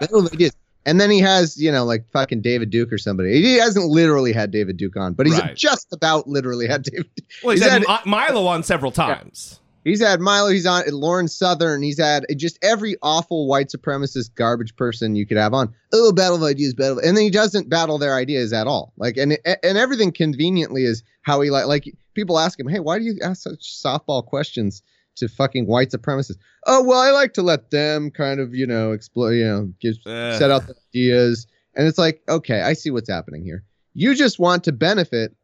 Battle 0.00 0.26
of, 0.26 0.32
Ideas," 0.32 0.52
and 0.84 1.00
then 1.00 1.08
he 1.08 1.20
has 1.20 1.56
you 1.56 1.70
know 1.70 1.84
like 1.84 2.04
fucking 2.12 2.40
David 2.42 2.70
Duke 2.70 2.92
or 2.92 2.98
somebody. 2.98 3.40
He 3.40 3.54
hasn't 3.54 3.86
literally 3.86 4.32
had 4.32 4.50
David 4.50 4.76
Duke 4.76 4.96
on, 4.96 5.12
but 5.14 5.26
he's 5.26 5.38
Right. 5.38 5.54
just 5.54 5.92
about 5.92 6.26
literally 6.26 6.66
had 6.66 6.82
David. 6.82 7.06
Well, 7.44 7.52
he's, 7.52 7.62
He's 7.62 7.70
had, 7.70 7.86
had- 7.86 8.06
Milo 8.06 8.46
on 8.48 8.64
several 8.64 8.90
times. 8.90 9.60
He's 9.84 10.00
had 10.00 10.20
Milo. 10.20 10.48
He's 10.48 10.66
on 10.66 10.82
Lauren 10.88 11.28
Southern. 11.28 11.82
He's 11.82 11.98
had 11.98 12.24
just 12.36 12.58
every 12.62 12.96
awful 13.02 13.46
white 13.46 13.68
supremacist 13.68 14.34
garbage 14.34 14.74
person 14.76 15.14
you 15.14 15.26
could 15.26 15.36
have 15.36 15.52
on. 15.52 15.74
Oh, 15.92 16.10
battle 16.10 16.36
of 16.36 16.42
ideas, 16.42 16.74
battle, 16.74 16.98
and 16.98 17.16
then 17.16 17.24
he 17.24 17.30
doesn't 17.30 17.68
battle 17.68 17.98
their 17.98 18.14
ideas 18.14 18.52
at 18.52 18.66
all. 18.66 18.94
Like, 18.96 19.18
and 19.18 19.38
and 19.44 19.78
everything 19.78 20.10
conveniently 20.10 20.84
is 20.84 21.02
how 21.22 21.42
he 21.42 21.50
like. 21.50 21.66
Like 21.66 21.94
people 22.14 22.38
ask 22.38 22.58
him, 22.58 22.66
"Hey, 22.66 22.80
why 22.80 22.98
do 22.98 23.04
you 23.04 23.18
ask 23.22 23.42
such 23.42 23.60
softball 23.60 24.24
questions 24.24 24.82
to 25.16 25.28
fucking 25.28 25.66
white 25.66 25.90
supremacists?" 25.90 26.38
Oh, 26.66 26.82
well, 26.82 26.98
I 26.98 27.10
like 27.10 27.34
to 27.34 27.42
let 27.42 27.70
them 27.70 28.10
kind 28.10 28.40
of, 28.40 28.54
you 28.54 28.66
know, 28.66 28.92
explore, 28.92 29.34
you 29.34 29.44
know, 29.44 29.72
give, 29.80 29.96
set 30.02 30.50
out 30.50 30.66
the 30.66 30.74
ideas, 30.94 31.46
and 31.74 31.86
it's 31.86 31.98
like, 31.98 32.22
okay, 32.26 32.62
I 32.62 32.72
see 32.72 32.90
what's 32.90 33.10
happening 33.10 33.44
here. 33.44 33.64
You 33.92 34.14
just 34.14 34.38
want 34.38 34.64
to 34.64 34.72
benefit 34.72 35.36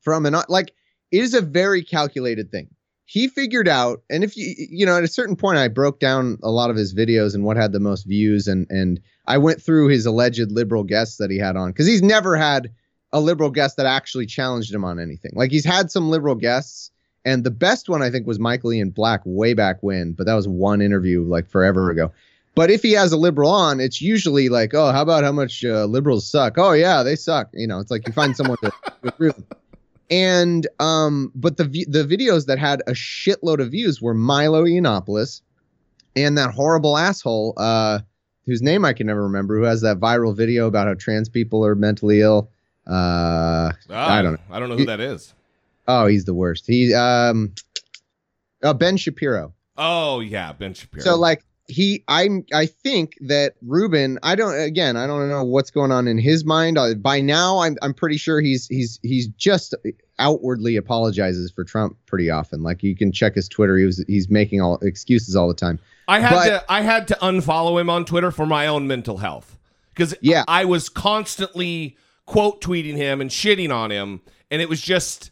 from 0.00 0.26
an 0.26 0.34
like 0.48 0.72
it 1.12 1.22
is 1.22 1.34
a 1.34 1.40
very 1.40 1.84
calculated 1.84 2.50
thing 2.50 2.68
he 3.06 3.28
figured 3.28 3.68
out 3.68 4.02
and 4.10 4.22
if 4.24 4.36
you 4.36 4.54
you 4.58 4.84
know 4.84 4.96
at 4.96 5.04
a 5.04 5.08
certain 5.08 5.36
point 5.36 5.58
i 5.58 5.68
broke 5.68 6.00
down 6.00 6.38
a 6.42 6.50
lot 6.50 6.70
of 6.70 6.76
his 6.76 6.94
videos 6.94 7.34
and 7.34 7.44
what 7.44 7.56
had 7.56 7.72
the 7.72 7.80
most 7.80 8.02
views 8.02 8.48
and 8.48 8.66
and 8.68 9.00
i 9.26 9.38
went 9.38 9.62
through 9.62 9.88
his 9.88 10.04
alleged 10.06 10.50
liberal 10.50 10.82
guests 10.82 11.16
that 11.16 11.30
he 11.30 11.38
had 11.38 11.56
on 11.56 11.70
because 11.70 11.86
he's 11.86 12.02
never 12.02 12.36
had 12.36 12.70
a 13.12 13.20
liberal 13.20 13.50
guest 13.50 13.76
that 13.76 13.86
actually 13.86 14.26
challenged 14.26 14.74
him 14.74 14.84
on 14.84 14.98
anything. 14.98 15.32
Like 15.34 15.50
he's 15.50 15.64
had 15.64 15.90
some 15.90 16.10
liberal 16.10 16.34
guests 16.34 16.90
and 17.24 17.44
the 17.44 17.50
best 17.50 17.88
one 17.88 18.02
i 18.02 18.10
think 18.10 18.26
was 18.26 18.38
michael 18.38 18.72
ian 18.72 18.90
black 18.90 19.20
way 19.24 19.54
back 19.54 19.78
when 19.80 20.12
but 20.12 20.26
that 20.26 20.34
was 20.34 20.46
one 20.46 20.80
interview 20.80 21.22
like 21.22 21.48
forever 21.48 21.90
ago. 21.90 22.12
But 22.54 22.70
if 22.70 22.82
he 22.82 22.92
has 22.92 23.12
a 23.12 23.16
liberal 23.16 23.50
on 23.50 23.80
it's 23.80 24.00
usually 24.02 24.48
like 24.48 24.74
oh 24.74 24.92
how 24.92 25.02
about 25.02 25.24
how 25.24 25.32
much 25.32 25.64
uh, 25.64 25.86
liberals 25.86 26.30
suck? 26.30 26.58
Oh 26.58 26.72
yeah 26.72 27.02
they 27.02 27.16
suck. 27.16 27.48
You 27.52 27.66
know 27.66 27.78
it's 27.80 27.90
like 27.90 28.06
you 28.06 28.12
find 28.12 28.36
someone 28.36 28.58
to, 28.62 28.70
to 28.70 29.08
agree 29.08 29.28
with 29.28 29.44
and 30.10 30.66
um 30.78 31.32
but 31.34 31.56
the 31.56 31.64
the 31.88 32.04
videos 32.04 32.46
that 32.46 32.58
had 32.58 32.80
a 32.86 32.92
shitload 32.92 33.60
of 33.60 33.70
views 33.70 34.00
were 34.00 34.14
Milo 34.14 34.64
Yiannopoulos 34.64 35.40
and 36.14 36.38
that 36.38 36.50
horrible 36.52 36.96
asshole 36.96 37.54
uh 37.56 37.98
whose 38.46 38.62
name 38.62 38.84
I 38.84 38.92
can 38.92 39.06
never 39.08 39.24
remember 39.24 39.56
who 39.58 39.64
has 39.64 39.80
that 39.80 39.98
viral 39.98 40.36
video 40.36 40.66
about 40.68 40.86
how 40.86 40.94
trans 40.94 41.28
people 41.28 41.64
are 41.66 41.74
mentally 41.74 42.20
ill 42.20 42.50
uh 42.86 43.72
I 43.90 44.22
don't 44.22 44.34
know. 44.34 44.38
I 44.50 44.60
don't 44.60 44.68
know 44.68 44.76
who 44.76 44.84
that 44.86 45.00
is. 45.00 45.34
oh 45.88 46.06
he's 46.06 46.24
the 46.24 46.34
worst 46.34 46.64
he 46.66 46.94
um 46.94 47.52
uh, 48.62 48.72
Ben 48.74 48.96
Shapiro 48.96 49.52
Oh 49.78 50.20
yeah, 50.20 50.52
Ben 50.52 50.72
Shapiro. 50.72 51.02
so 51.04 51.16
like 51.16 51.44
he 51.68 52.04
I'm 52.08 52.44
I 52.54 52.66
think 52.66 53.16
that 53.22 53.54
Rubin 53.62 54.18
I 54.22 54.34
don't 54.36 54.58
again 54.60 54.96
I 54.96 55.06
don't 55.06 55.28
know 55.28 55.42
what's 55.44 55.70
going 55.70 55.90
on 55.92 56.06
in 56.06 56.18
his 56.18 56.44
mind. 56.44 56.78
Uh, 56.78 56.94
by 56.94 57.20
now 57.20 57.58
I'm 57.58 57.76
I'm 57.82 57.92
pretty 57.94 58.16
sure 58.16 58.40
he's 58.40 58.66
he's 58.68 59.00
he's 59.02 59.26
just 59.28 59.74
outwardly 60.18 60.76
apologizes 60.76 61.50
for 61.50 61.64
Trump 61.64 61.96
pretty 62.06 62.30
often. 62.30 62.62
Like 62.62 62.82
you 62.82 62.94
can 62.96 63.10
check 63.12 63.34
his 63.34 63.48
Twitter. 63.48 63.76
He 63.76 63.84
was 63.84 64.04
he's 64.06 64.30
making 64.30 64.60
all 64.60 64.76
excuses 64.82 65.34
all 65.34 65.48
the 65.48 65.54
time. 65.54 65.78
I 66.08 66.20
had 66.20 66.30
but- 66.30 66.44
to 66.46 66.64
I 66.72 66.82
had 66.82 67.08
to 67.08 67.14
unfollow 67.20 67.80
him 67.80 67.90
on 67.90 68.04
Twitter 68.04 68.30
for 68.30 68.46
my 68.46 68.66
own 68.66 68.86
mental 68.86 69.18
health. 69.18 69.58
Because 69.92 70.14
Yeah. 70.20 70.44
I 70.46 70.66
was 70.66 70.88
constantly 70.88 71.96
quote 72.26 72.60
tweeting 72.60 72.96
him 72.96 73.20
and 73.20 73.30
shitting 73.30 73.74
on 73.74 73.90
him, 73.90 74.20
and 74.50 74.60
it 74.60 74.68
was 74.68 74.80
just 74.80 75.30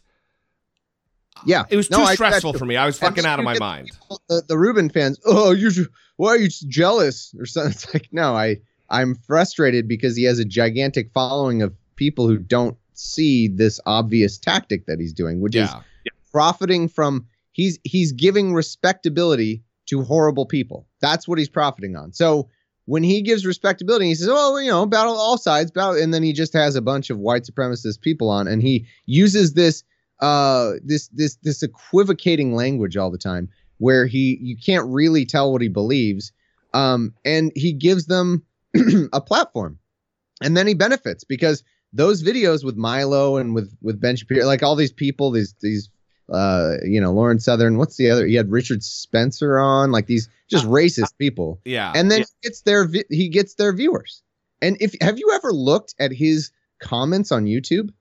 yeah 1.45 1.63
it 1.69 1.75
was 1.77 1.87
too 1.87 1.97
I- 2.01 2.13
stressful 2.15 2.51
that's- 2.53 2.59
for 2.59 2.65
me. 2.65 2.77
I 2.77 2.85
was 2.85 2.97
fucking 2.99 3.25
out 3.25 3.39
of 3.39 3.45
my 3.45 3.57
mind. 3.59 3.89
people, 3.91 4.21
the, 4.29 4.43
the 4.47 4.57
Rubin 4.57 4.89
fans 4.89 5.19
oh 5.25 5.51
you 5.51 5.71
ju- 5.71 5.87
why 6.17 6.29
are 6.29 6.37
you 6.37 6.49
jealous 6.67 7.33
or 7.39 7.45
something 7.45 7.71
it's 7.73 7.93
like 7.93 8.07
no 8.11 8.35
I 8.35 8.57
I'm 8.89 9.15
frustrated 9.15 9.87
because 9.87 10.15
he 10.15 10.23
has 10.25 10.39
a 10.39 10.45
gigantic 10.45 11.11
following 11.13 11.61
of 11.61 11.73
people 11.95 12.27
who 12.27 12.37
don't 12.37 12.77
see 12.93 13.47
this 13.47 13.79
obvious 13.85 14.37
tactic 14.37 14.85
that 14.85 14.99
he's 14.99 15.13
doing 15.13 15.41
which 15.41 15.55
is 15.55 15.69
Yeah, 15.69 16.11
profiting 16.31 16.87
from 16.87 17.25
he's 17.51 17.79
he's 17.83 18.11
giving 18.11 18.53
respectability 18.53 19.63
to 19.87 20.01
horrible 20.03 20.45
people. 20.47 20.87
That's 20.99 21.27
what 21.27 21.37
he's 21.37 21.49
profiting 21.49 21.95
on. 21.95 22.11
So 22.13 22.49
when 22.85 23.03
he 23.03 23.21
gives 23.21 23.45
respectability, 23.45 24.07
he 24.07 24.15
says, 24.15 24.29
"Oh, 24.31 24.57
you 24.57 24.69
know, 24.71 24.85
battle 24.87 25.15
all 25.15 25.37
sides, 25.37 25.69
battle," 25.71 26.01
and 26.01 26.11
then 26.13 26.23
he 26.23 26.33
just 26.33 26.53
has 26.53 26.75
a 26.75 26.81
bunch 26.81 27.09
of 27.11 27.17
white 27.19 27.43
supremacist 27.43 28.01
people 28.01 28.29
on, 28.29 28.47
and 28.47 28.61
he 28.63 28.85
uses 29.05 29.53
this 29.53 29.83
uh 30.19 30.73
this 30.83 31.07
this 31.09 31.35
this 31.43 31.63
equivocating 31.63 32.53
language 32.53 32.97
all 32.97 33.11
the 33.11 33.17
time, 33.17 33.49
where 33.77 34.05
he 34.05 34.37
you 34.41 34.55
can't 34.57 34.87
really 34.87 35.25
tell 35.25 35.51
what 35.51 35.61
he 35.61 35.67
believes, 35.67 36.31
um, 36.73 37.13
and 37.23 37.51
he 37.55 37.73
gives 37.73 38.05
them 38.05 38.43
a 39.13 39.21
platform, 39.21 39.79
and 40.41 40.55
then 40.55 40.67
he 40.67 40.73
benefits 40.73 41.23
because 41.23 41.63
those 41.95 42.21
videos 42.21 42.63
with 42.63 42.75
Milo 42.75 43.37
and 43.37 43.55
with 43.55 43.75
with 43.81 43.99
Ben 43.99 44.15
Shapiro, 44.15 44.45
like 44.45 44.61
all 44.61 44.75
these 44.75 44.91
people, 44.91 45.31
these 45.31 45.55
these 45.61 45.89
uh 46.31 46.75
you 46.83 46.99
know 46.99 47.13
Lauren 47.13 47.39
Southern, 47.39 47.77
what's 47.77 47.97
the 47.97 48.09
other? 48.09 48.27
He 48.27 48.35
had 48.35 48.51
Richard 48.51 48.83
Spencer 48.83 49.57
on, 49.57 49.91
like 49.91 50.07
these 50.07 50.29
just 50.49 50.65
racist 50.65 51.17
people, 51.17 51.61
yeah. 51.65 51.93
and 51.95 52.11
then 52.11 52.19
he 52.19 52.25
gets 52.43 52.61
their 52.61 52.87
he 53.09 53.29
gets 53.29 53.55
their 53.55 53.73
viewers. 53.73 54.21
And 54.61 54.77
if 54.79 54.95
have 55.01 55.17
you 55.17 55.31
ever 55.33 55.51
looked 55.51 55.95
at 55.99 56.11
his 56.11 56.51
comments 56.79 57.31
on 57.31 57.45
YouTube? 57.45 57.91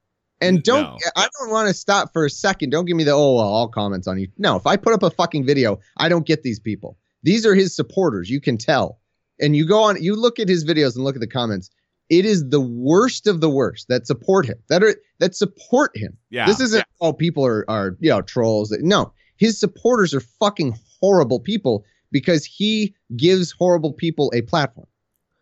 And 0.45 0.63
don't 0.63 0.83
No. 0.83 0.99
I 1.17 1.29
don't 1.39 1.51
want 1.51 1.69
to 1.69 1.75
stop 1.75 2.13
for 2.13 2.25
a 2.25 2.31
second. 2.31 2.71
Don't 2.71 2.85
give 2.85 2.97
me 2.97 3.05
the 3.05 3.13
oh 3.13 3.37
well, 3.37 3.47
all 3.47 3.69
comments 3.69 4.07
on 4.07 4.19
you. 4.19 4.29
No, 4.39 4.57
if 4.57 4.67
I 4.67 4.77
put 4.77 4.93
up 4.93 5.03
a 5.03 5.11
fucking 5.11 5.45
video, 5.47 5.79
I 5.97 6.09
don't 6.09 6.27
get 6.27 6.43
these 6.43 6.61
people. 6.61 6.99
These 7.23 7.47
are 7.47 7.55
his 7.55 7.75
supporters. 7.75 8.31
You 8.31 8.41
can 8.41 8.59
tell. 8.59 9.01
And 9.41 9.57
you 9.57 9.67
go 9.67 9.83
on, 9.83 10.01
you 10.03 10.15
look 10.15 10.39
at 10.39 10.49
his 10.49 10.65
videos 10.65 10.95
and 10.95 11.05
look 11.05 11.17
at 11.17 11.21
the 11.21 11.27
comments. 11.27 11.71
It 12.11 12.25
is 12.27 12.49
the 12.49 12.61
worst 12.61 13.27
of 13.27 13.41
the 13.41 13.49
worst 13.51 13.89
that 13.89 14.07
support 14.07 14.47
him. 14.47 14.59
That 14.69 14.83
are 14.83 14.95
that 15.19 15.35
support 15.35 15.97
him. 15.97 16.17
yeah. 16.31 16.47
This 16.47 16.61
isn't 16.61 16.85
oh 17.01 17.13
people 17.13 17.45
are 17.45 17.65
are 17.69 17.97
you 18.01 18.11
know 18.11 18.23
trolls. 18.23 18.77
No, 18.81 19.13
his 19.37 19.59
supporters 19.59 20.15
are 20.15 20.21
fucking 20.21 20.77
horrible 21.01 21.41
people 21.41 21.85
because 22.13 22.45
he 22.45 22.95
gives 23.17 23.51
horrible 23.51 23.93
people 23.93 24.31
a 24.35 24.43
platform. 24.43 24.87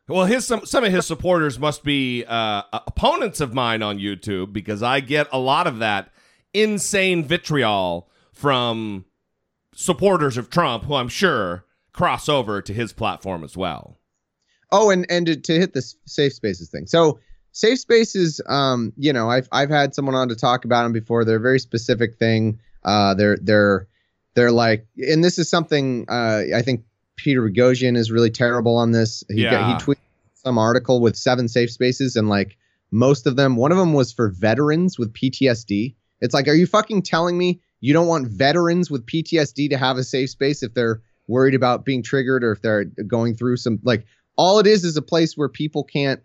Well, 0.08 0.26
his 0.26 0.46
some 0.46 0.66
some 0.66 0.84
of 0.84 0.92
his 0.92 1.06
supporters 1.06 1.58
must 1.58 1.84
be 1.84 2.24
uh, 2.26 2.62
opponents 2.72 3.40
of 3.40 3.54
mine 3.54 3.82
on 3.82 3.98
YouTube 3.98 4.52
because 4.52 4.82
I 4.82 5.00
get 5.00 5.28
a 5.32 5.38
lot 5.38 5.66
of 5.66 5.78
that 5.78 6.10
insane 6.52 7.24
vitriol 7.24 8.08
from 8.32 9.04
supporters 9.74 10.36
of 10.36 10.50
Trump, 10.50 10.84
who 10.84 10.94
I'm 10.94 11.08
sure 11.08 11.64
cross 11.92 12.28
over 12.28 12.60
to 12.62 12.72
his 12.72 12.92
platform 12.92 13.44
as 13.44 13.56
well. 13.56 13.98
Oh, 14.72 14.90
and 14.90 15.06
and 15.08 15.26
to, 15.26 15.36
to 15.36 15.52
hit 15.52 15.72
this 15.72 15.96
safe 16.06 16.32
spaces 16.32 16.68
thing. 16.68 16.86
So 16.86 17.20
safe 17.52 17.78
spaces, 17.78 18.40
um, 18.48 18.92
you 18.96 19.12
know, 19.12 19.30
I've 19.30 19.48
I've 19.52 19.70
had 19.70 19.94
someone 19.94 20.14
on 20.14 20.28
to 20.28 20.36
talk 20.36 20.64
about 20.64 20.82
them 20.82 20.92
before. 20.92 21.24
They're 21.24 21.36
a 21.36 21.40
very 21.40 21.60
specific 21.60 22.18
thing. 22.18 22.58
Uh, 22.84 23.14
they're 23.14 23.38
they're 23.40 23.86
they're 24.34 24.50
like, 24.50 24.86
and 24.96 25.22
this 25.22 25.38
is 25.38 25.48
something 25.48 26.06
uh, 26.08 26.42
I 26.56 26.62
think 26.62 26.84
Peter 27.16 27.42
Boghossian 27.42 27.96
is 27.96 28.10
really 28.10 28.30
terrible 28.30 28.76
on 28.76 28.92
this. 28.92 29.22
He 29.28 29.42
got, 29.42 29.80
he 29.80 29.84
tweeted 29.84 29.98
some 30.34 30.58
article 30.58 31.00
with 31.00 31.16
seven 31.16 31.48
safe 31.48 31.70
spaces, 31.70 32.16
and 32.16 32.28
like 32.28 32.56
most 32.90 33.26
of 33.26 33.36
them, 33.36 33.56
one 33.56 33.72
of 33.72 33.78
them 33.78 33.92
was 33.92 34.12
for 34.12 34.28
veterans 34.28 34.98
with 34.98 35.12
PTSD. 35.12 35.94
It's 36.20 36.34
like, 36.34 36.48
are 36.48 36.54
you 36.54 36.66
fucking 36.66 37.02
telling 37.02 37.36
me 37.36 37.60
you 37.80 37.92
don't 37.92 38.06
want 38.06 38.28
veterans 38.28 38.90
with 38.90 39.06
PTSD 39.06 39.70
to 39.70 39.76
have 39.76 39.96
a 39.96 40.04
safe 40.04 40.30
space 40.30 40.62
if 40.62 40.74
they're 40.74 41.02
worried 41.26 41.54
about 41.54 41.84
being 41.84 42.02
triggered 42.02 42.44
or 42.44 42.52
if 42.52 42.62
they're 42.62 42.84
going 42.84 43.34
through 43.34 43.56
some 43.56 43.78
like 43.82 44.04
all 44.36 44.58
it 44.58 44.66
is 44.66 44.84
is 44.84 44.96
a 44.96 45.02
place 45.02 45.36
where 45.36 45.48
people 45.48 45.84
can't 45.84 46.20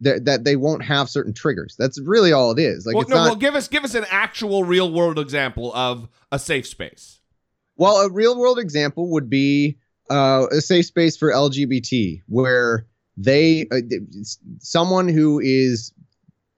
that 0.00 0.26
that 0.26 0.44
they 0.44 0.56
won't 0.56 0.84
have 0.84 1.08
certain 1.08 1.32
triggers. 1.32 1.74
That's 1.78 2.00
really 2.00 2.32
all 2.32 2.52
it 2.52 2.58
is. 2.60 2.86
Like 2.86 2.94
well, 2.94 3.02
it's 3.02 3.10
no, 3.10 3.16
not 3.16 3.24
well, 3.24 3.36
give 3.36 3.54
us 3.54 3.68
give 3.68 3.84
us 3.84 3.94
an 3.94 4.06
actual 4.10 4.64
real 4.64 4.92
world 4.92 5.18
example 5.18 5.74
of 5.74 6.08
a 6.30 6.38
safe 6.38 6.66
space. 6.66 7.20
Well, 7.76 7.96
a 7.96 8.10
real 8.10 8.38
world 8.38 8.58
example 8.58 9.10
would 9.12 9.30
be 9.30 9.78
uh, 10.10 10.46
a 10.50 10.60
safe 10.60 10.86
space 10.86 11.16
for 11.16 11.30
LGBT, 11.30 12.22
where 12.26 12.86
they, 13.16 13.66
uh, 13.70 13.80
someone 14.58 15.08
who 15.08 15.40
is 15.40 15.92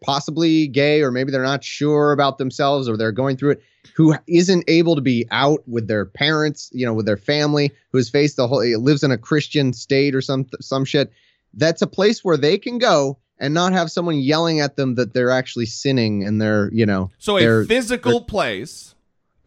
possibly 0.02 0.66
gay, 0.66 1.02
or 1.02 1.10
maybe 1.10 1.30
they're 1.30 1.42
not 1.42 1.62
sure 1.64 2.12
about 2.12 2.38
themselves, 2.38 2.88
or 2.88 2.96
they're 2.96 3.12
going 3.12 3.36
through 3.36 3.52
it, 3.52 3.62
who 3.94 4.14
isn't 4.26 4.64
able 4.68 4.94
to 4.94 5.00
be 5.00 5.26
out 5.30 5.66
with 5.66 5.88
their 5.88 6.06
parents, 6.06 6.70
you 6.72 6.86
know, 6.86 6.94
with 6.94 7.06
their 7.06 7.16
family, 7.16 7.70
who 7.92 7.98
has 7.98 8.08
faced 8.08 8.36
the 8.36 8.46
whole, 8.46 8.64
lives 8.78 9.02
in 9.02 9.10
a 9.10 9.18
Christian 9.18 9.72
state 9.72 10.14
or 10.14 10.20
some 10.20 10.46
some 10.60 10.84
shit. 10.84 11.12
That's 11.54 11.82
a 11.82 11.86
place 11.86 12.24
where 12.24 12.36
they 12.36 12.58
can 12.58 12.78
go 12.78 13.18
and 13.38 13.54
not 13.54 13.72
have 13.72 13.90
someone 13.90 14.20
yelling 14.20 14.60
at 14.60 14.76
them 14.76 14.94
that 14.96 15.14
they're 15.14 15.30
actually 15.30 15.66
sinning 15.66 16.24
and 16.24 16.40
they're, 16.40 16.70
you 16.72 16.86
know, 16.86 17.10
So 17.18 17.38
a 17.64 17.66
physical 17.66 18.20
place. 18.20 18.94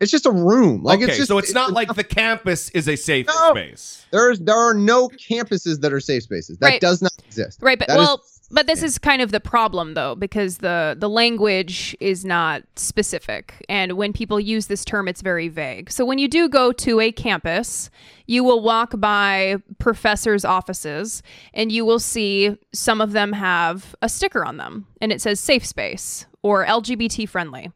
It's 0.03 0.11
just 0.11 0.25
a 0.27 0.31
room. 0.31 0.83
Like 0.83 0.97
okay, 0.99 1.07
it's 1.07 1.17
just 1.17 1.29
so 1.29 1.37
it's 1.39 1.53
not 1.53 1.71
like 1.71 1.93
the 1.95 2.03
campus 2.03 2.69
is 2.71 2.87
a 2.87 2.95
safe 2.95 3.25
No. 3.27 3.51
space. 3.51 4.05
There's 4.11 4.39
there 4.39 4.55
are 4.55 4.73
no 4.73 5.09
campuses 5.09 5.81
that 5.81 5.91
are 5.91 5.99
safe 5.99 6.23
spaces. 6.23 6.57
That 6.59 6.67
Right. 6.67 6.81
does 6.81 7.01
not 7.01 7.13
exist. 7.25 7.59
Right, 7.61 7.79
but 7.79 7.87
That 7.87 7.99
is 7.99 8.05
well, 8.07 8.21
But 8.51 8.67
this 8.67 8.83
is 8.83 8.99
kind 8.99 9.21
of 9.23 9.31
the 9.31 9.39
problem 9.39 9.95
though 9.95 10.13
because 10.13 10.59
the 10.59 10.95
the 10.99 11.09
language 11.09 11.95
is 11.99 12.23
not 12.23 12.61
specific 12.75 13.65
and 13.67 13.93
when 13.93 14.13
people 14.13 14.39
use 14.39 14.67
this 14.67 14.85
term 14.85 15.07
it's 15.07 15.21
very 15.21 15.47
vague. 15.47 15.89
So 15.89 16.05
when 16.05 16.19
you 16.19 16.27
do 16.27 16.47
go 16.47 16.71
to 16.71 16.99
a 16.99 17.11
campus, 17.11 17.89
you 18.27 18.43
will 18.43 18.61
walk 18.61 18.99
by 18.99 19.55
professors' 19.79 20.45
offices 20.45 21.23
and 21.53 21.71
you 21.71 21.83
will 21.85 21.99
see 21.99 22.55
some 22.73 23.01
of 23.01 23.13
them 23.13 23.33
have 23.33 23.95
a 24.03 24.09
sticker 24.09 24.45
on 24.45 24.57
them 24.57 24.85
and 25.01 25.11
it 25.11 25.19
says 25.21 25.39
safe 25.39 25.65
space 25.65 26.27
or 26.43 26.65
LGBT 26.65 27.27
friendly. 27.27 27.71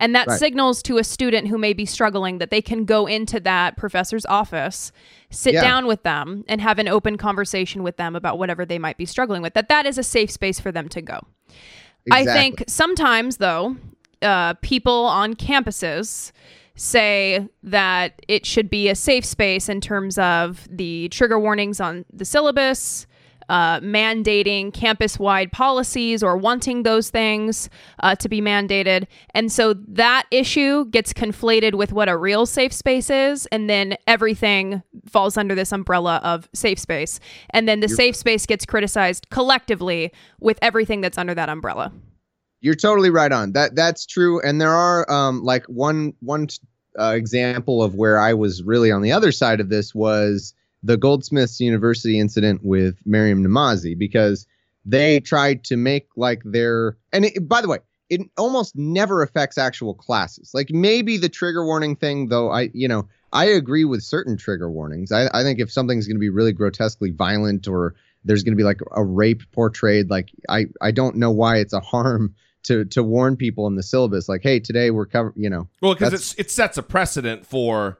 And 0.00 0.14
that 0.14 0.26
Right. 0.28 0.38
signals 0.38 0.82
to 0.84 0.98
a 0.98 1.04
student 1.04 1.48
who 1.48 1.58
may 1.58 1.72
be 1.72 1.84
struggling 1.84 2.38
that 2.38 2.50
they 2.50 2.62
can 2.62 2.84
go 2.84 3.06
into 3.06 3.40
that 3.40 3.76
professor's 3.76 4.24
office, 4.26 4.92
sit 5.30 5.54
Yeah. 5.54 5.60
down 5.62 5.86
with 5.86 6.02
them, 6.04 6.44
and 6.48 6.60
have 6.60 6.78
an 6.78 6.88
open 6.88 7.16
conversation 7.18 7.82
with 7.82 7.96
them 7.96 8.14
about 8.16 8.38
whatever 8.38 8.64
they 8.64 8.78
might 8.78 8.96
be 8.96 9.04
struggling 9.06 9.42
with. 9.42 9.54
That 9.54 9.68
that 9.68 9.86
is 9.86 9.98
a 9.98 10.02
safe 10.04 10.30
space 10.30 10.60
for 10.60 10.70
them 10.72 10.88
to 10.90 11.02
go. 11.02 11.20
I 12.10 12.24
think 12.24 12.64
sometimes, 12.68 13.36
though, 13.38 13.76
uh, 14.22 14.54
people 14.62 15.04
on 15.06 15.34
campuses 15.34 16.32
say 16.74 17.48
that 17.64 18.22
it 18.28 18.46
should 18.46 18.70
be 18.70 18.88
a 18.88 18.94
safe 18.94 19.24
space 19.24 19.68
in 19.68 19.80
terms 19.80 20.16
of 20.16 20.66
the 20.70 21.08
trigger 21.08 21.38
warnings 21.38 21.80
on 21.80 22.04
the 22.12 22.24
syllabus, 22.24 23.06
uh, 23.48 23.80
mandating 23.80 24.72
campus 24.72 25.18
wide 25.18 25.52
policies 25.52 26.22
or 26.22 26.36
wanting 26.36 26.82
those 26.82 27.10
things 27.10 27.70
uh, 28.00 28.14
to 28.16 28.28
be 28.28 28.40
mandated. 28.40 29.06
And 29.34 29.50
so 29.50 29.74
that 29.74 30.26
issue 30.30 30.86
gets 30.86 31.12
conflated 31.12 31.74
with 31.74 31.92
what 31.92 32.08
a 32.08 32.16
real 32.16 32.46
safe 32.46 32.72
space 32.72 33.10
is. 33.10 33.46
And 33.46 33.68
then 33.68 33.96
everything 34.06 34.82
falls 35.06 35.36
under 35.36 35.54
this 35.54 35.72
umbrella 35.72 36.20
of 36.22 36.48
safe 36.52 36.78
space. 36.78 37.20
And 37.50 37.68
then 37.68 37.80
the 37.80 37.88
safe 37.88 38.16
space 38.16 38.46
gets 38.46 38.66
criticized 38.66 39.28
collectively 39.30 40.12
with 40.40 40.58
everything 40.62 41.00
that's 41.00 41.18
under 41.18 41.34
that 41.34 41.48
umbrella. 41.48 41.92
You're 42.60 42.74
totally 42.74 43.10
right 43.10 43.30
on 43.30 43.52
that. 43.52 43.76
That's 43.76 44.04
true, 44.04 44.40
and 44.42 44.60
there 44.60 44.74
are 44.74 45.08
um 45.08 45.44
like 45.44 45.64
one 45.66 46.12
one 46.20 46.48
uh, 46.98 47.12
example 47.14 47.84
of 47.84 47.94
where 47.94 48.18
I 48.18 48.34
was 48.34 48.64
really 48.64 48.90
on 48.90 49.02
the 49.02 49.12
other 49.12 49.30
side 49.30 49.60
of 49.60 49.68
this 49.68 49.94
was 49.94 50.54
the 50.82 50.96
Goldsmiths 50.96 51.60
University 51.60 52.18
incident 52.18 52.60
with 52.62 52.96
Maryam 53.04 53.44
Namazie 53.44 53.98
because 53.98 54.46
they 54.84 55.20
tried 55.20 55.64
to 55.64 55.76
make 55.76 56.08
like 56.16 56.42
their 56.44 56.96
and 57.12 57.26
it, 57.26 57.48
by 57.48 57.60
the 57.60 57.68
way, 57.68 57.78
it 58.08 58.22
almost 58.36 58.76
never 58.76 59.22
affects 59.22 59.58
actual 59.58 59.94
classes. 59.94 60.52
Like 60.54 60.70
maybe 60.70 61.16
the 61.16 61.28
trigger 61.28 61.64
warning 61.64 61.96
thing, 61.96 62.28
though. 62.28 62.50
I 62.50 62.70
you 62.72 62.88
know 62.88 63.08
I 63.32 63.46
agree 63.46 63.84
with 63.84 64.02
certain 64.02 64.36
trigger 64.36 64.70
warnings. 64.70 65.12
I, 65.12 65.28
I 65.34 65.42
think 65.42 65.58
if 65.58 65.70
something's 65.70 66.06
going 66.06 66.16
to 66.16 66.20
be 66.20 66.30
really 66.30 66.52
grotesquely 66.52 67.10
violent 67.10 67.68
or 67.68 67.94
there's 68.24 68.42
going 68.42 68.54
to 68.54 68.56
be 68.56 68.64
like 68.64 68.80
a 68.92 69.04
rape 69.04 69.42
portrayed, 69.52 70.10
like 70.10 70.30
I 70.48 70.66
I 70.80 70.90
don't 70.90 71.16
know 71.16 71.30
why 71.30 71.58
it's 71.58 71.72
a 71.72 71.80
harm 71.80 72.34
to 72.64 72.84
to 72.86 73.02
warn 73.02 73.36
people 73.36 73.66
in 73.66 73.74
the 73.74 73.82
syllabus, 73.82 74.28
like, 74.28 74.42
hey, 74.42 74.60
today 74.60 74.90
we're 74.90 75.06
covering 75.06 75.34
you 75.36 75.50
know, 75.50 75.68
Well, 75.82 75.94
because 75.94 76.34
it 76.38 76.50
sets 76.50 76.78
a 76.78 76.82
precedent 76.82 77.46
for 77.46 77.98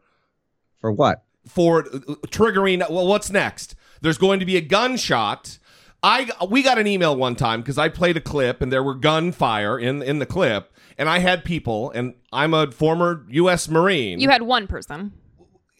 for 0.81 0.93
what? 0.93 1.25
For 1.49 1.87
uh, 1.87 1.99
triggering. 2.27 2.79
Well, 2.91 3.07
what's 3.07 3.31
next? 3.31 3.75
There's 4.01 4.19
going 4.19 4.41
to 4.41 4.47
be 4.47 4.57
a 4.57 4.61
gunshot. 4.61 5.59
I 6.03 6.31
we 6.49 6.63
got 6.63 6.79
an 6.79 6.87
email 6.87 7.17
one 7.17 7.35
time 7.35 7.61
because 7.61 7.79
I 7.79 7.89
played 7.89 8.17
a 8.17 8.21
clip 8.21 8.63
and 8.63 8.73
there 8.73 8.83
were 8.83 8.95
gunfire 8.95 9.79
in 9.79 10.03
in 10.03 10.21
the 10.21 10.27
clip, 10.27 10.73
and 10.97 11.09
I 11.09 11.19
had 11.19 11.45
people, 11.45 11.91
and 11.91 12.15
I'm 12.33 12.55
a 12.55 12.71
former 12.71 13.25
U.S. 13.31 13.69
Marine. 13.69 14.21
You 14.21 14.29
had 14.29 14.43
one 14.43 14.67
person. 14.67 15.13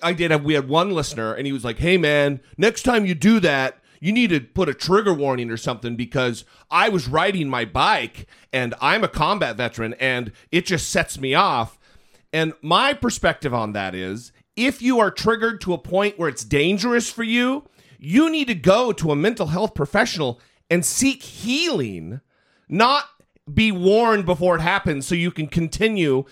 I 0.03 0.13
did 0.13 0.31
have 0.31 0.45
we 0.45 0.55
had 0.55 0.69
one 0.69 0.91
listener 0.91 1.35
and 1.35 1.47
he 1.47 1.53
was 1.53 1.65
like, 1.65 1.79
"Hey 1.79 1.97
man, 1.97 2.41
next 2.57 2.83
time 2.83 3.07
you 3.07 3.15
do 3.15 3.41
that, 3.41 3.79
you 4.01 4.13
need 4.13 4.31
to 4.31 4.41
put 4.41 4.69
a 4.69 4.75
trigger 4.75 5.15
warning 5.15 5.51
or 5.51 5.57
something 5.57 5.97
because 5.97 6.45
I 6.71 6.89
was 6.89 7.09
riding 7.09 7.49
my 7.49 7.65
bike 7.65 8.27
and 8.53 8.75
I'm 8.81 9.05
a 9.05 9.09
combat 9.09 9.57
veteran 9.57 9.95
and 9.95 10.33
it 10.51 10.67
just 10.67 10.89
sets 10.89 11.19
me 11.19 11.35
off." 11.35 11.79
And 12.33 12.53
my 12.61 12.93
perspective 12.93 13.55
on 13.55 13.73
that 13.73 13.95
is 13.95 14.33
if 14.59 14.83
you 14.83 14.99
are 14.99 15.11
triggered 15.11 15.61
to 15.63 15.73
a 15.73 15.79
point 15.79 16.19
where 16.19 16.29
it's 16.29 16.45
dangerous 16.45 17.11
for 17.11 17.23
you, 17.23 17.65
you 17.99 18.31
need 18.31 18.49
to 18.49 18.55
go 18.55 18.93
to 18.93 19.13
a 19.13 19.17
mental 19.17 19.47
health 19.47 19.75
professional 19.75 20.41
and 20.69 20.85
seek 20.85 21.23
healing, 21.23 22.21
not 22.69 23.05
be 23.53 23.73
warned 23.73 24.27
before 24.27 24.57
it 24.57 24.61
happens 24.61 25.07
so 25.07 25.15
you 25.15 25.31
can 25.31 25.47
continue 25.47 26.25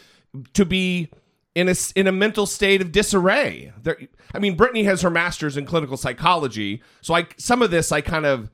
to 0.52 0.64
be 0.64 1.10
in 1.54 1.68
a 1.68 1.74
in 1.94 2.06
a 2.06 2.12
mental 2.12 2.46
state 2.46 2.82
of 2.82 2.92
disarray. 2.92 3.72
There, 3.82 3.98
I 4.34 4.38
mean, 4.38 4.56
Brittany 4.56 4.84
has 4.84 5.02
her 5.02 5.10
master's 5.10 5.56
in 5.56 5.64
clinical 5.64 5.96
psychology, 5.96 6.82
so 7.00 7.14
I 7.14 7.28
some 7.38 7.62
of 7.62 7.70
this 7.70 7.92
I 7.92 8.00
kind 8.00 8.26
of 8.26 8.50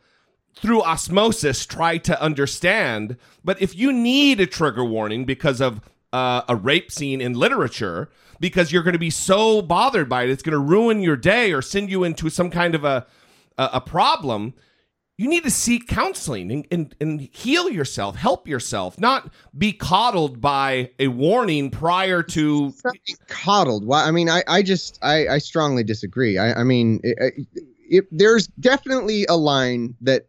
through 0.54 0.82
osmosis 0.82 1.64
try 1.64 1.96
to 1.98 2.20
understand. 2.22 3.16
But 3.42 3.60
if 3.60 3.74
you 3.74 3.92
need 3.92 4.38
a 4.38 4.46
trigger 4.46 4.84
warning 4.84 5.24
because 5.24 5.60
of 5.60 5.80
uh, 6.12 6.42
a 6.48 6.56
rape 6.56 6.90
scene 6.92 7.20
in 7.20 7.34
literature, 7.34 8.10
because 8.40 8.72
you're 8.72 8.82
going 8.82 8.92
to 8.92 8.98
be 8.98 9.10
so 9.10 9.62
bothered 9.62 10.08
by 10.08 10.24
it, 10.24 10.30
it's 10.30 10.42
going 10.42 10.52
to 10.52 10.58
ruin 10.58 11.00
your 11.00 11.16
day 11.16 11.52
or 11.52 11.62
send 11.62 11.90
you 11.90 12.04
into 12.04 12.28
some 12.28 12.50
kind 12.50 12.74
of 12.74 12.84
a 12.84 13.06
a, 13.58 13.70
a 13.74 13.80
problem. 13.80 14.54
You 15.18 15.28
need 15.28 15.44
to 15.44 15.50
seek 15.50 15.86
counseling 15.86 16.50
and, 16.50 16.66
and, 16.70 16.96
and 17.00 17.20
heal 17.20 17.70
yourself, 17.70 18.16
help 18.16 18.48
yourself, 18.48 18.98
not 18.98 19.30
be 19.56 19.72
coddled 19.72 20.40
by 20.40 20.90
a 20.98 21.08
warning 21.08 21.70
prior 21.70 22.22
to. 22.24 22.72
coddled. 23.28 23.86
well, 23.86 24.04
I 24.06 24.10
mean, 24.10 24.28
I, 24.28 24.42
I 24.48 24.62
just, 24.62 24.98
I, 25.02 25.28
I 25.28 25.38
strongly 25.38 25.84
disagree. 25.84 26.38
I, 26.38 26.60
I 26.60 26.64
mean, 26.64 27.00
it, 27.04 27.46
it, 27.88 28.04
there's 28.10 28.48
definitely 28.58 29.26
a 29.28 29.36
line 29.36 29.94
that 30.00 30.26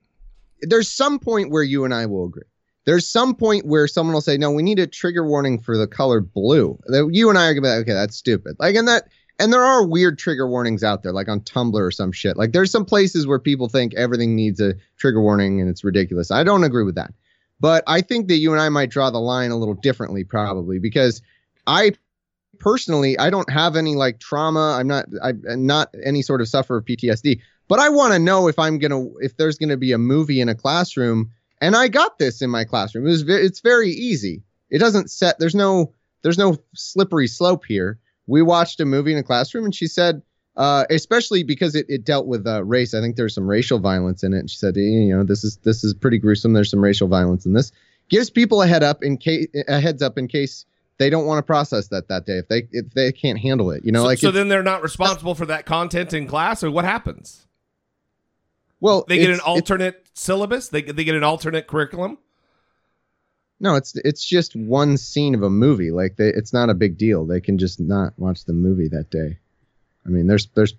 there's 0.61 0.89
some 0.89 1.17
point 1.17 1.49
where 1.49 1.63
you 1.63 1.85
and 1.85 1.93
I 1.93 2.05
will 2.05 2.25
agree. 2.25 2.43
There's 2.85 3.07
some 3.07 3.35
point 3.35 3.65
where 3.65 3.87
someone 3.87 4.13
will 4.13 4.21
say, 4.21 4.37
"No, 4.37 4.51
we 4.51 4.63
need 4.63 4.79
a 4.79 4.87
trigger 4.87 5.25
warning 5.25 5.59
for 5.59 5.77
the 5.77 5.87
color 5.87 6.21
blue." 6.21 6.77
You 6.89 7.29
and 7.29 7.37
I 7.37 7.47
are 7.47 7.53
gonna 7.53 7.61
be 7.61 7.69
like, 7.69 7.81
"Okay, 7.81 7.93
that's 7.93 8.15
stupid." 8.15 8.55
Like, 8.59 8.75
and 8.75 8.87
that, 8.87 9.07
and 9.39 9.53
there 9.53 9.63
are 9.63 9.85
weird 9.85 10.17
trigger 10.17 10.47
warnings 10.47 10.83
out 10.83 11.03
there, 11.03 11.13
like 11.13 11.29
on 11.29 11.41
Tumblr 11.41 11.79
or 11.79 11.91
some 11.91 12.11
shit. 12.11 12.37
Like, 12.37 12.51
there's 12.51 12.71
some 12.71 12.85
places 12.85 13.25
where 13.25 13.39
people 13.39 13.69
think 13.69 13.93
everything 13.95 14.35
needs 14.35 14.59
a 14.59 14.75
trigger 14.97 15.21
warning, 15.21 15.61
and 15.61 15.69
it's 15.69 15.83
ridiculous. 15.83 16.31
I 16.31 16.43
don't 16.43 16.63
agree 16.63 16.83
with 16.83 16.95
that, 16.95 17.13
but 17.59 17.83
I 17.87 18.01
think 18.01 18.27
that 18.27 18.37
you 18.37 18.51
and 18.51 18.61
I 18.61 18.69
might 18.69 18.89
draw 18.89 19.09
the 19.09 19.19
line 19.19 19.51
a 19.51 19.57
little 19.57 19.75
differently, 19.75 20.23
probably 20.23 20.79
because 20.79 21.21
I 21.65 21.93
personally 22.59 23.17
i 23.19 23.29
don't 23.29 23.49
have 23.49 23.75
any 23.75 23.95
like 23.95 24.19
trauma 24.19 24.75
i'm 24.79 24.87
not 24.87 25.05
i'm 25.21 25.65
not 25.65 25.89
any 26.05 26.21
sort 26.21 26.39
of 26.39 26.47
suffer 26.47 26.77
of 26.77 26.85
ptsd 26.85 27.39
but 27.67 27.79
i 27.79 27.89
want 27.89 28.13
to 28.13 28.19
know 28.19 28.47
if 28.47 28.59
i'm 28.59 28.77
gonna 28.77 29.05
if 29.19 29.35
there's 29.37 29.57
gonna 29.57 29.77
be 29.77 29.91
a 29.91 29.97
movie 29.97 30.39
in 30.39 30.49
a 30.49 30.55
classroom 30.55 31.31
and 31.63 31.75
i 31.75 31.87
got 31.87 32.19
this 32.19 32.41
in 32.41 32.49
my 32.49 32.63
classroom. 32.63 33.07
It 33.07 33.11
was 33.11 33.21
ve- 33.23 33.33
it's 33.33 33.61
very 33.61 33.89
easy. 33.89 34.43
It 34.69 34.79
doesn't 34.79 35.09
set 35.09 35.39
there's 35.39 35.55
no 35.55 35.93
there's 36.21 36.37
no 36.37 36.57
slippery 36.75 37.27
slope 37.27 37.65
here. 37.65 37.99
We 38.27 38.41
watched 38.41 38.79
a 38.79 38.85
movie 38.85 39.13
in 39.13 39.17
a 39.17 39.23
classroom 39.23 39.65
and 39.65 39.73
she 39.73 39.87
said 39.87 40.21
uh, 40.55 40.85
especially 40.91 41.43
because 41.43 41.73
it, 41.73 41.87
it 41.89 42.05
dealt 42.05 42.27
with 42.27 42.45
uh, 42.45 42.63
race. 42.63 42.93
I 42.93 43.01
think 43.01 43.15
there's 43.15 43.33
some 43.33 43.47
racial 43.47 43.79
violence 43.79 44.23
in 44.23 44.33
it. 44.33 44.39
And 44.39 44.49
she 44.51 44.57
said 44.57 44.75
you 44.75 45.15
know 45.15 45.23
this 45.23 45.43
is 45.43 45.57
this 45.57 45.83
is 45.83 45.93
pretty 45.93 46.19
gruesome. 46.19 46.53
There's 46.53 46.69
some 46.69 46.83
racial 46.83 47.07
violence 47.07 47.45
in 47.45 47.53
this. 47.53 47.71
Gives 48.09 48.29
people 48.29 48.61
a 48.61 48.67
head 48.67 48.83
up 48.83 49.03
in 49.03 49.17
case 49.17 49.47
a 49.67 49.79
heads 49.79 50.01
up 50.01 50.17
in 50.17 50.27
case 50.27 50.65
they 50.99 51.09
don't 51.09 51.25
want 51.25 51.39
to 51.39 51.43
process 51.43 51.87
that 51.87 52.07
that 52.09 52.25
day 52.25 52.37
if 52.37 52.47
they 52.49 52.67
if 52.71 52.91
they 52.91 53.11
can't 53.11 53.39
handle 53.39 53.71
it 53.71 53.83
you 53.83 53.91
know 53.91 54.01
so, 54.01 54.05
like 54.05 54.19
so 54.19 54.31
then 54.31 54.47
they're 54.47 54.61
not 54.61 54.83
responsible 54.83 55.33
for 55.33 55.45
that 55.45 55.65
content 55.65 56.13
in 56.13 56.27
class, 56.27 56.63
or 56.63 56.69
what 56.69 56.85
happens? 56.85 57.47
well 58.79 59.05
They 59.07 59.17
get 59.17 59.31
an 59.31 59.39
alternate 59.39 60.02
syllabus. 60.13 60.69
They 60.69 60.81
they 60.81 61.03
get 61.03 61.15
an 61.15 61.23
alternate 61.23 61.67
curriculum. 61.67 62.17
no 63.59 63.75
it's 63.75 63.95
it's 64.03 64.25
just 64.25 64.55
one 64.55 64.97
scene 64.97 65.35
of 65.35 65.43
a 65.43 65.49
movie 65.49 65.91
like 65.91 66.15
they, 66.17 66.29
it's 66.29 66.53
not 66.53 66.69
a 66.69 66.73
big 66.73 66.97
deal 66.97 67.25
they 67.25 67.39
can 67.41 67.57
just 67.57 67.79
not 67.79 68.13
watch 68.17 68.45
the 68.45 68.53
movie 68.53 68.87
that 68.89 69.09
day 69.09 69.37
i 70.05 70.09
mean 70.09 70.27
there's 70.27 70.47
there's 70.55 70.73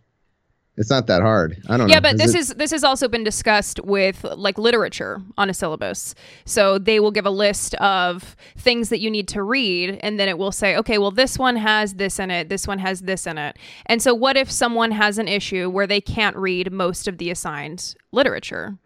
it's 0.77 0.91
not 0.91 1.07
that 1.07 1.23
hard 1.23 1.57
i 1.69 1.77
don't 1.77 1.87
know 1.87 1.95
Yeah, 1.95 2.01
but 2.01 2.19
this 2.19 2.35
it- 2.35 2.39
is 2.41 2.49
this 2.55 2.73
has 2.73 2.83
also 2.83 3.07
been 3.09 3.23
discussed 3.25 3.79
with 3.85 4.25
like 4.37 4.59
literature 4.59 5.23
on 5.39 5.49
a 5.49 5.55
syllabus. 5.55 6.17
So 6.47 6.79
they 6.79 6.99
will 6.99 7.13
give 7.13 7.27
a 7.27 7.31
list 7.31 7.75
of 7.77 8.35
things 8.59 8.89
that 8.89 8.99
you 8.99 9.09
need 9.09 9.29
to 9.29 9.43
read 9.45 10.01
and 10.03 10.19
then 10.19 10.29
it 10.29 10.37
will 10.37 10.51
say, 10.53 10.77
"Okay, 10.77 10.99
well 10.99 11.13
this 11.13 11.39
one 11.39 11.55
has 11.57 11.95
this 11.95 12.19
in 12.19 12.31
it, 12.33 12.49
this 12.49 12.67
one 12.67 12.81
has 12.81 13.03
this 13.03 13.25
in 13.25 13.39
it." 13.39 13.57
And 13.87 14.03
so 14.03 14.15
what 14.15 14.37
if 14.37 14.51
someone 14.51 14.91
has 14.91 15.17
an 15.17 15.29
issue 15.29 15.71
where 15.71 15.87
they 15.87 16.01
can't 16.01 16.37
read 16.37 16.73
most 16.73 17.07
of 17.07 17.19
the 17.19 17.31
assigned 17.31 17.95
literature? 18.11 18.77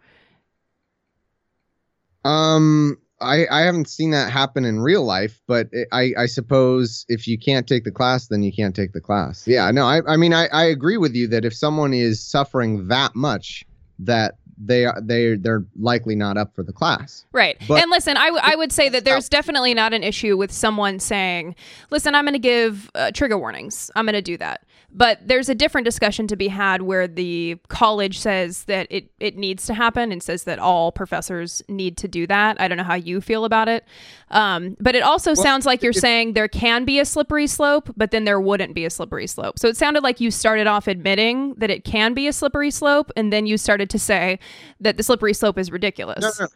Um, 2.25 2.97
I 3.21 3.45
I 3.51 3.61
haven't 3.61 3.89
seen 3.89 4.11
that 4.11 4.31
happen 4.31 4.65
in 4.65 4.79
real 4.79 5.03
life, 5.03 5.41
but 5.47 5.67
it, 5.71 5.87
I 5.91 6.13
I 6.17 6.25
suppose 6.25 7.05
if 7.09 7.27
you 7.27 7.37
can't 7.37 7.67
take 7.67 7.83
the 7.83 7.91
class, 7.91 8.27
then 8.27 8.43
you 8.43 8.51
can't 8.53 8.75
take 8.75 8.93
the 8.93 9.01
class. 9.01 9.47
Yeah, 9.47 9.69
no, 9.71 9.85
I 9.85 10.01
I 10.07 10.17
mean 10.17 10.33
I 10.33 10.47
I 10.47 10.63
agree 10.65 10.97
with 10.97 11.15
you 11.15 11.27
that 11.27 11.45
if 11.45 11.53
someone 11.53 11.93
is 11.93 12.23
suffering 12.25 12.87
that 12.87 13.15
much, 13.15 13.65
that 13.99 14.35
they 14.61 14.85
are 14.85 14.99
they 15.01 15.35
they're 15.35 15.65
likely 15.79 16.15
not 16.15 16.37
up 16.37 16.53
for 16.53 16.63
the 16.63 16.73
class. 16.73 17.25
Right. 17.31 17.57
But- 17.67 17.81
and 17.81 17.89
listen, 17.91 18.17
I, 18.17 18.25
w- 18.25 18.43
I 18.43 18.55
would 18.55 18.71
say 18.73 18.89
that 18.89 19.05
there's 19.05 19.29
definitely 19.29 19.73
not 19.73 19.93
an 19.93 20.03
issue 20.03 20.35
with 20.35 20.51
someone 20.51 20.99
saying, 20.99 21.55
listen, 21.91 22.13
I'm 22.13 22.25
going 22.25 22.33
to 22.33 22.39
give 22.39 22.91
uh, 22.93 23.11
trigger 23.11 23.37
warnings. 23.37 23.89
I'm 23.95 24.05
going 24.05 24.15
to 24.15 24.21
do 24.21 24.35
that. 24.37 24.65
But 24.91 25.19
there's 25.25 25.49
a 25.49 25.55
different 25.55 25.85
discussion 25.85 26.27
to 26.27 26.35
be 26.35 26.47
had 26.47 26.81
where 26.81 27.07
the 27.07 27.57
college 27.67 28.19
says 28.19 28.63
that 28.63 28.87
it, 28.89 29.11
it 29.19 29.37
needs 29.37 29.65
to 29.67 29.73
happen 29.73 30.11
and 30.11 30.21
says 30.21 30.45
that 30.45 30.57
all 30.57 30.91
professors 30.91 31.61
need 31.67 31.95
to 31.97 32.07
do 32.07 32.25
that. 32.27 32.59
I 32.59 32.67
don't 32.67 32.77
know 32.77 32.83
how 32.83 32.95
you 32.95 33.21
feel 33.21 33.45
about 33.45 33.69
it. 33.69 33.85
Um, 34.31 34.75
but 34.79 34.95
it 34.95 35.03
also 35.03 35.31
well, 35.31 35.43
sounds 35.43 35.65
like 35.65 35.83
you're 35.83 35.93
saying 35.93 36.33
there 36.33 36.47
can 36.47 36.85
be 36.85 36.99
a 36.99 37.05
slippery 37.05 37.45
slope, 37.45 37.91
but 37.95 38.11
then 38.11 38.23
there 38.25 38.41
wouldn't 38.41 38.73
be 38.73 38.83
a 38.83 38.89
slippery 38.89 39.27
slope. 39.27 39.59
So 39.59 39.67
it 39.67 39.77
sounded 39.77 40.01
like 40.01 40.19
you 40.19 40.31
started 40.31 40.65
off 40.65 40.87
admitting 40.87 41.53
that 41.55 41.69
it 41.69 41.83
can 41.83 42.13
be 42.13 42.27
a 42.27 42.33
slippery 42.33 42.71
slope, 42.71 43.11
and 43.15 43.31
then 43.31 43.45
you 43.45 43.57
started 43.57 43.89
to 43.91 43.99
say 43.99 44.39
that 44.79 44.97
the 44.97 45.03
slippery 45.03 45.33
slope 45.33 45.57
is 45.57 45.71
ridiculous. 45.71 46.21
No, 46.21 46.31
no. 46.39 46.47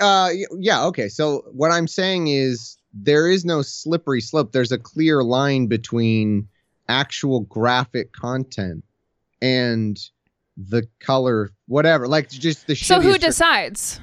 Uh, 0.00 0.30
yeah, 0.58 0.84
okay. 0.84 1.08
So 1.08 1.44
what 1.52 1.70
I'm 1.70 1.88
saying 1.88 2.28
is 2.28 2.78
there 2.92 3.28
is 3.28 3.44
no 3.44 3.62
slippery 3.62 4.20
slope. 4.20 4.52
There's 4.52 4.72
a 4.72 4.78
clear 4.78 5.22
line 5.22 5.66
between 5.66 6.48
actual 6.90 7.40
graphic 7.40 8.12
content 8.12 8.84
and 9.40 9.98
the 10.56 10.86
color, 11.00 11.50
whatever. 11.66 12.06
Like 12.06 12.28
just 12.28 12.66
the. 12.66 12.74
So 12.74 13.00
who 13.00 13.16
decides? 13.16 14.00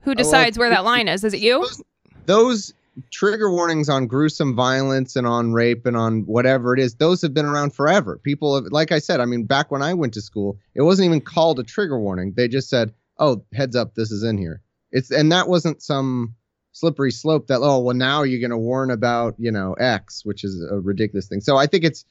Who 0.00 0.14
decides 0.14 0.56
oh, 0.56 0.60
well, 0.60 0.70
where 0.70 0.76
that 0.76 0.84
line 0.84 1.08
is? 1.08 1.24
Is 1.24 1.34
it 1.34 1.40
you? 1.40 1.60
Those, 1.60 1.82
those 2.26 2.74
trigger 3.10 3.50
warnings 3.50 3.88
on 3.88 4.06
gruesome 4.06 4.54
violence 4.54 5.16
and 5.16 5.26
on 5.26 5.52
rape 5.52 5.84
and 5.84 5.96
on 5.96 6.22
whatever 6.22 6.72
it 6.72 6.80
is, 6.80 6.94
those 6.94 7.20
have 7.22 7.34
been 7.34 7.44
around 7.44 7.74
forever. 7.74 8.18
People 8.22 8.54
have, 8.54 8.64
like 8.70 8.92
I 8.92 8.98
said, 8.98 9.20
I 9.20 9.26
mean, 9.26 9.44
back 9.44 9.70
when 9.70 9.82
I 9.82 9.94
went 9.94 10.14
to 10.14 10.22
school, 10.22 10.58
it 10.74 10.82
wasn't 10.82 11.06
even 11.06 11.20
called 11.20 11.58
a 11.58 11.64
trigger 11.64 11.98
warning. 11.98 12.32
They 12.36 12.48
just 12.48 12.68
said, 12.68 12.94
"Oh, 13.18 13.44
heads 13.52 13.76
up, 13.76 13.94
this 13.94 14.10
is 14.10 14.22
in 14.22 14.38
here." 14.38 14.62
It's 14.92 15.10
and 15.10 15.30
that 15.32 15.48
wasn't 15.48 15.82
some 15.82 16.34
slippery 16.76 17.10
slope 17.10 17.46
that 17.46 17.60
oh 17.62 17.78
well 17.78 17.96
now 17.96 18.22
you're 18.22 18.40
going 18.40 18.50
to 18.50 18.58
warn 18.58 18.90
about 18.90 19.34
you 19.38 19.50
know 19.50 19.72
X, 19.74 20.24
which 20.24 20.44
is 20.44 20.62
a 20.70 20.78
ridiculous 20.78 21.26
thing. 21.26 21.40
So 21.40 21.56
I 21.56 21.66
think 21.66 21.84
it's 21.84 22.04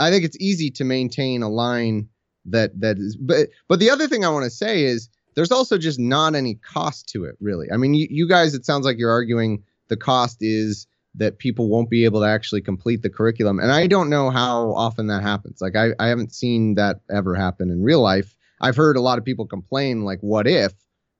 I 0.00 0.10
think 0.10 0.24
it's 0.24 0.36
easy 0.40 0.70
to 0.72 0.84
maintain 0.84 1.42
a 1.42 1.48
line 1.48 2.08
that 2.46 2.78
that 2.80 2.98
is. 2.98 3.16
But 3.16 3.50
but 3.68 3.78
the 3.78 3.90
other 3.90 4.08
thing 4.08 4.24
I 4.24 4.28
want 4.28 4.44
to 4.44 4.50
say 4.50 4.82
is 4.82 5.08
there's 5.36 5.52
also 5.52 5.78
just 5.78 6.00
not 6.00 6.34
any 6.34 6.56
cost 6.56 7.08
to 7.10 7.24
it 7.24 7.36
really. 7.40 7.68
I 7.72 7.76
mean 7.76 7.94
you, 7.94 8.08
you 8.10 8.28
guys 8.28 8.54
it 8.54 8.66
sounds 8.66 8.84
like 8.84 8.98
you're 8.98 9.10
arguing 9.10 9.62
the 9.86 9.96
cost 9.96 10.38
is 10.40 10.86
that 11.14 11.38
people 11.38 11.68
won't 11.68 11.88
be 11.88 12.04
able 12.04 12.20
to 12.20 12.26
actually 12.26 12.60
complete 12.60 13.00
the 13.00 13.08
curriculum 13.08 13.58
and 13.58 13.72
i 13.72 13.86
don't 13.86 14.10
know 14.10 14.28
how 14.28 14.72
often 14.74 15.06
that 15.06 15.22
happens 15.22 15.58
like 15.62 15.74
I, 15.74 15.88
I 15.98 16.08
haven't 16.08 16.34
seen 16.34 16.74
that 16.74 17.00
ever 17.10 17.34
happen 17.34 17.70
in 17.70 17.82
real 17.82 18.02
life 18.02 18.36
i've 18.60 18.76
heard 18.76 18.98
a 18.98 19.00
lot 19.00 19.16
of 19.16 19.24
people 19.24 19.46
complain 19.46 20.02
like 20.04 20.20
what 20.20 20.46
if 20.46 20.74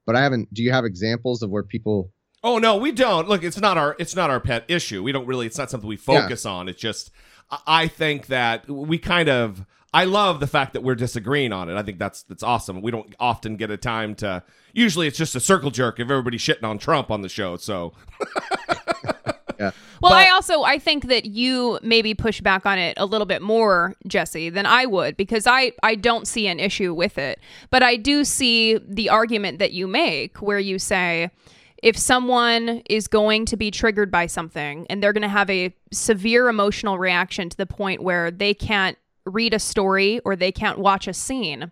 but 0.04 0.14
i 0.14 0.22
haven't 0.22 0.52
do 0.52 0.62
you 0.62 0.72
have 0.72 0.84
examples 0.84 1.42
of 1.42 1.48
where 1.48 1.62
people 1.62 2.12
Oh 2.48 2.56
no, 2.56 2.76
we 2.76 2.92
don't. 2.92 3.28
Look, 3.28 3.44
it's 3.44 3.60
not 3.60 3.76
our 3.76 3.94
it's 3.98 4.16
not 4.16 4.30
our 4.30 4.40
pet 4.40 4.64
issue. 4.68 5.02
We 5.02 5.12
don't 5.12 5.26
really 5.26 5.44
it's 5.44 5.58
not 5.58 5.70
something 5.70 5.86
we 5.86 5.98
focus 5.98 6.46
yeah. 6.46 6.50
on. 6.50 6.70
It's 6.70 6.80
just 6.80 7.10
I 7.66 7.88
think 7.88 8.28
that 8.28 8.66
we 8.70 8.96
kind 8.96 9.28
of 9.28 9.66
I 9.92 10.04
love 10.04 10.40
the 10.40 10.46
fact 10.46 10.72
that 10.72 10.82
we're 10.82 10.94
disagreeing 10.94 11.52
on 11.52 11.68
it. 11.68 11.76
I 11.76 11.82
think 11.82 11.98
that's 11.98 12.22
that's 12.22 12.42
awesome. 12.42 12.80
We 12.80 12.90
don't 12.90 13.14
often 13.20 13.56
get 13.56 13.70
a 13.70 13.76
time 13.76 14.14
to 14.16 14.42
usually 14.72 15.06
it's 15.06 15.18
just 15.18 15.36
a 15.36 15.40
circle 15.40 15.70
jerk 15.70 16.00
if 16.00 16.08
everybody's 16.08 16.40
shitting 16.40 16.64
on 16.64 16.78
Trump 16.78 17.10
on 17.10 17.20
the 17.20 17.28
show. 17.28 17.58
So 17.58 17.92
Yeah. 19.58 19.72
Well, 20.00 20.12
but, 20.12 20.26
I 20.26 20.30
also 20.30 20.62
I 20.62 20.78
think 20.78 21.08
that 21.08 21.26
you 21.26 21.78
maybe 21.82 22.14
push 22.14 22.40
back 22.40 22.64
on 22.64 22.78
it 22.78 22.94
a 22.96 23.04
little 23.04 23.26
bit 23.26 23.42
more, 23.42 23.94
Jesse, 24.06 24.50
than 24.50 24.66
I 24.66 24.86
would 24.86 25.16
because 25.16 25.46
I 25.46 25.72
I 25.82 25.96
don't 25.96 26.26
see 26.26 26.46
an 26.46 26.60
issue 26.60 26.94
with 26.94 27.18
it. 27.18 27.40
But 27.70 27.82
I 27.82 27.96
do 27.96 28.24
see 28.24 28.78
the 28.78 29.10
argument 29.10 29.58
that 29.58 29.72
you 29.72 29.86
make 29.86 30.40
where 30.40 30.60
you 30.60 30.78
say 30.78 31.30
if 31.82 31.96
someone 31.96 32.82
is 32.90 33.06
going 33.06 33.44
to 33.46 33.56
be 33.56 33.70
triggered 33.70 34.10
by 34.10 34.26
something 34.26 34.86
and 34.88 35.02
they're 35.02 35.12
going 35.12 35.22
to 35.22 35.28
have 35.28 35.48
a 35.50 35.74
severe 35.92 36.48
emotional 36.48 36.98
reaction 36.98 37.48
to 37.48 37.56
the 37.56 37.66
point 37.66 38.02
where 38.02 38.30
they 38.30 38.54
can't 38.54 38.98
read 39.24 39.54
a 39.54 39.58
story 39.58 40.20
or 40.24 40.34
they 40.34 40.52
can't 40.52 40.78
watch 40.78 41.06
a 41.06 41.14
scene, 41.14 41.70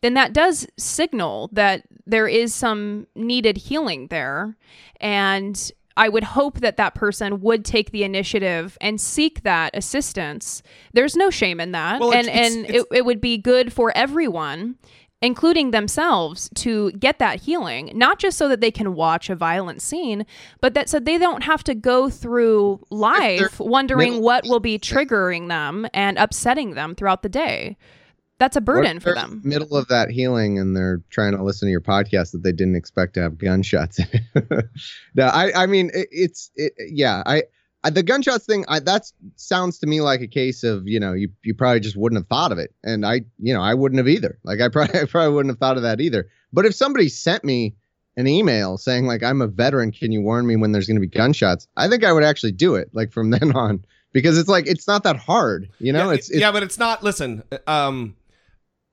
then 0.00 0.14
that 0.14 0.32
does 0.32 0.66
signal 0.76 1.48
that 1.52 1.84
there 2.06 2.28
is 2.28 2.52
some 2.54 3.06
needed 3.14 3.56
healing 3.56 4.08
there. 4.08 4.56
And 5.00 5.70
I 5.96 6.08
would 6.08 6.24
hope 6.24 6.58
that 6.60 6.76
that 6.76 6.94
person 6.94 7.40
would 7.40 7.64
take 7.64 7.92
the 7.92 8.02
initiative 8.02 8.76
and 8.80 9.00
seek 9.00 9.44
that 9.44 9.76
assistance. 9.76 10.62
There's 10.92 11.14
no 11.14 11.30
shame 11.30 11.60
in 11.60 11.72
that. 11.72 12.00
Well, 12.00 12.12
and 12.12 12.26
it's, 12.26 12.36
and 12.36 12.66
it's, 12.66 12.84
it, 12.90 12.96
it 12.98 13.04
would 13.04 13.20
be 13.20 13.38
good 13.38 13.72
for 13.72 13.96
everyone 13.96 14.76
including 15.24 15.70
themselves, 15.70 16.50
to 16.54 16.92
get 16.92 17.18
that 17.18 17.40
healing, 17.40 17.90
not 17.94 18.18
just 18.18 18.36
so 18.36 18.48
that 18.48 18.60
they 18.60 18.70
can 18.70 18.94
watch 18.94 19.30
a 19.30 19.34
violent 19.34 19.80
scene, 19.80 20.26
but 20.60 20.74
that 20.74 20.88
so 20.88 21.00
they 21.00 21.18
don't 21.18 21.42
have 21.42 21.64
to 21.64 21.74
go 21.74 22.10
through 22.10 22.80
life 22.90 23.58
wondering 23.58 24.20
what 24.20 24.44
will 24.46 24.60
be 24.60 24.78
triggering 24.78 25.48
them 25.48 25.86
and 25.94 26.18
upsetting 26.18 26.74
them 26.74 26.94
throughout 26.94 27.22
the 27.22 27.28
day. 27.28 27.76
That's 28.38 28.56
a 28.56 28.60
burden 28.60 28.98
for 28.98 29.14
them. 29.14 29.40
Middle 29.44 29.76
of 29.76 29.86
that 29.88 30.10
healing, 30.10 30.58
and 30.58 30.76
they're 30.76 31.00
trying 31.08 31.36
to 31.36 31.42
listen 31.42 31.66
to 31.68 31.70
your 31.70 31.80
podcast 31.80 32.32
that 32.32 32.42
they 32.42 32.52
didn't 32.52 32.74
expect 32.74 33.14
to 33.14 33.22
have 33.22 33.38
gunshots. 33.38 34.00
no, 35.14 35.26
I, 35.26 35.62
I 35.62 35.66
mean, 35.66 35.90
it, 35.94 36.08
it's, 36.10 36.50
it, 36.56 36.72
yeah, 36.78 37.22
I, 37.26 37.44
the 37.90 38.02
gunshots 38.02 38.46
thing 38.46 38.64
I, 38.68 38.80
that 38.80 39.10
sounds 39.36 39.78
to 39.80 39.86
me 39.86 40.00
like 40.00 40.20
a 40.20 40.26
case 40.26 40.62
of 40.62 40.86
you 40.86 41.00
know 41.00 41.12
you, 41.12 41.28
you 41.42 41.54
probably 41.54 41.80
just 41.80 41.96
wouldn't 41.96 42.18
have 42.18 42.28
thought 42.28 42.52
of 42.52 42.58
it. 42.58 42.74
And 42.82 43.04
i 43.06 43.22
you 43.38 43.54
know 43.54 43.62
i 43.62 43.74
wouldn't 43.74 43.98
have 43.98 44.08
either. 44.08 44.38
Like 44.44 44.60
I 44.60 44.68
probably, 44.68 45.00
I 45.02 45.04
probably 45.04 45.34
wouldn't 45.34 45.52
have 45.52 45.58
thought 45.58 45.76
of 45.76 45.82
that 45.82 46.00
either. 46.00 46.28
But 46.52 46.66
if 46.66 46.74
somebody 46.74 47.08
sent 47.08 47.44
me 47.44 47.74
an 48.16 48.28
email 48.28 48.78
saying 48.78 49.06
like 49.06 49.24
i'm 49.24 49.42
a 49.42 49.48
veteran 49.48 49.90
can 49.90 50.12
you 50.12 50.22
warn 50.22 50.46
me 50.46 50.54
when 50.54 50.70
there's 50.70 50.86
going 50.86 50.96
to 50.96 51.00
be 51.00 51.06
gunshots? 51.06 51.66
I 51.76 51.88
think 51.88 52.04
i 52.04 52.12
would 52.12 52.24
actually 52.24 52.52
do 52.52 52.74
it 52.74 52.90
like 52.92 53.12
from 53.12 53.30
then 53.30 53.54
on. 53.56 53.84
Because 54.12 54.38
it's 54.38 54.48
like 54.48 54.68
it's 54.68 54.86
not 54.86 55.02
that 55.02 55.16
hard 55.16 55.68
you 55.78 55.92
know? 55.92 56.10
Yeah, 56.10 56.16
it's, 56.16 56.30
it's 56.30 56.40
yeah 56.40 56.52
but 56.52 56.62
it's 56.62 56.78
not 56.78 57.02
listen 57.02 57.42
um 57.66 58.16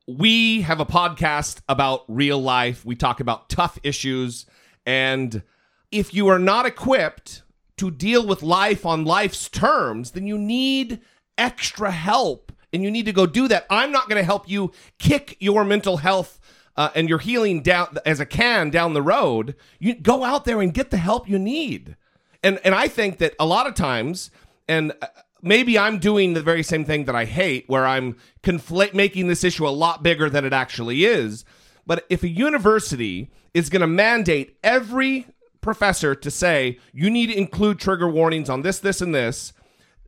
we 0.08 0.62
have 0.62 0.80
a 0.80 0.86
podcast 0.86 1.62
about 1.70 2.04
real 2.08 2.42
life. 2.42 2.86
We 2.86 2.96
talk 2.96 3.20
about 3.20 3.50
tough 3.50 3.80
issues. 3.84 4.46
And 4.86 5.44
if 5.92 6.14
you 6.14 6.28
are 6.28 6.40
not 6.40 6.66
equipped 6.66 7.44
to 7.78 7.92
deal 7.92 8.26
with 8.26 8.44
life 8.44 8.86
on 8.86 9.06
life's 9.06 9.50
terms, 9.50 10.12
then 10.12 10.28
you 10.28 10.38
need 10.38 11.00
extra 11.38 11.92
help 11.92 12.52
and 12.74 12.84
you 12.84 12.92
need 12.92 13.06
to 13.06 13.14
go 13.14 13.26
do 13.26 13.48
that. 13.48 13.66
I'm 13.70 13.92
not 13.92 14.08
going 14.08 14.20
to 14.20 14.26
help 14.26 14.50
you 14.50 14.72
kick 14.98 15.38
your 15.40 15.64
mental 15.64 15.98
health 15.98 16.40
uh, 16.78 16.90
and 16.96 17.10
your 17.10 17.20
healing 17.20 17.62
down 17.62 17.98
as 18.06 18.20
a 18.20 18.26
can 18.26 18.70
down 18.70 18.94
the 18.94 19.02
road. 19.02 19.56
You 19.80 19.96
go 19.96 20.24
out 20.24 20.46
there 20.46 20.62
and 20.62 20.74
get 20.74 20.90
the 20.90 20.98
help 20.98 21.28
you 21.28 21.38
need. 21.38 21.96
And 22.44 22.60
and 22.64 22.74
I 22.74 22.88
think 22.88 23.18
that 23.20 23.36
a 23.40 23.46
lot 23.46 23.68
of 23.68 23.76
times 23.76 24.32
and 24.68 24.94
uh, 25.02 25.08
maybe 25.42 25.78
I'm 25.78 26.00
doing 26.00 26.34
the 26.34 26.42
very 26.42 26.64
same 26.64 26.86
thing 26.86 27.06
that 27.06 27.16
I 27.16 27.26
hate 27.26 27.66
where 27.68 27.86
I'm 27.86 28.18
conflate 28.44 28.94
making 28.94 29.28
this 29.28 29.44
issue 29.44 29.68
a 29.68 29.70
lot 29.70 30.04
bigger 30.04 30.30
than 30.30 30.46
it 30.46 30.54
actually 30.54 31.06
is. 31.06 31.46
But 31.86 32.06
if 32.10 32.24
a 32.24 32.30
university 32.30 33.32
is 33.54 33.70
going 33.70 33.82
to 33.82 33.88
mandate 33.88 34.58
every 34.64 35.28
professor 35.62 36.16
to 36.16 36.32
say 36.32 36.80
you 36.92 37.10
need 37.10 37.28
to 37.28 37.38
include 37.38 37.80
trigger 37.80 38.10
warnings 38.10 38.50
on 38.50 38.62
this, 38.62 38.80
this, 38.80 39.02
and 39.02 39.14
this, 39.14 39.54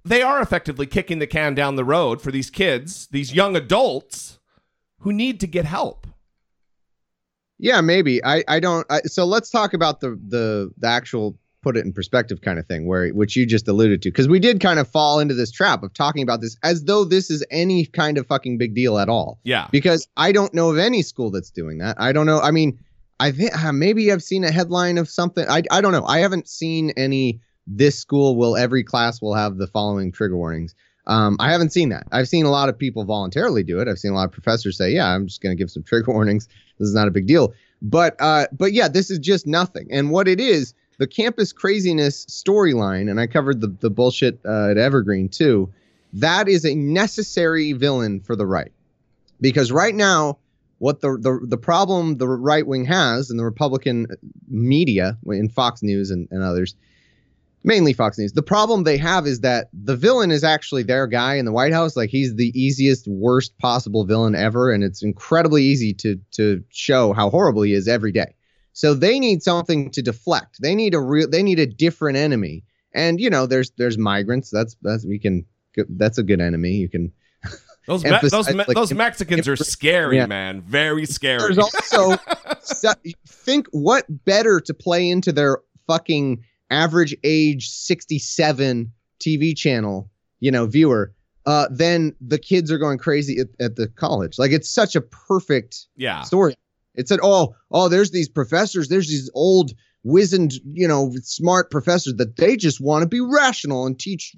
they 0.03 0.21
are 0.21 0.41
effectively 0.41 0.85
kicking 0.85 1.19
the 1.19 1.27
can 1.27 1.55
down 1.55 1.75
the 1.75 1.85
road 1.85 2.21
for 2.21 2.31
these 2.31 2.49
kids, 2.49 3.07
these 3.11 3.33
young 3.33 3.55
adults 3.55 4.39
who 4.99 5.13
need 5.13 5.39
to 5.39 5.47
get 5.47 5.65
help. 5.65 6.07
Yeah, 7.59 7.81
maybe. 7.81 8.23
I 8.25 8.43
I 8.47 8.59
don't. 8.59 8.85
I, 8.89 9.01
so 9.01 9.25
let's 9.25 9.49
talk 9.49 9.73
about 9.73 10.01
the 10.01 10.19
the 10.27 10.71
the 10.77 10.87
actual 10.87 11.37
put 11.61 11.77
it 11.77 11.85
in 11.85 11.93
perspective 11.93 12.41
kind 12.41 12.59
of 12.59 12.67
thing, 12.67 12.85
where 12.85 13.09
which 13.09 13.35
you 13.35 13.45
just 13.45 13.67
alluded 13.67 14.01
to, 14.01 14.09
because 14.09 14.27
we 14.27 14.39
did 14.39 14.59
kind 14.59 14.79
of 14.79 14.87
fall 14.87 15.19
into 15.19 15.33
this 15.33 15.49
trap 15.49 15.81
of 15.81 15.93
talking 15.93 16.21
about 16.21 16.41
this 16.41 16.57
as 16.61 16.83
though 16.83 17.05
this 17.05 17.31
is 17.31 17.43
any 17.49 17.85
kind 17.85 18.17
of 18.17 18.27
fucking 18.27 18.57
big 18.57 18.75
deal 18.75 18.99
at 18.99 19.07
all. 19.07 19.39
Yeah. 19.43 19.67
Because 19.71 20.07
I 20.17 20.33
don't 20.33 20.53
know 20.53 20.69
of 20.69 20.77
any 20.77 21.01
school 21.01 21.31
that's 21.31 21.49
doing 21.49 21.77
that. 21.77 21.95
I 21.99 22.11
don't 22.11 22.25
know. 22.25 22.41
I 22.41 22.51
mean, 22.51 22.77
I 23.19 23.31
think 23.31 23.63
uh, 23.63 23.71
maybe 23.71 24.11
I've 24.11 24.23
seen 24.23 24.43
a 24.43 24.51
headline 24.51 24.97
of 24.97 25.09
something. 25.09 25.45
I 25.47 25.63
I 25.71 25.81
don't 25.81 25.91
know. 25.91 26.05
I 26.05 26.19
haven't 26.19 26.47
seen 26.47 26.91
any. 26.97 27.41
This 27.65 27.97
school 27.97 28.35
will 28.35 28.57
every 28.57 28.83
class 28.83 29.21
will 29.21 29.35
have 29.35 29.57
the 29.57 29.67
following 29.67 30.11
trigger 30.11 30.35
warnings. 30.35 30.75
Um, 31.05 31.37
I 31.39 31.51
haven't 31.51 31.71
seen 31.71 31.89
that. 31.89 32.07
I've 32.11 32.27
seen 32.27 32.45
a 32.45 32.49
lot 32.49 32.69
of 32.69 32.77
people 32.77 33.03
voluntarily 33.03 33.63
do 33.63 33.79
it. 33.79 33.87
I've 33.87 33.99
seen 33.99 34.11
a 34.11 34.15
lot 34.15 34.25
of 34.25 34.31
professors 34.31 34.77
say, 34.77 34.91
"Yeah, 34.91 35.07
I'm 35.07 35.27
just 35.27 35.41
going 35.41 35.55
to 35.55 35.61
give 35.61 35.71
some 35.71 35.83
trigger 35.83 36.11
warnings. 36.13 36.47
This 36.79 36.89
is 36.89 36.95
not 36.95 37.07
a 37.07 37.11
big 37.11 37.27
deal." 37.27 37.53
But 37.81 38.15
uh, 38.19 38.47
but 38.51 38.73
yeah, 38.73 38.87
this 38.87 39.11
is 39.11 39.19
just 39.19 39.45
nothing. 39.45 39.87
And 39.91 40.11
what 40.11 40.27
it 40.27 40.39
is, 40.39 40.73
the 40.97 41.07
campus 41.07 41.51
craziness 41.51 42.25
storyline, 42.27 43.09
and 43.09 43.19
I 43.19 43.27
covered 43.27 43.61
the 43.61 43.75
the 43.79 43.89
bullshit 43.89 44.39
uh, 44.45 44.69
at 44.71 44.77
Evergreen 44.77 45.29
too. 45.29 45.71
That 46.13 46.47
is 46.47 46.65
a 46.65 46.75
necessary 46.75 47.73
villain 47.73 48.21
for 48.21 48.35
the 48.35 48.45
right, 48.45 48.71
because 49.41 49.71
right 49.71 49.95
now 49.95 50.37
what 50.83 50.99
the, 50.99 51.17
the 51.17 51.39
the 51.47 51.57
problem 51.57 52.17
the 52.17 52.27
right 52.27 52.67
wing 52.67 52.83
has 52.83 53.29
and 53.29 53.39
the 53.39 53.45
Republican 53.45 54.05
media 54.49 55.17
in 55.27 55.47
Fox 55.47 55.81
News 55.81 56.11
and, 56.11 56.27
and 56.29 56.43
others, 56.43 56.75
mainly 57.63 57.93
Fox 57.93 58.17
News, 58.17 58.33
the 58.33 58.43
problem 58.43 58.83
they 58.83 58.97
have 58.97 59.25
is 59.25 59.39
that 59.39 59.69
the 59.71 59.95
villain 59.95 60.29
is 60.29 60.43
actually 60.43 60.83
their 60.83 61.07
guy 61.07 61.35
in 61.35 61.45
the 61.45 61.53
White 61.53 61.71
House. 61.71 61.95
Like 61.95 62.09
he's 62.09 62.35
the 62.35 62.51
easiest, 62.53 63.07
worst 63.07 63.57
possible 63.59 64.03
villain 64.03 64.35
ever, 64.35 64.73
and 64.73 64.83
it's 64.83 65.01
incredibly 65.01 65.63
easy 65.63 65.93
to 65.93 66.19
to 66.31 66.61
show 66.69 67.13
how 67.13 67.29
horrible 67.29 67.61
he 67.61 67.73
is 67.73 67.87
every 67.87 68.11
day. 68.11 68.35
So 68.73 68.93
they 68.93 69.19
need 69.21 69.41
something 69.41 69.89
to 69.91 70.01
deflect. 70.01 70.57
They 70.61 70.75
need 70.75 70.93
a 70.95 70.99
real. 70.99 71.29
They 71.29 71.43
need 71.43 71.59
a 71.59 71.65
different 71.65 72.17
enemy. 72.17 72.65
And 72.93 73.21
you 73.21 73.29
know, 73.29 73.45
there's 73.45 73.71
there's 73.77 73.97
migrants. 73.97 74.49
That's 74.49 74.75
that's 74.81 75.05
we 75.05 75.17
can. 75.17 75.45
That's 75.87 76.17
a 76.17 76.23
good 76.23 76.41
enemy. 76.41 76.71
You 76.71 76.89
can 76.89 77.13
Those, 77.85 78.03
those, 78.03 78.49
like, 78.53 78.67
those 78.67 78.93
Mexicans 78.93 79.47
are 79.47 79.57
scary, 79.57 80.17
Yeah. 80.17 80.25
man. 80.25 80.61
Very 80.61 81.05
scary. 81.05 81.39
There's 81.39 81.57
also 81.57 82.17
so- 82.61 82.93
think 83.27 83.67
what 83.71 84.05
better 84.25 84.59
to 84.61 84.73
play 84.73 85.09
into 85.09 85.31
their 85.31 85.59
fucking 85.87 86.43
average 86.69 87.15
age 87.23 87.69
67 87.69 88.91
TV 89.19 89.55
channel, 89.55 90.09
you 90.39 90.49
know, 90.49 90.65
viewer, 90.65 91.13
uh, 91.45 91.67
than 91.69 92.15
the 92.21 92.37
kids 92.37 92.71
are 92.71 92.77
going 92.77 92.97
crazy 92.97 93.39
at, 93.39 93.47
at 93.59 93.75
the 93.75 93.87
college. 93.87 94.39
Like 94.39 94.51
it's 94.51 94.69
such 94.69 94.95
a 94.95 95.01
perfect 95.01 95.87
yeah. 95.97 96.21
story. 96.23 96.55
It 96.95 97.07
said, 97.07 97.19
"Oh, 97.23 97.55
oh, 97.71 97.89
there's 97.89 98.11
these 98.11 98.29
professors, 98.29 98.87
there's 98.87 99.07
these 99.07 99.29
old 99.33 99.71
wizened, 100.03 100.53
you 100.73 100.87
know, 100.87 101.13
smart 101.21 101.71
professors 101.71 102.15
that 102.15 102.35
they 102.35 102.55
just 102.57 102.81
want 102.81 103.03
to 103.03 103.07
be 103.07 103.21
rational 103.21 103.85
and 103.85 103.99
teach 103.99 104.35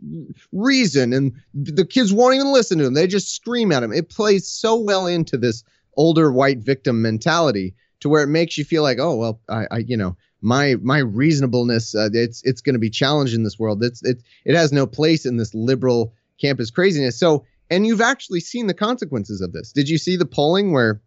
reason, 0.51 1.13
and 1.13 1.33
the 1.53 1.85
kids 1.85 2.13
won't 2.13 2.35
even 2.35 2.53
listen 2.53 2.77
to 2.77 2.83
them. 2.83 2.93
They 2.93 3.07
just 3.07 3.33
scream 3.33 3.71
at 3.71 3.81
them. 3.81 3.93
It 3.93 4.09
plays 4.09 4.47
so 4.47 4.79
well 4.79 5.07
into 5.07 5.37
this 5.37 5.63
older 5.97 6.31
white 6.31 6.59
victim 6.59 7.01
mentality 7.01 7.75
to 8.01 8.09
where 8.09 8.23
it 8.23 8.27
makes 8.27 8.57
you 8.57 8.65
feel 8.65 8.83
like, 8.83 8.99
oh, 8.99 9.15
well, 9.15 9.41
I, 9.49 9.67
I 9.71 9.77
you 9.79 9.97
know." 9.97 10.17
My 10.41 10.75
my 10.83 10.99
reasonableness, 10.99 11.95
uh, 11.95 12.09
it's 12.13 12.43
it's 12.43 12.61
going 12.61 12.75
to 12.75 12.79
be 12.79 12.91
challenged 12.91 13.33
in 13.33 13.43
this 13.43 13.57
world. 13.57 13.83
It's 13.83 14.03
it 14.03 14.21
it 14.43 14.55
has 14.55 14.71
no 14.71 14.85
place 14.85 15.25
in 15.25 15.37
this 15.37 15.55
liberal 15.55 16.13
campus 16.39 16.69
craziness. 16.69 17.17
So, 17.17 17.45
and 17.71 17.87
you've 17.87 18.01
actually 18.01 18.41
seen 18.41 18.67
the 18.67 18.75
consequences 18.75 19.41
of 19.41 19.53
this. 19.53 19.71
Did 19.71 19.89
you 19.89 19.97
see 19.97 20.17
the 20.17 20.25
polling 20.25 20.71
where 20.71 21.01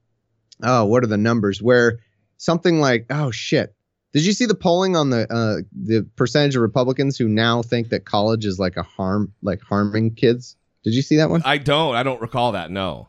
oh, 0.63 0.87
what 0.87 1.05
are 1.05 1.09
the 1.09 1.17
numbers? 1.17 1.63
Where 1.63 2.01
something 2.37 2.81
like, 2.81 3.07
oh 3.11 3.31
shit. 3.31 3.75
Did 4.13 4.25
you 4.25 4.33
see 4.33 4.47
the 4.47 4.55
polling 4.55 4.97
on 4.97 5.11
the 5.11 5.31
uh, 5.33 5.63
the 5.73 6.07
percentage 6.17 6.57
of 6.57 6.63
Republicans 6.63 7.19
who 7.19 7.29
now 7.29 7.63
think 7.63 7.91
that 7.91 8.05
college 8.05 8.47
is 8.47 8.59
like 8.59 8.77
a 8.77 8.83
harm, 8.83 9.33
like 9.43 9.61
harming 9.63 10.15
kids? 10.15 10.57
Did 10.85 10.95
you 10.95 11.03
see 11.03 11.17
that 11.17 11.29
one? 11.29 11.43
I 11.45 11.59
don't. 11.59 11.95
I 11.95 12.03
don't 12.03 12.21
recall 12.21 12.53
that. 12.53 12.71
No. 12.71 13.09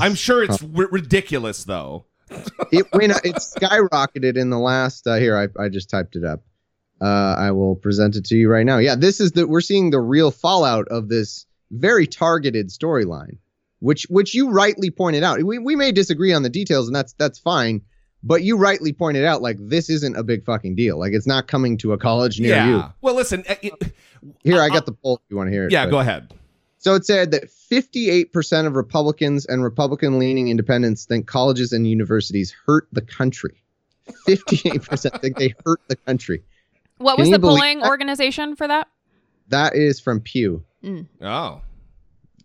I'm 0.00 0.14
sure 0.14 0.42
it's 0.44 0.62
r- 0.62 0.88
ridiculous, 0.90 1.64
though. 1.64 2.04
it 2.70 2.86
went, 2.92 3.12
it 3.24 3.36
skyrocketed 3.36 4.36
in 4.36 4.50
the 4.50 4.58
last. 4.58 5.06
Uh, 5.06 5.16
here, 5.16 5.36
I, 5.36 5.62
I 5.62 5.68
just 5.68 5.88
typed 5.88 6.14
it 6.14 6.24
up. 6.24 6.42
Uh, 7.00 7.34
I 7.38 7.52
will 7.52 7.76
present 7.76 8.16
it 8.16 8.24
to 8.26 8.36
you 8.36 8.50
right 8.50 8.66
now. 8.66 8.78
Yeah, 8.78 8.96
this 8.96 9.20
is 9.20 9.32
that 9.32 9.48
we're 9.48 9.60
seeing 9.60 9.90
the 9.90 10.00
real 10.00 10.30
fallout 10.30 10.88
of 10.88 11.08
this 11.08 11.46
very 11.70 12.06
targeted 12.06 12.68
storyline, 12.68 13.38
which 13.78 14.06
which 14.10 14.34
you 14.34 14.50
rightly 14.50 14.90
pointed 14.90 15.22
out. 15.22 15.42
We 15.42 15.58
we 15.58 15.76
may 15.76 15.92
disagree 15.92 16.32
on 16.32 16.42
the 16.42 16.50
details, 16.50 16.86
and 16.86 16.94
that's 16.94 17.14
that's 17.14 17.38
fine. 17.38 17.82
But 18.22 18.42
you 18.42 18.56
rightly 18.56 18.92
pointed 18.92 19.24
out, 19.24 19.42
like 19.42 19.56
this 19.60 19.88
isn't 19.88 20.16
a 20.16 20.22
big 20.24 20.44
fucking 20.44 20.74
deal. 20.74 20.98
Like 20.98 21.12
it's 21.12 21.26
not 21.26 21.46
coming 21.46 21.78
to 21.78 21.92
a 21.92 21.98
college 21.98 22.40
near 22.40 22.50
yeah. 22.56 22.68
you. 22.68 22.84
Well, 23.00 23.14
listen. 23.14 23.44
uh, 23.48 23.54
it- 23.62 23.92
Here, 24.42 24.60
I 24.60 24.66
Uh, 24.66 24.70
got 24.70 24.86
the 24.86 24.92
poll. 24.92 25.16
If 25.24 25.30
you 25.30 25.36
want 25.36 25.46
to 25.48 25.52
hear 25.52 25.66
it? 25.66 25.72
yeah, 25.72 25.84
but- 25.86 25.90
go 25.92 25.98
ahead. 26.00 26.34
So 26.80 26.94
it 26.94 27.04
said 27.04 27.32
that 27.32 27.44
58% 27.50 28.66
of 28.66 28.76
Republicans 28.76 29.46
and 29.46 29.64
Republican 29.64 30.18
leaning 30.20 30.48
independents 30.48 31.06
think 31.06 31.26
colleges 31.26 31.72
and 31.72 31.88
universities 31.88 32.54
hurt 32.66 32.86
the 32.92 33.00
country. 33.02 33.62
58% 34.28 35.20
think 35.20 35.36
they 35.38 35.54
hurt 35.66 35.80
the 35.88 35.96
country. 35.96 36.42
What 36.98 37.16
Can 37.16 37.22
was 37.22 37.30
the 37.30 37.38
polling 37.40 37.80
that? 37.80 37.88
organization 37.88 38.54
for 38.56 38.68
that? 38.68 38.88
That 39.48 39.74
is 39.74 39.98
from 40.00 40.20
Pew. 40.20 40.64
Oh. 41.20 41.62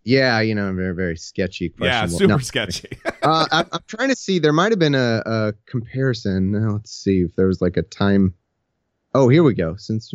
Yeah, 0.04 0.42
you 0.42 0.54
know, 0.54 0.74
very, 0.74 0.94
very 0.94 1.18
sketchy. 1.18 1.74
Yeah. 1.80 2.08
Super 2.08 2.28
No. 2.28 2.38
sketchy. 2.38 2.90
uh, 3.24 3.46
I'm, 3.52 3.68
I'm 3.72 3.84
trying 3.88 4.10
to 4.10 4.16
see. 4.16 4.40
There 4.40 4.54
might 4.54 4.72
have 4.72 4.80
been 4.80 4.96
a, 4.96 5.24
a 5.26 5.54
comparison. 5.66 6.52
Now, 6.52 6.74
let's 6.74 6.92
see 6.92 7.22
if 7.22 7.36
there 7.36 7.48
was 7.48 7.62
like 7.62 7.78
a 7.78 7.84
time. 7.84 8.34
Oh, 9.16 9.30
here 9.30 9.44
we 9.44 9.54
go. 9.54 9.76
Since 9.78 10.14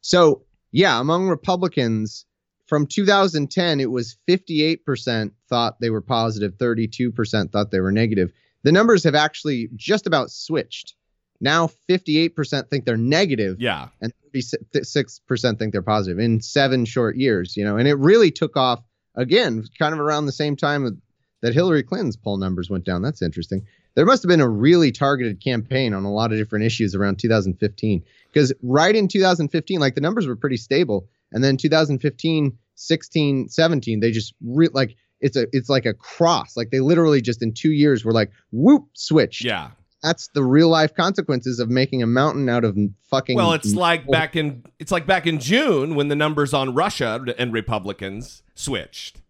so, 0.00 0.42
yeah, 0.72 1.00
among 1.00 1.28
Republicans 1.28 2.24
from 2.66 2.86
2010, 2.86 3.80
it 3.80 3.90
was 3.90 4.16
58% 4.28 5.30
thought 5.48 5.80
they 5.80 5.90
were 5.90 6.00
positive, 6.00 6.52
32% 6.58 7.50
thought 7.50 7.70
they 7.70 7.80
were 7.80 7.92
negative. 7.92 8.30
The 8.62 8.72
numbers 8.72 9.04
have 9.04 9.14
actually 9.14 9.68
just 9.76 10.06
about 10.06 10.30
switched. 10.30 10.94
Now, 11.40 11.70
58% 11.88 12.68
think 12.68 12.84
they're 12.84 12.96
negative, 12.96 13.60
yeah. 13.60 13.88
and 14.00 14.12
36% 14.34 15.58
think 15.58 15.72
they're 15.72 15.82
positive 15.82 16.18
in 16.18 16.40
seven 16.40 16.84
short 16.84 17.16
years, 17.16 17.56
you 17.56 17.64
know, 17.64 17.76
and 17.76 17.86
it 17.86 17.94
really 17.94 18.30
took 18.30 18.56
off 18.56 18.82
again, 19.18 19.64
kind 19.78 19.92
of 19.92 20.00
around 20.00 20.26
the 20.26 20.32
same 20.32 20.56
time 20.56 21.00
that 21.42 21.54
Hillary 21.54 21.82
Clinton's 21.82 22.16
poll 22.16 22.38
numbers 22.38 22.70
went 22.70 22.84
down. 22.84 23.02
That's 23.02 23.20
interesting. 23.20 23.66
There 23.94 24.06
must 24.06 24.22
have 24.22 24.28
been 24.28 24.40
a 24.40 24.48
really 24.48 24.92
targeted 24.92 25.42
campaign 25.42 25.92
on 25.92 26.04
a 26.04 26.12
lot 26.12 26.32
of 26.32 26.38
different 26.38 26.64
issues 26.64 26.94
around 26.94 27.18
2015 27.18 28.04
because 28.32 28.52
right 28.62 28.94
in 28.94 29.08
2015, 29.08 29.80
like 29.80 29.94
the 29.94 30.00
numbers 30.00 30.26
were 30.26 30.36
pretty 30.36 30.56
stable. 30.56 31.08
And 31.32 31.42
then 31.42 31.56
2015, 31.56 32.56
16, 32.76 33.48
17, 33.48 34.00
they 34.00 34.10
just 34.12 34.34
re- 34.40 34.68
like 34.72 34.96
it's 35.20 35.36
a 35.36 35.46
it's 35.52 35.68
like 35.68 35.84
a 35.84 35.94
cross. 35.94 36.56
Like 36.56 36.70
they 36.70 36.80
literally 36.80 37.20
just 37.20 37.42
in 37.42 37.52
two 37.52 37.72
years 37.72 38.04
were 38.04 38.12
like 38.12 38.30
whoop 38.52 38.84
switch. 38.94 39.44
Yeah. 39.44 39.70
That's 40.02 40.28
the 40.28 40.44
real 40.44 40.68
life 40.68 40.94
consequences 40.94 41.58
of 41.58 41.68
making 41.68 42.02
a 42.02 42.06
mountain 42.06 42.48
out 42.48 42.64
of 42.64 42.78
fucking. 43.02 43.36
Well, 43.36 43.52
it's 43.52 43.74
like 43.74 44.04
oh. 44.06 44.12
back 44.12 44.36
in 44.36 44.64
it's 44.78 44.92
like 44.92 45.06
back 45.06 45.26
in 45.26 45.40
June 45.40 45.94
when 45.94 46.08
the 46.08 46.16
numbers 46.16 46.54
on 46.54 46.74
Russia 46.74 47.24
and 47.36 47.52
Republicans 47.52 48.42
switched. 48.54 49.20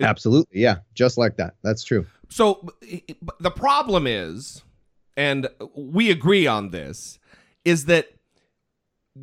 Absolutely, 0.00 0.60
yeah, 0.60 0.78
just 0.94 1.16
like 1.16 1.36
that. 1.36 1.54
That's 1.62 1.84
true. 1.84 2.06
So 2.28 2.68
the 3.38 3.50
problem 3.50 4.06
is, 4.06 4.62
and 5.16 5.48
we 5.74 6.10
agree 6.10 6.46
on 6.46 6.70
this, 6.70 7.18
is 7.64 7.86
that 7.86 8.08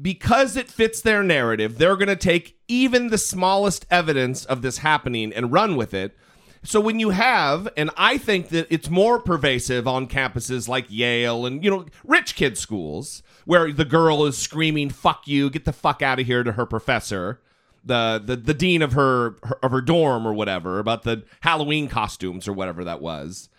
because 0.01 0.55
it 0.55 0.69
fits 0.69 1.01
their 1.01 1.21
narrative, 1.21 1.77
they're 1.77 1.97
going 1.97 2.07
to 2.07 2.15
take 2.15 2.57
even 2.67 3.09
the 3.09 3.17
smallest 3.17 3.85
evidence 3.91 4.45
of 4.45 4.61
this 4.61 4.79
happening 4.79 5.33
and 5.33 5.51
run 5.51 5.75
with 5.75 5.93
it. 5.93 6.15
So 6.63 6.79
when 6.79 6.99
you 6.99 7.09
have, 7.09 7.67
and 7.75 7.89
I 7.97 8.17
think 8.17 8.49
that 8.49 8.67
it's 8.69 8.89
more 8.89 9.19
pervasive 9.19 9.87
on 9.87 10.07
campuses 10.07 10.67
like 10.67 10.85
Yale 10.89 11.45
and, 11.45 11.63
you 11.63 11.71
know, 11.71 11.85
rich 12.03 12.35
kid 12.35 12.57
schools 12.57 13.23
where 13.45 13.71
the 13.71 13.85
girl 13.85 14.25
is 14.25 14.37
screaming, 14.37 14.91
fuck 14.91 15.27
you, 15.27 15.49
get 15.49 15.65
the 15.65 15.73
fuck 15.73 16.03
out 16.03 16.19
of 16.19 16.27
here 16.27 16.43
to 16.43 16.51
her 16.51 16.67
professor, 16.67 17.41
the, 17.83 18.21
the, 18.23 18.35
the 18.35 18.53
dean 18.53 18.83
of 18.83 18.93
her, 18.93 19.37
her 19.43 19.57
of 19.63 19.71
her 19.71 19.81
dorm 19.81 20.27
or 20.27 20.33
whatever, 20.33 20.77
about 20.77 21.01
the 21.01 21.23
Halloween 21.39 21.87
costumes 21.87 22.47
or 22.47 22.53
whatever 22.53 22.83
that 22.83 23.01
was. 23.01 23.49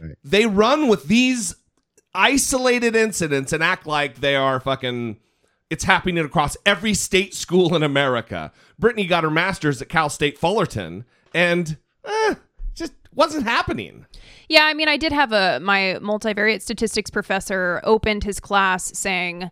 Right. 0.00 0.16
They 0.24 0.46
run 0.46 0.88
with 0.88 1.04
these 1.04 1.54
isolated 2.14 2.96
incidents 2.96 3.52
and 3.52 3.62
act 3.62 3.86
like 3.86 4.16
they 4.16 4.36
are 4.36 4.58
fucking 4.58 5.18
it's 5.70 5.84
happening 5.84 6.24
across 6.24 6.56
every 6.64 6.94
state 6.94 7.34
school 7.34 7.76
in 7.76 7.82
America. 7.82 8.52
Brittany 8.78 9.06
got 9.06 9.24
her 9.24 9.30
master's 9.30 9.82
at 9.82 9.88
Cal 9.88 10.08
State 10.08 10.38
Fullerton, 10.38 11.04
and 11.34 11.76
eh, 12.08 12.34
just 12.74 12.92
wasn't 13.14 13.44
happening. 13.44 14.06
Yeah, 14.48 14.64
I 14.64 14.74
mean, 14.74 14.88
I 14.88 14.96
did 14.96 15.12
have 15.12 15.32
a 15.32 15.60
my 15.60 15.98
multivariate 16.00 16.62
statistics 16.62 17.10
professor 17.10 17.80
opened 17.84 18.24
his 18.24 18.40
class 18.40 18.96
saying, 18.96 19.42
uh, 19.44 19.50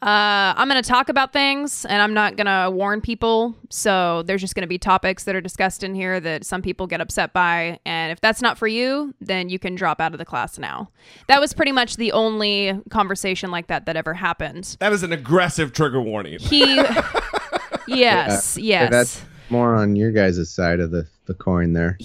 "I'm 0.00 0.68
going 0.68 0.80
to 0.80 0.88
talk 0.88 1.08
about 1.08 1.32
things, 1.32 1.84
and 1.84 2.00
I'm 2.00 2.14
not 2.14 2.36
going 2.36 2.46
to 2.46 2.70
warn 2.70 3.00
people. 3.00 3.56
So 3.70 4.22
there's 4.22 4.40
just 4.40 4.54
going 4.54 4.62
to 4.62 4.68
be 4.68 4.78
topics 4.78 5.24
that 5.24 5.34
are 5.34 5.40
discussed 5.40 5.82
in 5.82 5.94
here 5.94 6.20
that 6.20 6.44
some 6.44 6.62
people 6.62 6.86
get 6.86 7.00
upset 7.00 7.32
by, 7.32 7.80
and 7.84 8.12
if 8.12 8.20
that's 8.20 8.40
not 8.40 8.58
for 8.58 8.68
you, 8.68 9.14
then 9.20 9.48
you 9.48 9.58
can 9.58 9.74
drop 9.74 10.00
out 10.00 10.12
of 10.12 10.18
the 10.18 10.24
class 10.24 10.58
now." 10.58 10.90
That 11.26 11.40
was 11.40 11.52
pretty 11.52 11.72
much 11.72 11.96
the 11.96 12.12
only 12.12 12.80
conversation 12.90 13.50
like 13.50 13.66
that 13.66 13.86
that 13.86 13.96
ever 13.96 14.14
happened. 14.14 14.76
That 14.78 14.92
is 14.92 15.02
an 15.02 15.12
aggressive 15.12 15.72
trigger 15.72 16.00
warning. 16.00 16.38
He, 16.38 16.76
yes, 17.88 18.56
yes. 18.56 18.90
That's 18.90 19.22
more 19.50 19.74
on 19.74 19.96
your 19.96 20.10
guys' 20.12 20.50
side 20.50 20.80
of 20.80 20.90
the, 20.90 21.06
the 21.26 21.34
coin 21.34 21.72
there. 21.72 21.96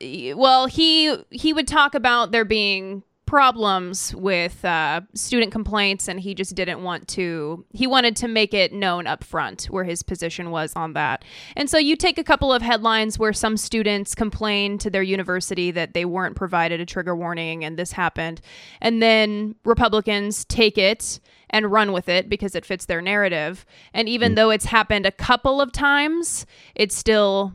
he 0.00 0.32
well 0.34 0.66
he 0.66 1.16
he 1.30 1.52
would 1.52 1.68
talk 1.68 1.94
about 1.94 2.30
there 2.32 2.44
being 2.44 3.02
problems 3.26 4.14
with 4.14 4.64
uh, 4.64 5.00
student 5.14 5.50
complaints 5.50 6.08
and 6.08 6.20
he 6.20 6.34
just 6.34 6.54
didn't 6.54 6.82
want 6.82 7.08
to 7.08 7.64
he 7.72 7.86
wanted 7.86 8.14
to 8.14 8.28
make 8.28 8.52
it 8.52 8.72
known 8.72 9.06
up 9.06 9.24
front 9.24 9.64
where 9.64 9.82
his 9.84 10.02
position 10.02 10.50
was 10.50 10.72
on 10.76 10.92
that 10.92 11.24
and 11.56 11.70
so 11.70 11.78
you 11.78 11.96
take 11.96 12.18
a 12.18 12.24
couple 12.24 12.52
of 12.52 12.60
headlines 12.60 13.18
where 13.18 13.32
some 13.32 13.56
students 13.56 14.14
complained 14.14 14.78
to 14.80 14.90
their 14.90 15.02
university 15.02 15.70
that 15.70 15.94
they 15.94 16.04
weren't 16.04 16.36
provided 16.36 16.80
a 16.80 16.86
trigger 16.86 17.16
warning 17.16 17.64
and 17.64 17.78
this 17.78 17.92
happened 17.92 18.42
and 18.82 19.02
then 19.02 19.54
republicans 19.64 20.44
take 20.44 20.76
it 20.76 21.18
and 21.54 21.72
run 21.72 21.92
with 21.92 22.08
it 22.08 22.28
because 22.28 22.54
it 22.54 22.66
fits 22.66 22.84
their 22.84 23.00
narrative 23.00 23.64
and 23.94 24.08
even 24.08 24.32
mm. 24.32 24.36
though 24.36 24.50
it's 24.50 24.66
happened 24.66 25.06
a 25.06 25.12
couple 25.12 25.60
of 25.60 25.72
times 25.72 26.44
it 26.74 26.92
still 26.92 27.54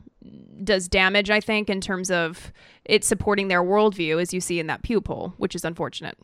does 0.64 0.88
damage, 0.88 1.30
I 1.30 1.40
think, 1.40 1.70
in 1.70 1.80
terms 1.80 2.10
of 2.10 2.52
it 2.84 3.04
supporting 3.04 3.48
their 3.48 3.62
worldview, 3.62 4.20
as 4.20 4.34
you 4.34 4.40
see 4.40 4.60
in 4.60 4.66
that 4.66 4.82
Pew 4.82 5.00
poll, 5.00 5.34
which 5.38 5.54
is 5.54 5.64
unfortunate. 5.64 6.16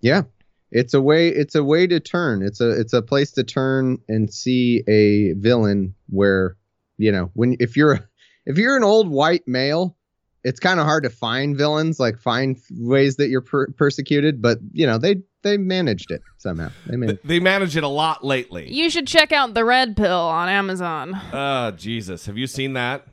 Yeah. 0.00 0.22
It's 0.70 0.92
a 0.92 1.00
way 1.00 1.28
it's 1.28 1.54
a 1.54 1.64
way 1.64 1.86
to 1.86 1.98
turn. 1.98 2.42
It's 2.42 2.60
a 2.60 2.78
it's 2.78 2.92
a 2.92 3.00
place 3.00 3.30
to 3.32 3.44
turn 3.44 3.98
and 4.06 4.32
see 4.32 4.82
a 4.86 5.32
villain 5.32 5.94
where, 6.10 6.56
you 6.98 7.10
know, 7.10 7.30
when 7.32 7.56
if 7.58 7.74
you're 7.74 8.10
if 8.44 8.58
you're 8.58 8.76
an 8.76 8.84
old 8.84 9.08
white 9.08 9.48
male, 9.48 9.96
it's 10.44 10.60
kind 10.60 10.80
of 10.80 10.86
hard 10.86 11.04
to 11.04 11.10
find 11.10 11.56
villains, 11.56 11.98
like 11.98 12.18
find 12.18 12.56
ways 12.70 13.16
that 13.16 13.28
you're 13.28 13.42
per- 13.42 13.70
persecuted, 13.72 14.40
but 14.40 14.58
you 14.72 14.86
know, 14.86 14.98
they 14.98 15.16
they 15.42 15.56
managed 15.56 16.10
it 16.10 16.22
somehow. 16.38 16.70
They 16.86 16.96
managed 16.96 17.20
They 17.24 17.40
manage 17.40 17.76
it 17.76 17.84
a 17.84 17.88
lot 17.88 18.24
lately. 18.24 18.72
You 18.72 18.90
should 18.90 19.06
check 19.06 19.32
out 19.32 19.54
the 19.54 19.64
Red 19.64 19.96
Pill 19.96 20.10
on 20.10 20.48
Amazon. 20.48 21.18
Oh, 21.32 21.70
Jesus. 21.72 22.26
Have 22.26 22.36
you 22.36 22.46
seen 22.46 22.72
that? 22.74 23.06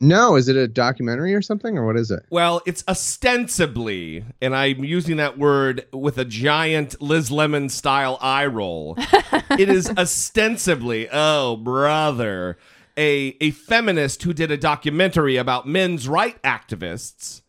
No, 0.00 0.36
is 0.36 0.48
it 0.48 0.56
a 0.56 0.68
documentary 0.68 1.34
or 1.34 1.40
something, 1.40 1.78
or 1.78 1.86
what 1.86 1.96
is 1.96 2.10
it? 2.10 2.24
Well, 2.28 2.60
it's 2.66 2.84
ostensibly, 2.88 4.24
and 4.42 4.54
I'm 4.54 4.84
using 4.84 5.16
that 5.18 5.38
word 5.38 5.86
with 5.92 6.18
a 6.18 6.24
giant 6.24 7.00
Liz 7.00 7.30
Lemon 7.30 7.68
style 7.68 8.18
eye 8.20 8.46
roll. 8.46 8.96
it 9.50 9.68
is 9.68 9.88
ostensibly, 9.96 11.08
oh 11.10 11.56
brother, 11.56 12.58
a 12.96 13.36
a 13.40 13.50
feminist 13.52 14.22
who 14.22 14.32
did 14.32 14.50
a 14.50 14.56
documentary 14.56 15.36
about 15.36 15.66
men's 15.66 16.06
right 16.08 16.40
activists. 16.42 17.42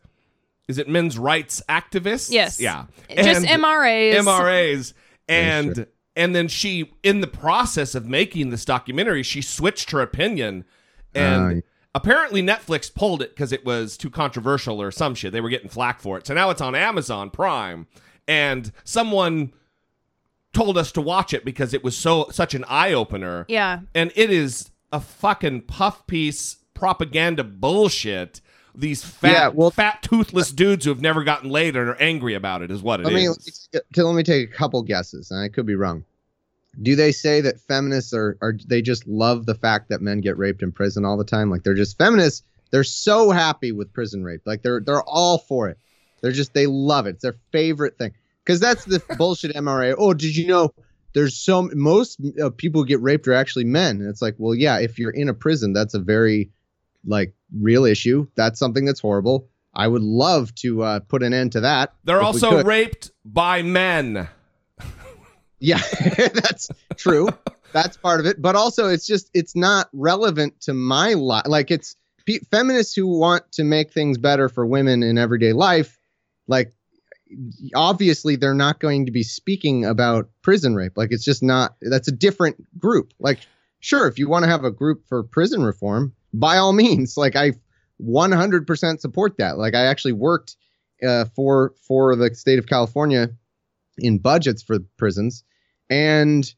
Is 0.68 0.78
it 0.78 0.88
men's 0.88 1.16
rights 1.18 1.62
activists? 1.68 2.30
Yes. 2.32 2.60
Yeah. 2.60 2.86
Just 3.14 3.46
And- 3.46 3.62
MRAs. 3.62 4.14
MRAs 4.16 4.92
and 5.28 5.76
sure. 5.76 5.86
and 6.16 6.34
then 6.34 6.48
she 6.48 6.92
in 7.02 7.20
the 7.20 7.26
process 7.26 7.94
of 7.94 8.06
making 8.06 8.50
this 8.50 8.64
documentary 8.64 9.22
she 9.22 9.42
switched 9.42 9.90
her 9.92 10.00
opinion 10.00 10.64
oh, 11.14 11.20
and 11.20 11.42
Oh, 11.44 11.48
yeah. 11.56 11.60
apparently 11.94 12.42
Netflix 12.42 12.92
pulled 12.92 13.22
it 13.22 13.30
because 13.30 13.52
it 13.52 13.64
was 13.64 13.96
too 13.96 14.10
controversial 14.10 14.80
or 14.82 14.90
some 14.92 15.14
shit 15.16 15.32
they 15.32 15.40
were 15.40 15.48
getting 15.48 15.68
flack 15.68 16.00
for 16.00 16.16
it 16.18 16.26
so 16.26 16.34
now 16.34 16.50
it's 16.50 16.60
on 16.60 16.74
Amazon 16.76 17.30
Prime 17.30 17.86
and 18.28 18.70
someone 18.84 19.52
told 20.52 20.78
us 20.78 20.92
to 20.92 21.00
watch 21.00 21.34
it 21.34 21.44
because 21.44 21.74
it 21.74 21.82
was 21.84 21.96
so 21.96 22.28
such 22.30 22.54
an 22.54 22.64
eye-opener 22.68 23.44
Yeah. 23.48 23.80
and 23.94 24.12
it 24.14 24.30
is 24.30 24.70
a 24.92 25.00
fucking 25.00 25.62
puff 25.62 26.06
piece 26.06 26.56
propaganda 26.74 27.42
bullshit 27.44 28.40
these 28.74 29.02
fat 29.02 29.32
Yeah, 29.32 29.48
well- 29.48 29.70
fat 29.70 30.02
toothless 30.02 30.50
dudes 30.52 30.84
who 30.84 30.90
have 30.90 31.00
never 31.00 31.24
gotten 31.24 31.48
laid 31.48 31.76
and 31.76 31.88
are 31.88 31.96
angry 31.96 32.34
about 32.34 32.60
it 32.62 32.70
is 32.70 32.82
what 32.82 33.00
it 33.00 33.04
Let 33.04 33.14
is. 33.14 33.68
let 33.72 33.82
me, 33.96 34.02
let 34.02 34.14
me 34.14 34.22
take 34.22 34.50
a 34.50 34.52
couple 34.52 34.82
guesses, 34.82 35.30
and 35.30 35.40
I 35.40 35.48
could 35.48 35.64
be 35.64 35.74
wrong. 35.74 36.04
Do 36.82 36.94
they 36.94 37.10
say 37.10 37.40
that 37.40 37.58
feminists 37.58 38.12
are 38.12 38.36
are 38.42 38.54
they 38.66 38.82
just 38.82 39.06
love 39.06 39.46
the 39.46 39.54
fact 39.54 39.88
that 39.88 40.02
men 40.02 40.20
get 40.20 40.36
raped 40.36 40.62
in 40.62 40.72
prison 40.72 41.06
all 41.06 41.16
the 41.16 41.24
time? 41.24 41.50
Like 41.50 41.62
they're 41.62 41.72
just 41.72 41.96
feminists. 41.96 42.42
They're 42.70 42.84
so 42.84 43.30
happy 43.30 43.72
with 43.72 43.94
prison 43.94 44.22
rape. 44.22 44.42
Like 44.44 44.60
they're 44.60 44.80
they're 44.80 45.02
all 45.04 45.38
for 45.38 45.70
it. 45.70 45.78
They're 46.20 46.32
just 46.32 46.52
they 46.52 46.66
love 46.66 47.06
it. 47.06 47.14
It's 47.14 47.22
their 47.22 47.36
favorite 47.52 47.96
thing. 47.96 48.12
Because 48.44 48.60
that's 48.60 48.84
the 48.84 49.02
bullshit 49.16 49.56
MRA. 49.56 49.94
Oh, 49.96 50.12
did 50.12 50.36
you 50.36 50.46
know? 50.48 50.74
There's 51.16 51.34
so 51.34 51.70
most 51.72 52.20
uh, 52.42 52.50
people 52.50 52.82
who 52.82 52.86
get 52.86 53.00
raped 53.00 53.26
are 53.26 53.32
actually 53.32 53.64
men. 53.64 54.02
And 54.02 54.10
it's 54.10 54.20
like, 54.20 54.34
well, 54.36 54.54
yeah, 54.54 54.80
if 54.80 54.98
you're 54.98 55.10
in 55.10 55.30
a 55.30 55.34
prison, 55.34 55.72
that's 55.72 55.94
a 55.94 55.98
very 55.98 56.50
like 57.06 57.32
real 57.58 57.86
issue. 57.86 58.26
That's 58.36 58.58
something 58.58 58.84
that's 58.84 59.00
horrible. 59.00 59.48
I 59.74 59.88
would 59.88 60.02
love 60.02 60.54
to 60.56 60.82
uh, 60.82 61.00
put 61.00 61.22
an 61.22 61.32
end 61.32 61.52
to 61.52 61.60
that. 61.62 61.94
They're 62.04 62.20
also 62.20 62.62
raped 62.62 63.12
by 63.24 63.62
men. 63.62 64.28
Yeah, 65.58 65.78
that's 66.16 66.68
true. 66.96 67.30
that's 67.72 67.96
part 67.96 68.20
of 68.20 68.26
it. 68.26 68.42
But 68.42 68.56
also, 68.56 68.90
it's 68.90 69.06
just 69.06 69.30
it's 69.32 69.56
not 69.56 69.88
relevant 69.94 70.60
to 70.60 70.74
my 70.74 71.14
life. 71.14 71.46
Like 71.46 71.70
it's 71.70 71.96
pe- 72.26 72.40
feminists 72.50 72.94
who 72.94 73.06
want 73.06 73.50
to 73.52 73.64
make 73.64 73.90
things 73.90 74.18
better 74.18 74.50
for 74.50 74.66
women 74.66 75.02
in 75.02 75.16
everyday 75.16 75.54
life. 75.54 75.98
Like 76.46 76.74
obviously, 77.74 78.36
they're 78.36 78.54
not 78.54 78.80
going 78.80 79.06
to 79.06 79.12
be 79.12 79.22
speaking 79.22 79.84
about 79.84 80.30
prison 80.42 80.74
rape. 80.74 80.92
Like 80.96 81.12
it's 81.12 81.24
just 81.24 81.42
not. 81.42 81.76
That's 81.80 82.08
a 82.08 82.12
different 82.12 82.78
group. 82.78 83.12
Like 83.18 83.40
sure, 83.80 84.08
if 84.08 84.18
you 84.18 84.28
want 84.28 84.44
to 84.44 84.50
have 84.50 84.64
a 84.64 84.70
group 84.70 85.06
for 85.08 85.22
prison 85.22 85.62
reform, 85.62 86.12
by 86.32 86.58
all 86.58 86.72
means. 86.72 87.16
Like 87.16 87.36
I 87.36 87.52
100% 88.02 89.00
support 89.00 89.38
that. 89.38 89.58
Like 89.58 89.74
I 89.74 89.86
actually 89.86 90.12
worked 90.12 90.56
uh, 91.06 91.26
for 91.34 91.74
for 91.86 92.16
the 92.16 92.34
state 92.34 92.58
of 92.58 92.66
California 92.66 93.30
in 93.98 94.18
budgets 94.18 94.62
for 94.62 94.78
prisons. 94.98 95.44
And 95.88 96.52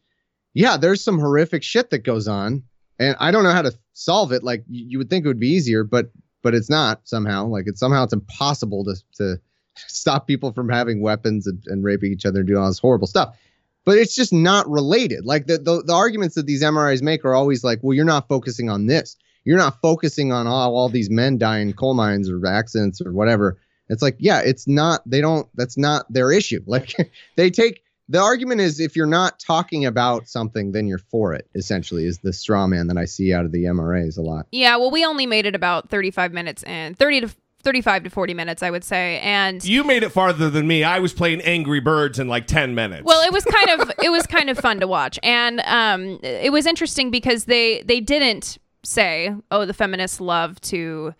yeah, 0.54 0.76
there's 0.76 1.04
some 1.04 1.18
horrific 1.18 1.62
shit 1.62 1.90
that 1.90 1.98
goes 1.98 2.28
on. 2.28 2.64
And 2.98 3.14
I 3.20 3.30
don't 3.30 3.44
know 3.44 3.52
how 3.52 3.62
to 3.62 3.78
solve 3.92 4.32
it. 4.32 4.42
Like 4.42 4.64
you, 4.68 4.98
would 4.98 5.08
think 5.08 5.24
it 5.24 5.28
would 5.28 5.38
be 5.38 5.50
easier, 5.50 5.84
but 5.84 6.10
but 6.42 6.54
it's 6.54 6.70
not 6.70 7.02
somehow. 7.04 7.46
Like 7.46 7.64
it's 7.66 7.80
somehow 7.80 8.04
it's 8.04 8.12
impossible 8.12 8.84
to 8.84 8.96
to 9.16 9.40
stop 9.86 10.26
people 10.26 10.52
from 10.52 10.68
having 10.68 11.00
weapons 11.00 11.46
and, 11.46 11.62
and 11.66 11.84
raping 11.84 12.12
each 12.12 12.26
other 12.26 12.40
and 12.40 12.48
doing 12.48 12.60
all 12.60 12.68
this 12.68 12.78
horrible 12.78 13.06
stuff. 13.06 13.36
But 13.84 13.98
it's 13.98 14.14
just 14.14 14.32
not 14.32 14.68
related. 14.68 15.24
Like 15.24 15.46
the, 15.46 15.58
the 15.58 15.82
the 15.82 15.94
arguments 15.94 16.34
that 16.34 16.46
these 16.46 16.62
MRAs 16.62 17.02
make 17.02 17.24
are 17.24 17.34
always 17.34 17.64
like, 17.64 17.78
well, 17.82 17.94
you're 17.94 18.04
not 18.04 18.28
focusing 18.28 18.68
on 18.68 18.86
this. 18.86 19.16
You're 19.44 19.56
not 19.56 19.80
focusing 19.80 20.30
on 20.30 20.46
all, 20.46 20.76
all 20.76 20.90
these 20.90 21.08
men 21.08 21.38
dying 21.38 21.68
in 21.68 21.74
coal 21.74 21.94
mines 21.94 22.28
or 22.28 22.46
accidents 22.46 23.00
or 23.00 23.12
whatever. 23.12 23.58
It's 23.88 24.02
like, 24.02 24.16
yeah, 24.18 24.40
it's 24.40 24.68
not, 24.68 25.00
they 25.06 25.22
don't, 25.22 25.48
that's 25.54 25.78
not 25.78 26.04
their 26.12 26.32
issue. 26.32 26.60
Like 26.66 26.94
they 27.36 27.48
take, 27.50 27.82
the 28.10 28.20
argument 28.20 28.60
is 28.60 28.80
if 28.80 28.96
you're 28.96 29.06
not 29.06 29.38
talking 29.38 29.86
about 29.86 30.28
something, 30.28 30.72
then 30.72 30.86
you're 30.86 30.98
for 30.98 31.34
it, 31.34 31.48
essentially, 31.54 32.04
is 32.04 32.18
the 32.18 32.32
straw 32.32 32.66
man 32.66 32.88
that 32.88 32.96
I 32.96 33.04
see 33.04 33.32
out 33.32 33.44
of 33.44 33.52
the 33.52 33.64
MRAs 33.64 34.18
a 34.18 34.22
lot. 34.22 34.46
Yeah, 34.50 34.76
well, 34.76 34.90
we 34.90 35.04
only 35.04 35.26
made 35.26 35.46
it 35.46 35.54
about 35.54 35.90
35 35.90 36.32
minutes 36.32 36.62
in, 36.62 36.94
30 36.94 37.22
to 37.22 37.30
35 37.62 38.04
to 38.04 38.10
40 38.10 38.34
minutes, 38.34 38.62
I 38.62 38.70
would 38.70 38.84
say. 38.84 39.18
And 39.20 39.64
You 39.64 39.84
made 39.84 40.02
it 40.02 40.10
farther 40.10 40.48
than 40.48 40.66
me. 40.66 40.84
I 40.84 40.98
was 41.00 41.12
playing 41.12 41.40
Angry 41.42 41.80
Birds 41.80 42.18
in 42.18 42.28
like 42.28 42.46
10 42.46 42.74
minutes. 42.74 43.02
well, 43.04 43.24
it 43.26 43.32
was 43.32 43.44
kind 43.44 43.80
of 43.80 43.90
it 44.02 44.10
was 44.10 44.26
kind 44.26 44.48
of 44.50 44.58
fun 44.58 44.80
to 44.80 44.86
watch, 44.86 45.18
and 45.22 45.60
um, 45.66 46.18
it 46.22 46.52
was 46.52 46.66
interesting 46.66 47.10
because 47.10 47.44
they 47.46 47.82
they 47.82 48.00
didn't 48.00 48.58
say, 48.84 49.34
"Oh, 49.50 49.64
the 49.64 49.74
feminists 49.74 50.20
love 50.20 50.60
to." 50.62 51.14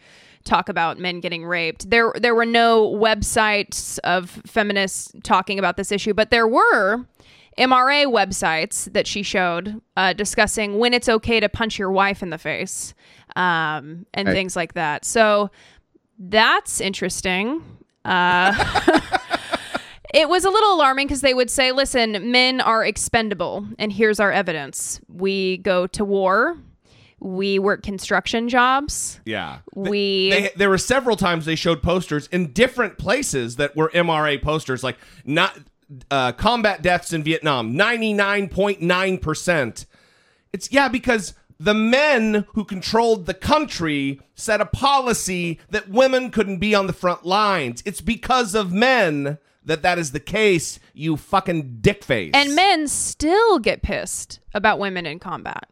talk 0.44 0.70
about 0.70 0.98
men 0.98 1.20
getting 1.20 1.44
raped. 1.44 1.90
There 1.90 2.10
there 2.18 2.34
were 2.34 2.46
no 2.46 2.88
websites 2.94 3.98
of 3.98 4.30
feminists 4.46 5.12
talking 5.22 5.58
about 5.58 5.76
this 5.76 5.92
issue, 5.92 6.14
but 6.14 6.30
there 6.30 6.46
were 6.48 7.04
MRA 7.58 8.06
websites 8.06 8.90
that 8.94 9.06
she 9.06 9.22
showed 9.22 9.82
uh, 9.98 10.14
discussing 10.14 10.78
when 10.78 10.94
it's 10.94 11.06
okay 11.08 11.38
to 11.40 11.50
punch 11.50 11.78
your 11.78 11.90
wife 11.90 12.22
in 12.22 12.30
the 12.30 12.38
face 12.38 12.94
um, 13.36 14.06
and 14.14 14.28
Right. 14.28 14.32
things 14.32 14.56
like 14.56 14.72
that. 14.72 15.04
So 15.04 15.50
that's 16.18 16.80
interesting. 16.80 17.62
Uh, 18.04 18.52
it 20.14 20.28
was 20.28 20.44
a 20.44 20.50
little 20.50 20.74
alarming 20.74 21.06
because 21.06 21.20
they 21.20 21.34
would 21.34 21.50
say, 21.50 21.72
listen, 21.72 22.30
men 22.30 22.60
are 22.60 22.84
expendable, 22.84 23.66
and 23.78 23.92
here's 23.92 24.20
our 24.20 24.32
evidence. 24.32 25.00
We 25.08 25.58
go 25.58 25.86
to 25.88 26.04
war, 26.04 26.56
we 27.20 27.58
work 27.58 27.82
construction 27.82 28.48
jobs, 28.48 29.20
yeah. 29.24 29.58
we. 29.74 30.30
They, 30.30 30.50
there 30.56 30.70
were 30.70 30.78
several 30.78 31.16
times 31.16 31.44
they 31.44 31.56
showed 31.56 31.82
posters 31.82 32.26
in 32.28 32.52
different 32.52 32.98
places 32.98 33.56
that 33.56 33.76
were 33.76 33.90
MRA 33.90 34.40
posters, 34.40 34.82
like 34.82 34.96
not 35.24 35.58
uh, 36.10 36.32
combat 36.32 36.82
deaths 36.82 37.12
in 37.12 37.22
Vietnam, 37.22 37.76
ninety 37.76 38.12
nine 38.12 38.48
point 38.48 38.80
nine 38.80 39.18
percent. 39.18 39.86
It's 40.52 40.72
yeah 40.72 40.88
because 40.88 41.34
the 41.60 41.74
men 41.74 42.46
who 42.54 42.64
controlled 42.64 43.26
the 43.26 43.34
country 43.34 44.20
set 44.34 44.60
a 44.60 44.66
policy 44.66 45.58
that 45.70 45.88
women 45.88 46.30
couldn't 46.30 46.58
be 46.58 46.74
on 46.74 46.86
the 46.86 46.92
front 46.92 47.24
lines. 47.26 47.82
It's 47.84 48.00
because 48.00 48.54
of 48.54 48.72
men 48.72 49.38
that 49.64 49.82
that 49.82 49.98
is 49.98 50.12
the 50.12 50.20
case. 50.20 50.78
You 50.94 51.16
fucking 51.16 51.78
dickface. 51.80 52.30
and 52.34 52.54
men 52.54 52.86
still 52.88 53.58
get 53.58 53.82
pissed 53.82 54.40
about 54.54 54.78
women 54.78 55.04
in 55.06 55.18
combat. 55.18 55.68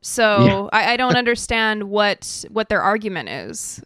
So 0.00 0.68
I, 0.72 0.92
I 0.92 0.96
don't 0.96 1.16
understand 1.16 1.84
what 1.84 2.44
what 2.50 2.68
their 2.68 2.80
argument 2.82 3.28
is. 3.28 3.82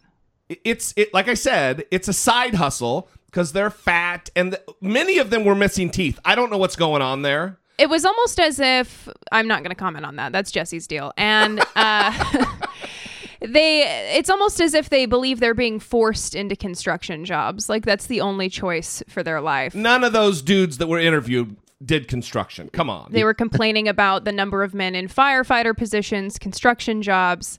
it's 0.49 0.93
it 0.95 1.13
like 1.13 1.27
I 1.27 1.33
said, 1.33 1.85
it's 1.89 2.07
a 2.07 2.13
side 2.13 2.55
hustle 2.55 3.09
because 3.25 3.53
they're 3.53 3.69
fat 3.71 4.29
and 4.35 4.51
th- 4.51 4.63
many 4.81 5.17
of 5.17 5.29
them 5.31 5.43
were 5.45 5.55
missing 5.55 5.89
teeth. 5.89 6.19
I 6.23 6.35
don't 6.35 6.51
know 6.51 6.57
what's 6.57 6.75
going 6.75 7.01
on 7.01 7.23
there. 7.23 7.57
It 7.81 7.89
was 7.89 8.05
almost 8.05 8.39
as 8.39 8.59
if 8.59 9.09
I'm 9.31 9.47
not 9.47 9.63
going 9.63 9.71
to 9.71 9.75
comment 9.75 10.05
on 10.05 10.17
that. 10.17 10.31
That's 10.31 10.51
Jesse's 10.51 10.85
deal, 10.85 11.13
and 11.17 11.59
uh, 11.75 12.45
they. 13.41 14.11
It's 14.15 14.29
almost 14.29 14.61
as 14.61 14.75
if 14.75 14.89
they 14.89 15.07
believe 15.07 15.39
they're 15.39 15.55
being 15.55 15.79
forced 15.79 16.35
into 16.35 16.55
construction 16.55 17.25
jobs. 17.25 17.69
Like 17.69 17.83
that's 17.83 18.05
the 18.05 18.21
only 18.21 18.49
choice 18.49 19.01
for 19.09 19.23
their 19.23 19.41
life. 19.41 19.73
None 19.73 20.03
of 20.03 20.13
those 20.13 20.43
dudes 20.43 20.77
that 20.77 20.87
were 20.87 20.99
interviewed 20.99 21.55
did 21.83 22.07
construction. 22.07 22.69
Come 22.69 22.89
on. 22.89 23.11
They 23.11 23.23
were 23.23 23.33
complaining 23.33 23.87
about 23.87 24.25
the 24.25 24.31
number 24.31 24.61
of 24.61 24.75
men 24.75 24.93
in 24.93 25.07
firefighter 25.07 25.75
positions, 25.75 26.37
construction 26.37 27.01
jobs. 27.01 27.57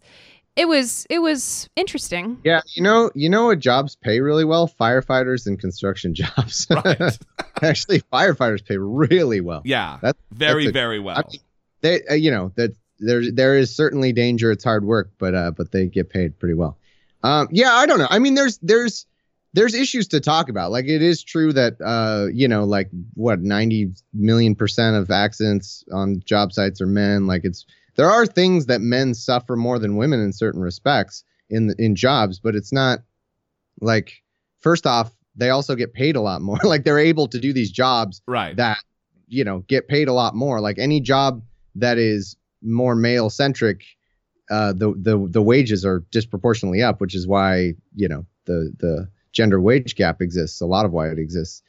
It 0.55 0.68
was 0.68 1.07
it 1.09 1.20
was 1.20 1.68
interesting. 1.76 2.38
Yeah, 2.44 2.61
you 2.74 2.82
know, 2.82 3.11
you 3.14 3.30
know 3.30 3.46
what 3.46 3.59
jobs 3.59 3.96
pay 3.96 4.20
really 4.20 4.44
well? 4.44 4.68
Firefighters 4.68 5.46
and 5.46 5.59
construction 5.59 6.14
jobs. 6.22 6.66
Right. 6.70 7.00
Actually, 7.62 8.00
firefighters 8.12 8.64
pay 8.64 8.76
really 8.76 9.40
well. 9.40 9.62
yeah. 9.64 9.98
That's- 10.03 10.22
very, 10.32 10.64
that's 10.64 10.70
a- 10.70 10.72
very 10.72 10.98
well. 11.00 11.16
I 11.18 11.22
mean, 11.30 11.40
they, 11.80 12.03
uh, 12.11 12.14
you 12.14 12.30
know, 12.30 12.53
that 12.57 12.74
there 12.98 13.22
there 13.32 13.57
is 13.57 13.74
certainly 13.74 14.12
danger. 14.12 14.50
It's 14.53 14.62
hard 14.64 14.84
work, 14.84 15.12
but 15.18 15.34
uh, 15.34 15.53
but 15.53 15.72
they 15.72 15.86
get 15.86 16.11
paid 16.11 16.38
pretty 16.38 16.55
well. 16.55 16.76
Um, 17.22 17.48
yeah, 17.50 17.72
I 17.72 17.86
don't 17.86 17.98
know. 17.98 18.09
I 18.11 18.18
mean, 18.18 18.34
there's 18.34 18.59
there's 18.59 19.07
there's 19.55 19.74
issues 19.74 20.09
to 20.09 20.20
talk 20.20 20.48
about. 20.48 20.70
Like 20.70 20.84
it 20.86 21.03
is 21.03 21.22
true 21.22 21.53
that 21.55 21.80
uh, 21.82 22.26
you 22.32 22.46
know, 22.46 22.64
like 22.64 22.90
what 23.14 23.40
90 23.40 23.92
million 24.12 24.55
percent 24.55 24.96
of 24.96 25.11
accidents 25.11 25.82
on 25.92 26.20
job 26.24 26.53
sites 26.53 26.80
are 26.80 26.86
men. 26.86 27.26
Like 27.26 27.42
it's 27.44 27.64
there 27.97 28.11
are 28.11 28.26
things 28.26 28.66
that 28.66 28.80
men 28.80 29.14
suffer 29.14 29.57
more 29.57 29.78
than 29.78 29.97
women 29.97 30.20
in 30.20 30.32
certain 30.32 30.61
respects 30.61 31.24
in 31.51 31.74
in 31.78 31.95
jobs, 31.95 32.38
but 32.38 32.55
it's 32.55 32.72
not 32.72 33.01
like 33.80 34.22
first 34.61 34.86
off, 34.86 35.12
they 35.36 35.51
also 35.51 35.74
get 35.74 35.93
paid 35.93 36.16
a 36.16 36.20
lot 36.20 36.43
more. 36.43 36.59
like 36.64 36.84
they're 36.84 36.99
able 36.99 37.28
to 37.28 37.38
do 37.38 37.53
these 37.53 37.70
jobs 37.70 38.22
right. 38.26 38.57
that 38.57 38.78
you 39.28 39.45
know 39.45 39.61
get 39.61 39.88
paid 39.88 40.09
a 40.09 40.12
lot 40.12 40.34
more 40.34 40.61
like 40.61 40.78
any 40.78 41.01
job 41.01 41.43
that 41.74 41.99
is 41.99 42.36
more 42.62 42.95
male 42.95 43.30
centric 43.30 43.82
uh, 44.51 44.72
the 44.72 44.93
the 44.97 45.26
the 45.30 45.43
wages 45.43 45.84
are 45.84 46.05
disproportionately 46.11 46.82
up, 46.82 47.01
which 47.01 47.14
is 47.14 47.26
why 47.26 47.72
you 47.95 48.09
know 48.09 48.26
the 48.45 48.72
the 48.78 49.09
gender 49.32 49.61
wage 49.61 49.95
gap 49.97 50.20
exists. 50.20 50.61
A 50.61 50.66
lot 50.66 50.84
of 50.84 50.93
why 50.93 51.09
it 51.09 51.18
exists. 51.18 51.62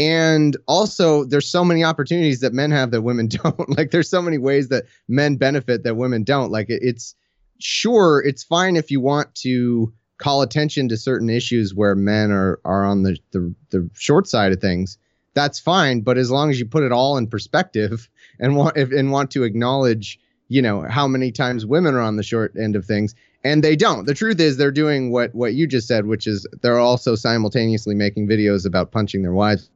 And 0.00 0.56
also, 0.66 1.24
there's 1.24 1.50
so 1.50 1.62
many 1.62 1.84
opportunities 1.84 2.40
that 2.40 2.54
men 2.54 2.70
have 2.70 2.90
that 2.92 3.02
women 3.02 3.28
don't. 3.28 3.76
like, 3.76 3.90
there's 3.90 4.08
so 4.08 4.22
many 4.22 4.38
ways 4.38 4.68
that 4.68 4.84
men 5.08 5.36
benefit 5.36 5.84
that 5.84 5.96
women 5.96 6.24
don't. 6.24 6.50
Like, 6.50 6.70
it, 6.70 6.80
it's 6.82 7.14
sure 7.58 8.22
it's 8.26 8.42
fine 8.42 8.76
if 8.76 8.90
you 8.90 8.98
want 8.98 9.34
to 9.34 9.92
call 10.16 10.40
attention 10.40 10.88
to 10.88 10.96
certain 10.96 11.28
issues 11.28 11.74
where 11.74 11.94
men 11.94 12.30
are 12.30 12.60
are 12.64 12.86
on 12.86 13.02
the 13.02 13.18
the, 13.32 13.54
the 13.68 13.90
short 13.92 14.26
side 14.26 14.52
of 14.52 14.60
things. 14.60 14.96
That's 15.34 15.60
fine, 15.60 16.00
but 16.00 16.16
as 16.16 16.30
long 16.30 16.48
as 16.48 16.58
you 16.58 16.64
put 16.64 16.82
it 16.82 16.92
all 16.92 17.18
in 17.18 17.26
perspective 17.26 18.08
and 18.40 18.56
want 18.56 18.78
if, 18.78 18.90
and 18.92 19.12
want 19.12 19.30
to 19.32 19.42
acknowledge, 19.42 20.18
you 20.48 20.62
know, 20.62 20.80
how 20.80 21.06
many 21.08 21.30
times 21.30 21.66
women 21.66 21.94
are 21.94 22.00
on 22.00 22.16
the 22.16 22.22
short 22.22 22.54
end 22.56 22.74
of 22.74 22.86
things, 22.86 23.14
and 23.44 23.62
they 23.62 23.76
don't. 23.76 24.06
The 24.06 24.14
truth 24.14 24.40
is, 24.40 24.56
they're 24.56 24.70
doing 24.70 25.12
what 25.12 25.34
what 25.34 25.52
you 25.52 25.66
just 25.66 25.86
said, 25.86 26.06
which 26.06 26.26
is 26.26 26.46
they're 26.62 26.78
also 26.78 27.16
simultaneously 27.16 27.94
making 27.94 28.28
videos 28.28 28.64
about 28.64 28.92
punching 28.92 29.20
their 29.20 29.34
wives 29.34 29.68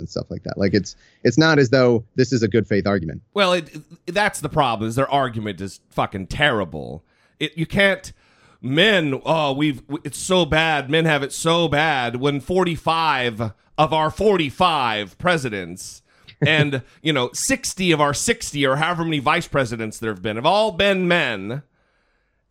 and 0.00 0.08
stuff 0.08 0.30
like 0.30 0.42
that. 0.42 0.58
Like 0.58 0.74
it's 0.74 0.96
it's 1.22 1.38
not 1.38 1.58
as 1.58 1.70
though 1.70 2.04
this 2.16 2.32
is 2.32 2.42
a 2.42 2.48
good 2.48 2.66
faith 2.66 2.86
argument. 2.86 3.22
Well, 3.34 3.52
it, 3.52 3.70
that's 4.06 4.40
the 4.40 4.48
problem. 4.48 4.88
Is 4.88 4.96
their 4.96 5.10
argument 5.10 5.60
is 5.60 5.80
fucking 5.90 6.26
terrible. 6.26 7.04
It, 7.38 7.56
you 7.56 7.66
can't 7.66 8.12
men. 8.60 9.20
Oh, 9.24 9.52
we've 9.52 9.82
it's 10.04 10.18
so 10.18 10.44
bad. 10.44 10.90
Men 10.90 11.04
have 11.04 11.22
it 11.22 11.32
so 11.32 11.68
bad 11.68 12.16
when 12.16 12.40
forty 12.40 12.74
five 12.74 13.52
of 13.78 13.92
our 13.92 14.10
forty 14.10 14.48
five 14.48 15.16
presidents. 15.18 16.02
and 16.46 16.82
you 17.02 17.12
know, 17.12 17.30
sixty 17.32 17.92
of 17.92 18.00
our 18.00 18.14
sixty, 18.14 18.66
or 18.66 18.76
however 18.76 19.04
many 19.04 19.18
vice 19.20 19.46
presidents 19.48 19.98
there 19.98 20.10
have 20.12 20.22
been, 20.22 20.36
have 20.36 20.46
all 20.46 20.72
been 20.72 21.06
men. 21.06 21.62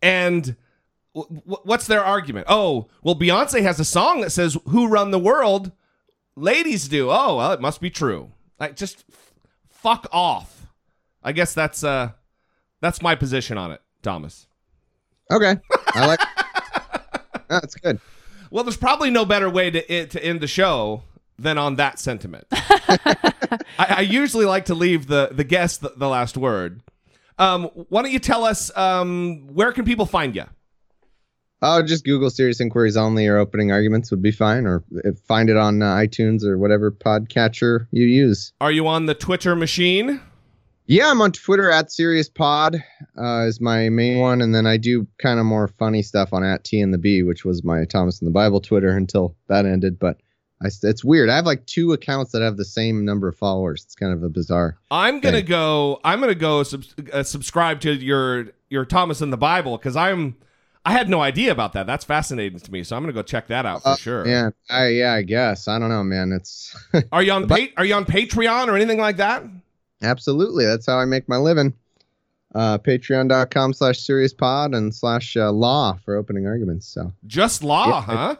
And 0.02 0.56
w- 1.14 1.40
what's 1.64 1.86
their 1.86 2.02
argument? 2.04 2.46
Oh, 2.48 2.88
well, 3.02 3.14
Beyonce 3.14 3.62
has 3.62 3.78
a 3.78 3.84
song 3.84 4.20
that 4.22 4.30
says 4.30 4.56
"Who 4.68 4.88
Run 4.88 5.10
the 5.10 5.18
World." 5.18 5.72
Ladies 6.40 6.88
do. 6.88 7.10
Oh, 7.10 7.36
well, 7.36 7.52
it 7.52 7.60
must 7.60 7.82
be 7.82 7.90
true. 7.90 8.30
Like 8.58 8.74
just 8.74 9.04
f- 9.12 9.32
fuck 9.68 10.06
off. 10.10 10.68
I 11.22 11.32
guess 11.32 11.52
that's 11.52 11.84
uh 11.84 12.12
that's 12.80 13.02
my 13.02 13.14
position 13.14 13.58
on 13.58 13.72
it, 13.72 13.82
Thomas. 14.02 14.46
Okay, 15.30 15.56
I 15.94 16.06
like. 16.06 16.20
That's 17.48 17.74
good. 17.74 18.00
Well, 18.50 18.64
there's 18.64 18.76
probably 18.76 19.10
no 19.10 19.24
better 19.24 19.50
way 19.50 19.70
to 19.70 20.06
to 20.06 20.24
end 20.24 20.40
the 20.40 20.46
show 20.46 21.02
than 21.38 21.58
on 21.58 21.76
that 21.76 21.98
sentiment. 21.98 22.46
I, 22.52 23.56
I, 23.78 24.00
usually 24.00 24.46
like 24.46 24.66
to 24.66 24.74
leave 24.74 25.08
the 25.08 25.28
the 25.32 25.44
guest 25.44 25.82
the, 25.82 25.92
the 25.96 26.08
last 26.08 26.36
word. 26.36 26.80
Um, 27.38 27.64
why 27.64 28.02
don't 28.02 28.12
you 28.12 28.18
tell 28.18 28.44
us 28.44 28.74
um, 28.76 29.48
where 29.52 29.72
can 29.72 29.84
people 29.84 30.06
find 30.06 30.34
you? 30.34 30.44
Oh, 31.62 31.82
just 31.82 32.04
Google 32.04 32.30
Serious 32.30 32.60
Inquiries 32.60 32.96
Only 32.96 33.26
or 33.26 33.36
Opening 33.36 33.70
Arguments 33.70 34.10
would 34.10 34.22
be 34.22 34.30
fine, 34.30 34.66
or 34.66 34.82
find 35.28 35.50
it 35.50 35.56
on 35.56 35.82
uh, 35.82 35.94
iTunes 35.96 36.42
or 36.42 36.58
whatever 36.58 36.90
podcatcher 36.90 37.86
you 37.90 38.06
use. 38.06 38.52
Are 38.60 38.72
you 38.72 38.86
on 38.88 39.06
the 39.06 39.14
Twitter 39.14 39.54
machine? 39.54 40.20
Yeah, 40.86 41.10
I'm 41.10 41.20
on 41.20 41.32
Twitter 41.32 41.70
at 41.70 41.92
Serious 41.92 42.28
Pod 42.28 42.82
uh, 43.16 43.44
is 43.46 43.60
my 43.60 43.90
main 43.90 44.18
one, 44.18 44.40
and 44.40 44.54
then 44.54 44.66
I 44.66 44.76
do 44.76 45.06
kind 45.18 45.38
of 45.38 45.46
more 45.46 45.68
funny 45.68 46.02
stuff 46.02 46.32
on 46.32 46.42
at 46.42 46.64
T 46.64 46.80
and 46.80 46.92
the 46.92 46.98
B, 46.98 47.22
which 47.22 47.44
was 47.44 47.62
my 47.62 47.84
Thomas 47.84 48.20
and 48.20 48.26
the 48.26 48.32
Bible 48.32 48.60
Twitter 48.60 48.90
until 48.96 49.36
that 49.48 49.66
ended. 49.66 49.98
But 50.00 50.16
I, 50.62 50.68
it's 50.82 51.04
weird. 51.04 51.28
I 51.28 51.36
have 51.36 51.46
like 51.46 51.64
two 51.66 51.92
accounts 51.92 52.32
that 52.32 52.42
have 52.42 52.56
the 52.56 52.64
same 52.64 53.04
number 53.04 53.28
of 53.28 53.36
followers. 53.36 53.84
It's 53.84 53.94
kind 53.94 54.12
of 54.12 54.22
a 54.22 54.28
bizarre. 54.28 54.78
I'm 54.90 55.20
gonna 55.20 55.36
thing. 55.38 55.46
go. 55.46 56.00
I'm 56.02 56.20
gonna 56.20 56.34
go 56.34 56.62
sub- 56.62 56.84
uh, 57.12 57.22
subscribe 57.22 57.80
to 57.82 57.92
your 57.92 58.46
your 58.68 58.84
Thomas 58.84 59.20
and 59.20 59.32
the 59.32 59.36
Bible 59.36 59.76
because 59.76 59.94
I'm 59.94 60.36
I 60.90 60.92
had 60.92 61.08
no 61.08 61.20
idea 61.20 61.52
about 61.52 61.72
that. 61.74 61.86
That's 61.86 62.04
fascinating 62.04 62.58
to 62.58 62.72
me. 62.72 62.82
So 62.82 62.96
I'm 62.96 63.02
gonna 63.02 63.12
go 63.12 63.22
check 63.22 63.46
that 63.46 63.64
out 63.64 63.82
for 63.82 63.90
uh, 63.90 63.96
sure. 63.96 64.26
Yeah, 64.26 64.50
I, 64.68 64.88
yeah, 64.88 65.12
I 65.14 65.22
guess. 65.22 65.68
I 65.68 65.78
don't 65.78 65.88
know, 65.88 66.02
man. 66.02 66.32
It's. 66.32 66.76
are 67.12 67.22
you 67.22 67.30
on 67.30 67.46
pa- 67.46 67.68
Are 67.76 67.84
you 67.84 67.94
on 67.94 68.04
Patreon 68.04 68.66
or 68.66 68.74
anything 68.74 68.98
like 68.98 69.18
that? 69.18 69.44
Absolutely. 70.02 70.66
That's 70.66 70.86
how 70.86 70.98
I 70.98 71.04
make 71.04 71.28
my 71.28 71.36
living. 71.36 71.74
Uh, 72.52 72.78
Patreon.com 72.78 73.72
slash 73.72 74.00
serious 74.00 74.34
pod 74.34 74.74
and 74.74 74.92
slash 74.92 75.36
uh, 75.36 75.52
law 75.52 75.96
for 76.04 76.16
opening 76.16 76.48
arguments. 76.48 76.88
So 76.88 77.12
just 77.26 77.62
law, 77.62 77.86
yeah, 77.86 78.02
huh? 78.02 78.16
I, 78.16 78.36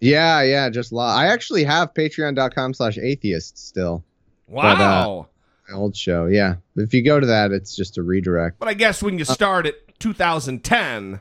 yeah, 0.00 0.42
yeah, 0.42 0.70
just 0.70 0.92
law. 0.92 1.14
I 1.14 1.26
actually 1.26 1.64
have 1.64 1.92
Patreon.com 1.92 2.72
slash 2.72 2.96
atheistically. 2.96 4.02
Wow. 4.48 5.28
But, 5.66 5.74
uh, 5.74 5.76
old 5.76 5.94
show, 5.94 6.26
yeah. 6.26 6.56
If 6.76 6.94
you 6.94 7.04
go 7.04 7.20
to 7.20 7.26
that, 7.26 7.52
it's 7.52 7.76
just 7.76 7.98
a 7.98 8.02
redirect. 8.02 8.58
But 8.58 8.68
I 8.68 8.74
guess 8.74 9.02
when 9.02 9.18
you 9.18 9.26
start 9.26 9.66
at 9.66 9.74
2010 9.98 11.20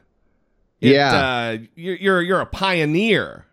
it, 0.81 0.93
yeah, 0.93 1.15
uh, 1.15 1.57
you're, 1.75 1.95
you're 1.95 2.21
you're 2.21 2.41
a 2.41 2.45
pioneer. 2.45 3.45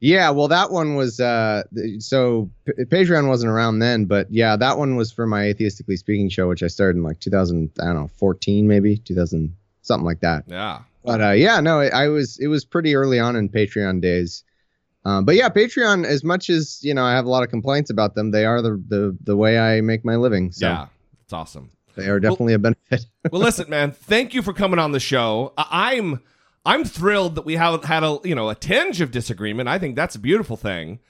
Yeah, 0.00 0.30
well, 0.30 0.48
that 0.48 0.70
one 0.70 0.96
was 0.96 1.20
uh, 1.20 1.62
so 1.98 2.50
P- 2.64 2.84
Patreon 2.84 3.28
wasn't 3.28 3.52
around 3.52 3.80
then, 3.80 4.06
but 4.06 4.26
yeah, 4.30 4.56
that 4.56 4.78
one 4.78 4.96
was 4.96 5.12
for 5.12 5.26
my 5.26 5.42
atheistically 5.42 5.98
speaking 5.98 6.30
show, 6.30 6.48
which 6.48 6.62
I 6.62 6.68
started 6.68 6.96
in 6.96 7.02
like 7.04 7.20
2000, 7.20 7.70
I 7.80 7.84
don't 7.84 7.94
know, 7.94 8.10
14 8.16 8.66
maybe 8.66 8.96
2000 8.96 9.54
something 9.82 10.06
like 10.06 10.20
that. 10.20 10.44
Yeah, 10.46 10.80
but 11.04 11.20
uh, 11.20 11.30
yeah, 11.32 11.60
no, 11.60 11.80
I 11.80 12.08
was 12.08 12.38
it 12.38 12.48
was 12.48 12.64
pretty 12.64 12.94
early 12.94 13.18
on 13.18 13.36
in 13.36 13.48
Patreon 13.48 14.00
days. 14.00 14.42
Um, 15.04 15.24
but 15.24 15.34
yeah, 15.34 15.48
Patreon, 15.48 16.04
as 16.04 16.24
much 16.24 16.50
as 16.50 16.80
you 16.82 16.94
know, 16.94 17.04
I 17.04 17.12
have 17.12 17.26
a 17.26 17.30
lot 17.30 17.42
of 17.42 17.50
complaints 17.50 17.90
about 17.90 18.14
them. 18.14 18.30
They 18.30 18.44
are 18.44 18.60
the 18.62 18.82
the 18.88 19.16
the 19.22 19.36
way 19.36 19.58
I 19.58 19.82
make 19.82 20.04
my 20.04 20.16
living. 20.16 20.50
So. 20.50 20.66
Yeah, 20.66 20.86
it's 21.24 21.32
awesome. 21.32 21.70
They 21.96 22.08
are 22.08 22.20
definitely 22.20 22.56
well, 22.56 22.72
a 22.72 22.74
benefit. 22.88 23.06
well, 23.30 23.42
listen, 23.42 23.68
man, 23.68 23.92
thank 23.92 24.32
you 24.32 24.42
for 24.42 24.52
coming 24.52 24.78
on 24.78 24.92
the 24.92 25.00
show. 25.00 25.52
I- 25.58 25.92
I'm 25.92 26.20
I'm 26.64 26.84
thrilled 26.84 27.36
that 27.36 27.44
we 27.44 27.56
haven't 27.56 27.84
had 27.84 28.02
a 28.02 28.18
you 28.24 28.34
know 28.34 28.48
a 28.48 28.54
tinge 28.54 29.00
of 29.00 29.10
disagreement. 29.10 29.68
I 29.68 29.78
think 29.78 29.96
that's 29.96 30.14
a 30.14 30.18
beautiful 30.18 30.56
thing. 30.56 31.00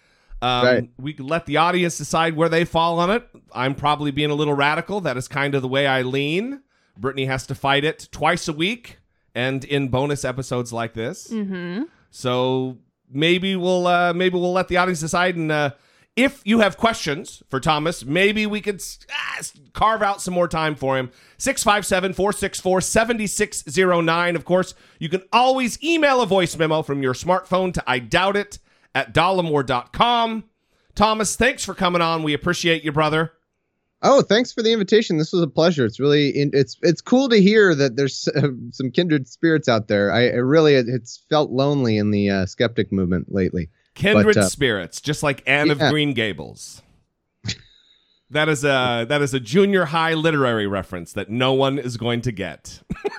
Um, 0.42 0.64
right. 0.64 0.90
We 0.98 1.12
can 1.12 1.26
let 1.26 1.46
the 1.46 1.58
audience 1.58 1.98
decide 1.98 2.34
where 2.34 2.48
they 2.48 2.64
fall 2.64 2.98
on 2.98 3.10
it. 3.10 3.28
I'm 3.52 3.74
probably 3.74 4.10
being 4.10 4.30
a 4.30 4.34
little 4.34 4.54
radical. 4.54 5.00
That 5.02 5.16
is 5.16 5.28
kind 5.28 5.54
of 5.54 5.62
the 5.62 5.68
way 5.68 5.86
I 5.86 6.02
lean. 6.02 6.62
Brittany 6.96 7.26
has 7.26 7.46
to 7.48 7.54
fight 7.54 7.84
it 7.84 8.08
twice 8.10 8.48
a 8.48 8.52
week 8.52 8.98
and 9.34 9.64
in 9.64 9.88
bonus 9.88 10.24
episodes 10.24 10.72
like 10.72 10.94
this. 10.94 11.28
Mm-hmm. 11.28 11.84
So 12.10 12.78
maybe 13.10 13.56
we'll 13.56 13.86
uh, 13.86 14.12
maybe 14.14 14.38
we'll 14.38 14.52
let 14.52 14.68
the 14.68 14.76
audience 14.76 15.00
decide 15.00 15.36
and. 15.36 15.52
Uh, 15.52 15.70
if 16.16 16.42
you 16.44 16.60
have 16.60 16.76
questions 16.76 17.42
for 17.48 17.60
Thomas, 17.60 18.04
maybe 18.04 18.46
we 18.46 18.60
could 18.60 18.82
ah, 19.10 19.40
carve 19.72 20.02
out 20.02 20.20
some 20.20 20.34
more 20.34 20.48
time 20.48 20.74
for 20.74 20.98
him. 20.98 21.10
657 21.38 22.12
464 22.14 22.80
7609. 22.80 24.36
Of 24.36 24.44
course, 24.44 24.74
you 24.98 25.08
can 25.08 25.22
always 25.32 25.82
email 25.82 26.20
a 26.20 26.26
voice 26.26 26.56
memo 26.56 26.82
from 26.82 27.02
your 27.02 27.14
smartphone 27.14 27.72
to 27.74 27.84
I 27.86 27.98
doubt 27.98 28.36
it 28.36 28.58
at 28.94 29.14
dollemore.com. 29.14 30.44
Thomas, 30.94 31.36
thanks 31.36 31.64
for 31.64 31.74
coming 31.74 32.02
on. 32.02 32.22
We 32.22 32.34
appreciate 32.34 32.84
you, 32.84 32.92
brother. 32.92 33.32
Oh, 34.02 34.22
thanks 34.22 34.50
for 34.50 34.62
the 34.62 34.72
invitation. 34.72 35.18
This 35.18 35.32
was 35.32 35.42
a 35.42 35.46
pleasure. 35.46 35.84
It's 35.84 36.00
really 36.00 36.30
it's 36.30 36.78
it's 36.82 37.02
cool 37.02 37.28
to 37.28 37.40
hear 37.40 37.74
that 37.74 37.96
there's 37.96 38.28
some 38.72 38.90
kindred 38.90 39.28
spirits 39.28 39.68
out 39.68 39.88
there. 39.88 40.10
I, 40.10 40.28
I 40.28 40.36
really 40.36 40.74
it's 40.74 41.22
felt 41.28 41.50
lonely 41.50 41.98
in 41.98 42.10
the 42.10 42.30
uh, 42.30 42.46
skeptic 42.46 42.92
movement 42.92 43.32
lately. 43.32 43.68
Kindred 44.00 44.34
but, 44.34 44.44
uh, 44.44 44.48
spirits, 44.48 45.00
just 45.00 45.22
like 45.22 45.42
Anne 45.46 45.66
yeah. 45.66 45.72
of 45.72 45.78
Green 45.90 46.14
Gables. 46.14 46.82
that 48.30 48.48
is 48.48 48.64
a 48.64 49.04
that 49.08 49.20
is 49.20 49.34
a 49.34 49.40
junior 49.40 49.84
high 49.86 50.14
literary 50.14 50.66
reference 50.66 51.12
that 51.12 51.28
no 51.28 51.52
one 51.52 51.78
is 51.78 51.96
going 51.96 52.22
to 52.22 52.32
get. 52.32 52.80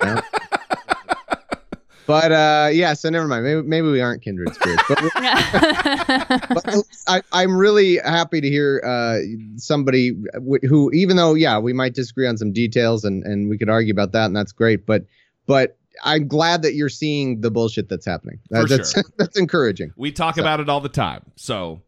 but 2.06 2.32
uh, 2.32 2.68
yeah, 2.72 2.94
so 2.94 3.10
never 3.10 3.28
mind. 3.28 3.44
Maybe, 3.44 3.62
maybe 3.62 3.88
we 3.88 4.00
aren't 4.00 4.22
kindred 4.22 4.54
spirits. 4.54 4.82
But, 4.88 4.98
but 6.48 6.84
I, 7.06 7.22
I'm 7.32 7.56
really 7.56 7.98
happy 7.98 8.40
to 8.40 8.48
hear 8.48 8.82
uh, 8.84 9.18
somebody 9.56 10.16
who, 10.68 10.90
even 10.92 11.16
though 11.16 11.34
yeah, 11.34 11.58
we 11.58 11.72
might 11.72 11.94
disagree 11.94 12.26
on 12.26 12.36
some 12.36 12.52
details 12.52 13.04
and 13.04 13.22
and 13.24 13.48
we 13.48 13.56
could 13.56 13.68
argue 13.70 13.92
about 13.92 14.10
that, 14.12 14.26
and 14.26 14.36
that's 14.36 14.52
great. 14.52 14.84
But 14.84 15.04
but 15.46 15.78
I'm 16.02 16.28
glad 16.28 16.62
that 16.62 16.74
you're 16.74 16.88
seeing 16.88 17.40
the 17.40 17.50
bullshit 17.50 17.88
that's 17.88 18.06
happening. 18.06 18.38
That's 18.50 18.92
sure. 18.92 19.04
that's 19.18 19.38
encouraging. 19.38 19.92
We 19.96 20.12
talk 20.12 20.36
so. 20.36 20.42
about 20.42 20.60
it 20.60 20.68
all 20.68 20.80
the 20.80 20.88
time. 20.88 21.22
So, 21.36 21.82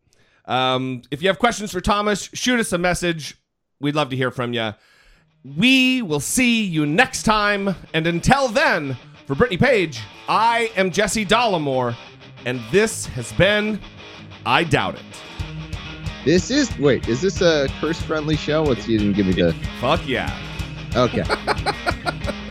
um, 0.46 1.02
if 1.10 1.22
you 1.22 1.28
have 1.28 1.38
questions 1.38 1.72
for 1.72 1.80
Thomas, 1.80 2.28
shoot 2.34 2.60
us 2.60 2.72
a 2.72 2.78
message. 2.78 3.36
We'd 3.80 3.94
love 3.94 4.10
to 4.10 4.16
hear 4.16 4.30
from 4.30 4.52
you. 4.52 4.72
We 5.44 6.02
will 6.02 6.20
see 6.20 6.64
you 6.64 6.86
next 6.86 7.24
time. 7.24 7.74
And 7.92 8.06
until 8.06 8.48
then, 8.48 8.96
for 9.26 9.34
Brittany 9.34 9.58
Page, 9.58 10.00
I 10.28 10.70
am 10.76 10.90
Jesse 10.90 11.24
Dollemore, 11.24 11.96
and 12.46 12.60
this 12.70 13.06
has 13.06 13.32
been 13.32 13.80
I 14.46 14.64
Doubt 14.64 14.96
It. 14.96 15.02
This 16.24 16.50
is 16.50 16.76
wait, 16.78 17.06
is 17.08 17.20
this 17.20 17.42
a 17.42 17.68
curse 17.80 18.00
friendly 18.00 18.36
show? 18.36 18.62
What's 18.62 18.88
you 18.88 18.98
didn't 18.98 19.14
give 19.14 19.26
me 19.26 19.32
the 19.32 19.54
fuck 19.80 20.06
yeah. 20.06 20.34
Okay. 20.96 21.24